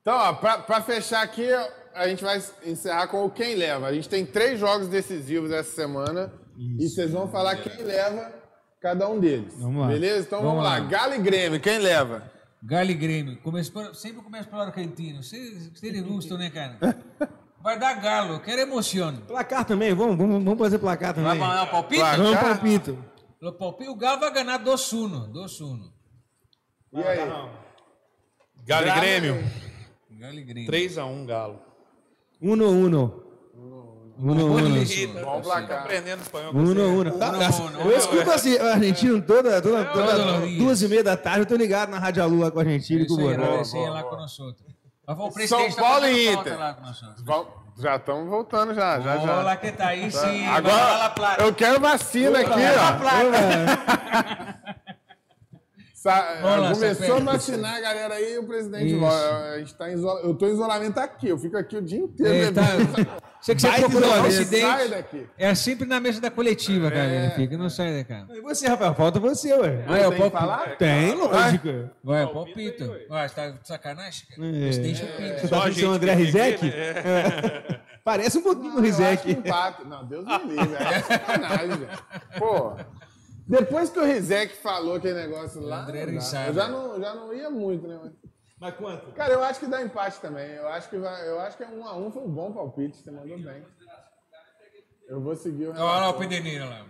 [0.00, 1.46] Então, pra fechar aqui,
[1.94, 3.86] a gente vai encerrar com o quem leva.
[3.88, 6.32] A gente tem três jogos decisivos essa semana.
[6.78, 8.32] E vocês vão falar quem leva
[8.80, 9.52] cada um deles.
[9.58, 9.88] Vamos lá.
[9.88, 10.20] Beleza?
[10.26, 10.78] Então vamos, Vamos lá.
[10.78, 10.84] lá.
[10.88, 12.30] Galo e Grêmio, quem leva?
[12.66, 13.36] Galo e Grêmio.
[13.42, 15.22] Começa por- sempre começa pelo argentino.
[15.22, 15.70] Vocês
[16.02, 16.76] gostam, né, cara?
[17.62, 18.34] Vai dar galo.
[18.34, 19.16] Eu quero emoção.
[19.26, 21.36] Placar também, vamos, vamos, vamos fazer placar também.
[21.36, 22.00] Vai ganhar o palpite?
[22.00, 22.18] Placar.
[22.18, 23.04] Vamos palpito.
[23.42, 25.32] O palpite, o Galo vai ganhar 2-1.
[25.32, 25.90] 2-1.
[26.92, 27.18] E aí?
[28.64, 29.44] Galo e Grêmio.
[30.12, 30.70] Galo e Grêmio.
[30.70, 31.60] 3x1 Galo.
[32.40, 33.25] Uno, uno.
[34.18, 34.84] Uno, uno.
[35.24, 35.68] Bom placar.
[35.68, 36.52] tá aprendendo espanhol.
[36.54, 37.12] Uno, uno.
[37.84, 41.54] Eu escuto assim, o argentino toda, toda, toda duas e meia da tarde, eu tô
[41.56, 43.62] ligado na Rádio lá com a Argentina e com o Boró.
[43.90, 44.66] lá com nós outros.
[45.06, 46.56] Mas o São tá Paulo e Inter.
[47.24, 47.46] Vamos-
[47.78, 49.38] Já estamos voltando já, já, já.
[49.40, 50.46] Olá, que tá aí sim.
[50.46, 52.96] Agora, eu quero vacina aqui, ó.
[56.10, 58.94] Sa- começou a vacinar a galera aí e o presidente.
[59.04, 60.20] A gente tá em isola...
[60.22, 62.34] Eu tô em isolamento aqui, eu fico aqui o dia inteiro.
[62.48, 64.12] É, tá- Você que você procurou um.
[64.12, 64.88] Sai acidente.
[64.90, 65.26] daqui.
[65.38, 67.06] É sempre na mesa da coletiva, cara.
[67.06, 68.26] Ele fica, não sai da cá.
[68.34, 68.94] E você, Rafael?
[68.94, 69.84] Falta você, ué.
[69.86, 70.40] Ah, é o Tem que palpite.
[70.40, 70.76] falar?
[70.76, 71.90] Tem, lógico.
[72.02, 72.90] Vai, é o Palpita palpito.
[72.90, 73.06] ué.
[73.20, 74.26] Ué, você tá de sacanagem?
[74.28, 74.48] cara?
[74.48, 74.60] É.
[74.60, 75.40] Presidente é pinto.
[75.40, 76.64] Você tá pensando o André Rizek?
[76.64, 77.80] né?
[78.04, 79.30] Parece um pouquinho o Rizek.
[79.32, 79.84] empata.
[79.84, 80.74] Não, Deus me livre.
[80.76, 81.88] É sacanagem, velho.
[82.38, 82.72] Pô,
[83.46, 86.46] depois que o Rizek falou aquele negócio lá, André não dá.
[86.48, 87.98] Eu já não, já não ia muito, né?
[88.02, 88.12] mas-
[88.58, 89.12] Mas quanto?
[89.12, 90.50] Cara, eu acho que dá empate também.
[90.52, 92.96] Eu acho que, vai, eu acho que é um a um foi um bom palpite.
[92.96, 93.62] Você mandou bem.
[95.08, 96.14] Eu vou seguir o Olha lá o.
[96.14, 96.86] Pedenina lá.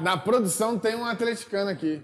[0.00, 2.02] Na produção tem um atleticano aqui.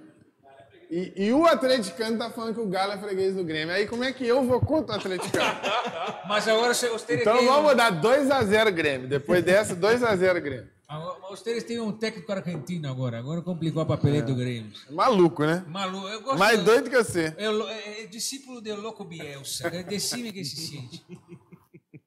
[0.90, 3.72] E, e o atleticano tá falando que o Galo é freguês do Grêmio.
[3.74, 5.60] Aí como é que eu vou contra o atleticano?
[6.26, 9.09] Mas agora você- os Então têm vamos um- dar 2x0 Grêmio.
[9.09, 10.68] Depois dessa, 2x0 Grêmio.
[11.30, 13.18] Os teres têm um técnico argentino agora.
[13.18, 14.72] Agora complicou a papeleta do Grêmio.
[14.90, 15.64] Maluco, né?
[15.68, 17.32] Malu, eu gosto Mais do- doido que você.
[17.38, 19.68] É, o- é- é discípulo de Louco Bielsa.
[19.68, 21.04] É decime que se sente.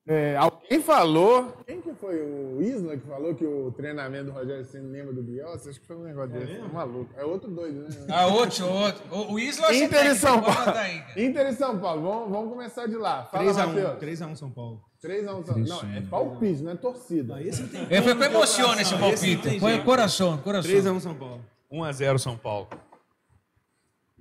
[0.05, 1.53] É, alguém falou.
[1.65, 2.22] Quem que foi?
[2.22, 5.69] O Isla que falou que o treinamento do Rogério Senna lembra do Bielsa?
[5.69, 6.51] Acho que foi um negócio desse.
[6.51, 7.10] É maluco.
[7.15, 8.05] É outro doido, né?
[8.10, 9.01] Ah, outro, outro.
[9.10, 10.72] O, o Isla é Inter e São Paulo.
[11.15, 12.01] Inter e São Paulo.
[12.01, 13.23] Vamos, vamos começar de lá.
[13.27, 13.68] Fala, 3x1.
[13.68, 13.99] Matheus.
[13.99, 14.81] 3x1 São Paulo.
[15.03, 17.41] 3x1 São Não, é palpite, não é torcida.
[17.41, 19.59] Esse não tem É, foi com emoção esse não palpite.
[19.59, 20.71] Põe coração, coração.
[20.71, 21.41] 3x1 São Paulo.
[21.71, 22.67] 1x0 São Paulo.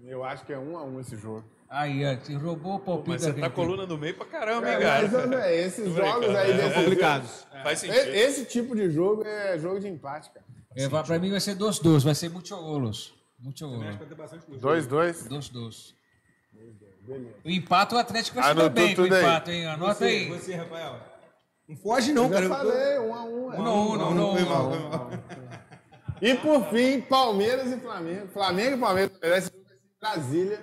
[0.05, 1.45] Eu acho que é 1x1 esse jogo.
[1.69, 3.09] Aí, ó, te roubou o palpite.
[3.11, 5.47] Mas você tá coluna do meio pra caramba, hein, É, mas, cara?
[5.47, 6.55] é, esses Tô jogos aí é.
[6.57, 7.47] desses Complicados.
[7.63, 8.09] Faz sentido.
[8.11, 10.45] Esse tipo de jogo é jogo de empate, cara.
[10.77, 13.15] É, vai- pra mim vai ser 2-2, vai ser muito golos.
[13.39, 13.97] Muito golos.
[14.61, 15.29] 2-2.
[15.29, 15.95] 2-2.
[17.45, 19.23] O empate o Atlético vai Anotou bem com o tudo aí.
[19.23, 19.67] empate, hein?
[19.67, 20.29] Anota Você, aí.
[20.29, 21.01] você, Rafael.
[21.69, 22.49] Não foge não, cara.
[22.49, 22.95] falei, 1x1.
[22.95, 23.01] é.
[23.01, 24.49] Um a um, não, não, Foi não.
[24.49, 25.11] mal, foi mal.
[26.21, 28.29] E por fim, Palmeiras e Flamengo.
[28.33, 29.49] Flamengo e Palmeiras.
[29.49, 30.61] Em Brasília.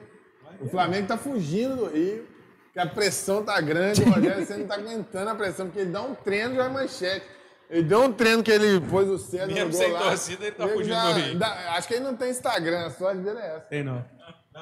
[0.62, 2.26] O Flamengo tá fugindo do Rio,
[2.74, 4.02] que a pressão tá grande.
[4.04, 6.70] O Rogério você não tá aguentando a pressão, porque ele dá um treino já é
[6.70, 7.26] manchete.
[7.70, 10.00] Ele deu um treino que ele pôs o César Mesmo no gol sem lá.
[10.00, 11.38] torcida, ele tá fugindo já do Rio.
[11.38, 13.60] dá- acho que ele não tem Instagram, a sorte dele é essa.
[13.62, 14.04] Tem não.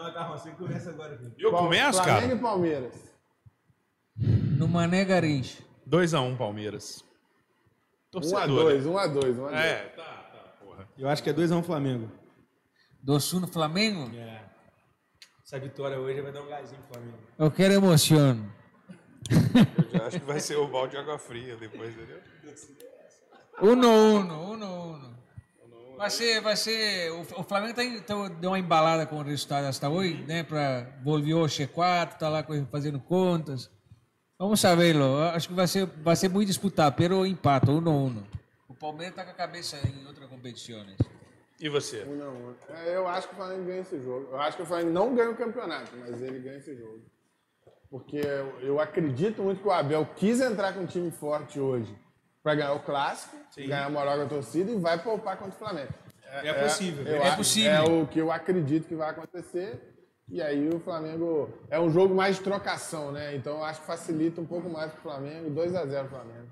[0.04, 1.18] Mas calma, você começa agora.
[1.18, 1.34] Filho.
[1.38, 2.34] Eu Pal- começo, Flamengo cara?
[2.36, 3.14] e Palmeiras.
[4.16, 5.62] No Mané Garrincha.
[5.90, 7.04] 2x1 Palmeiras.
[8.14, 8.72] 1x2, Torcedor.
[8.74, 8.84] 1x2,
[9.36, 9.54] 1x2.
[9.54, 10.88] É, tá, tá, porra.
[10.98, 12.12] Eu acho que é 2x1 Flamengo.
[13.06, 14.16] 2-1 no Flamengo?
[14.16, 14.44] É.
[15.46, 17.18] Essa vitória hoje vai dar um gásinho pro Flamengo.
[17.38, 18.52] Eu quero emoção.
[19.94, 22.20] Eu acho que vai ser o balde de água fria depois, entendeu?
[23.62, 25.17] 1-1, 1-1.
[25.98, 27.12] Vai ser, vai ser.
[27.12, 30.44] O, Flamengo tá, em- tá- deu uma embalada com o resultado hasta hoje, né?
[30.44, 33.70] Para volvió o G4, tá lá fazendo contas.
[34.38, 35.18] Vamos saberlo.
[35.34, 38.24] Acho que vai ser, vai ser muito disputado, pero empate, 1-1.
[38.70, 40.96] O Palmeiras tá com a cabeça em outras competições.
[41.60, 42.06] E você?
[42.06, 42.54] 1x1.
[42.86, 44.28] É, eu acho que o Flamengo ganha esse jogo.
[44.32, 47.02] Eu acho que o Flamengo não ganha o campeonato, mas ele ganha esse jogo.
[47.90, 51.96] Porque eu, eu acredito muito que o Abel quis entrar com um time forte hoje
[52.48, 55.92] para ganhar o clássico, ganhar moral com a torcida e vai poupar contra o Flamengo.
[56.32, 57.06] É possível.
[57.06, 57.72] eu É acho- possível.
[57.72, 59.94] É o que eu acredito que vai acontecer.
[60.30, 63.36] E aí o Flamengo é um jogo mais de trocação, né?
[63.36, 65.50] Então eu acho que facilita um pouco mais pro Flamengo.
[65.50, 66.48] 2x0 Flamengo.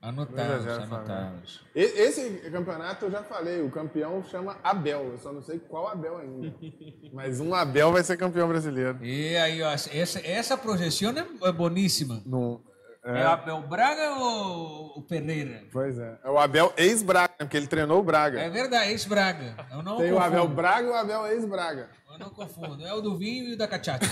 [0.00, 1.64] Anotamos, 2 a 0 anotamos.
[1.74, 5.88] E- Esse campeonato eu já falei, o campeão chama Abel, eu só não sei qual
[5.88, 6.54] Abel ainda.
[7.12, 9.04] Mas um Abel vai ser campeão brasileiro.
[9.04, 12.22] E aí, ó, essa, essa projeção é, é boníssima.
[12.24, 12.60] No,
[13.04, 15.62] É, Abel Braga ou o Pereira?
[15.72, 16.18] pois é.
[16.22, 18.40] É o Abel ex-Braga, porque ele treinou o Braga.
[18.40, 19.54] É verdade, ex-Braga.
[19.70, 20.36] Eu não Tem o confundo.
[20.36, 21.88] Abel Braga e o Abel ex-Braga.
[22.12, 22.84] Eu não confundo.
[22.84, 24.04] É o do vinho e o da cachaça.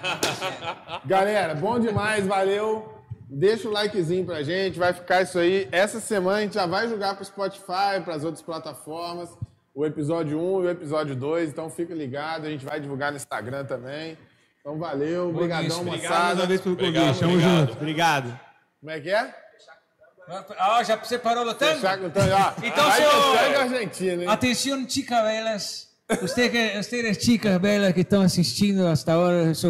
[1.04, 2.94] Galera, bom demais, valeu.
[3.28, 5.68] Deixa o likezinho pra gente, vai ficar isso aí.
[5.70, 9.30] Essa semana a gente já vai jogar pro Spotify, pras outras plataformas,
[9.72, 13.16] o episódio 1 e o episódio 2, então fica ligado, a gente vai divulgar no
[13.16, 14.18] Instagram também.
[14.60, 16.34] Então valeu, obrigadão, Obrigado Obrigado mais moçada.
[16.40, 17.20] uma vez pelo Obrigado, convite.
[17.20, 17.58] Tamo obrigado.
[17.60, 17.72] junto.
[17.72, 18.40] Obrigado.
[18.80, 19.34] Como é que é?
[20.58, 21.74] Ah, já separou o tango?
[21.80, 22.52] Fechar com o tango, ó.
[22.64, 22.86] Então,
[23.62, 24.28] argentino, hein?
[24.28, 25.90] Atenção, chicas belas.
[26.22, 29.66] Usted que, ustedes, chicas belas que estão assistindo hasta agora, essa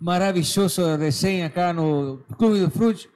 [0.00, 3.08] maravilhoso resenha acá no Clube do Frute.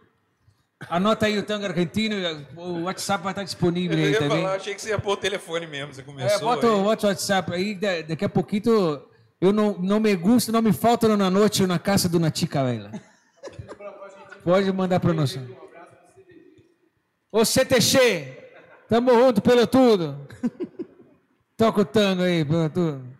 [0.91, 2.15] Anota aí o tango argentino,
[2.57, 4.43] o WhatsApp vai estar disponível Eu aí ia também.
[4.43, 6.41] falar, achei que você ia pôr o telefone mesmo, você É, começou.
[6.41, 6.83] bota, aí.
[6.83, 9.03] bota o WhatsApp aí, da- daqui a pouquinho
[9.41, 12.91] eu não, não me gusta, não me falta na noite na casa uma chica bela.
[14.43, 15.39] Pode mandar para nós.
[17.31, 17.97] Ô CTX,
[18.89, 20.27] tamo junto pelo tudo.
[21.57, 23.16] Toca o tango aí, pelo tudo.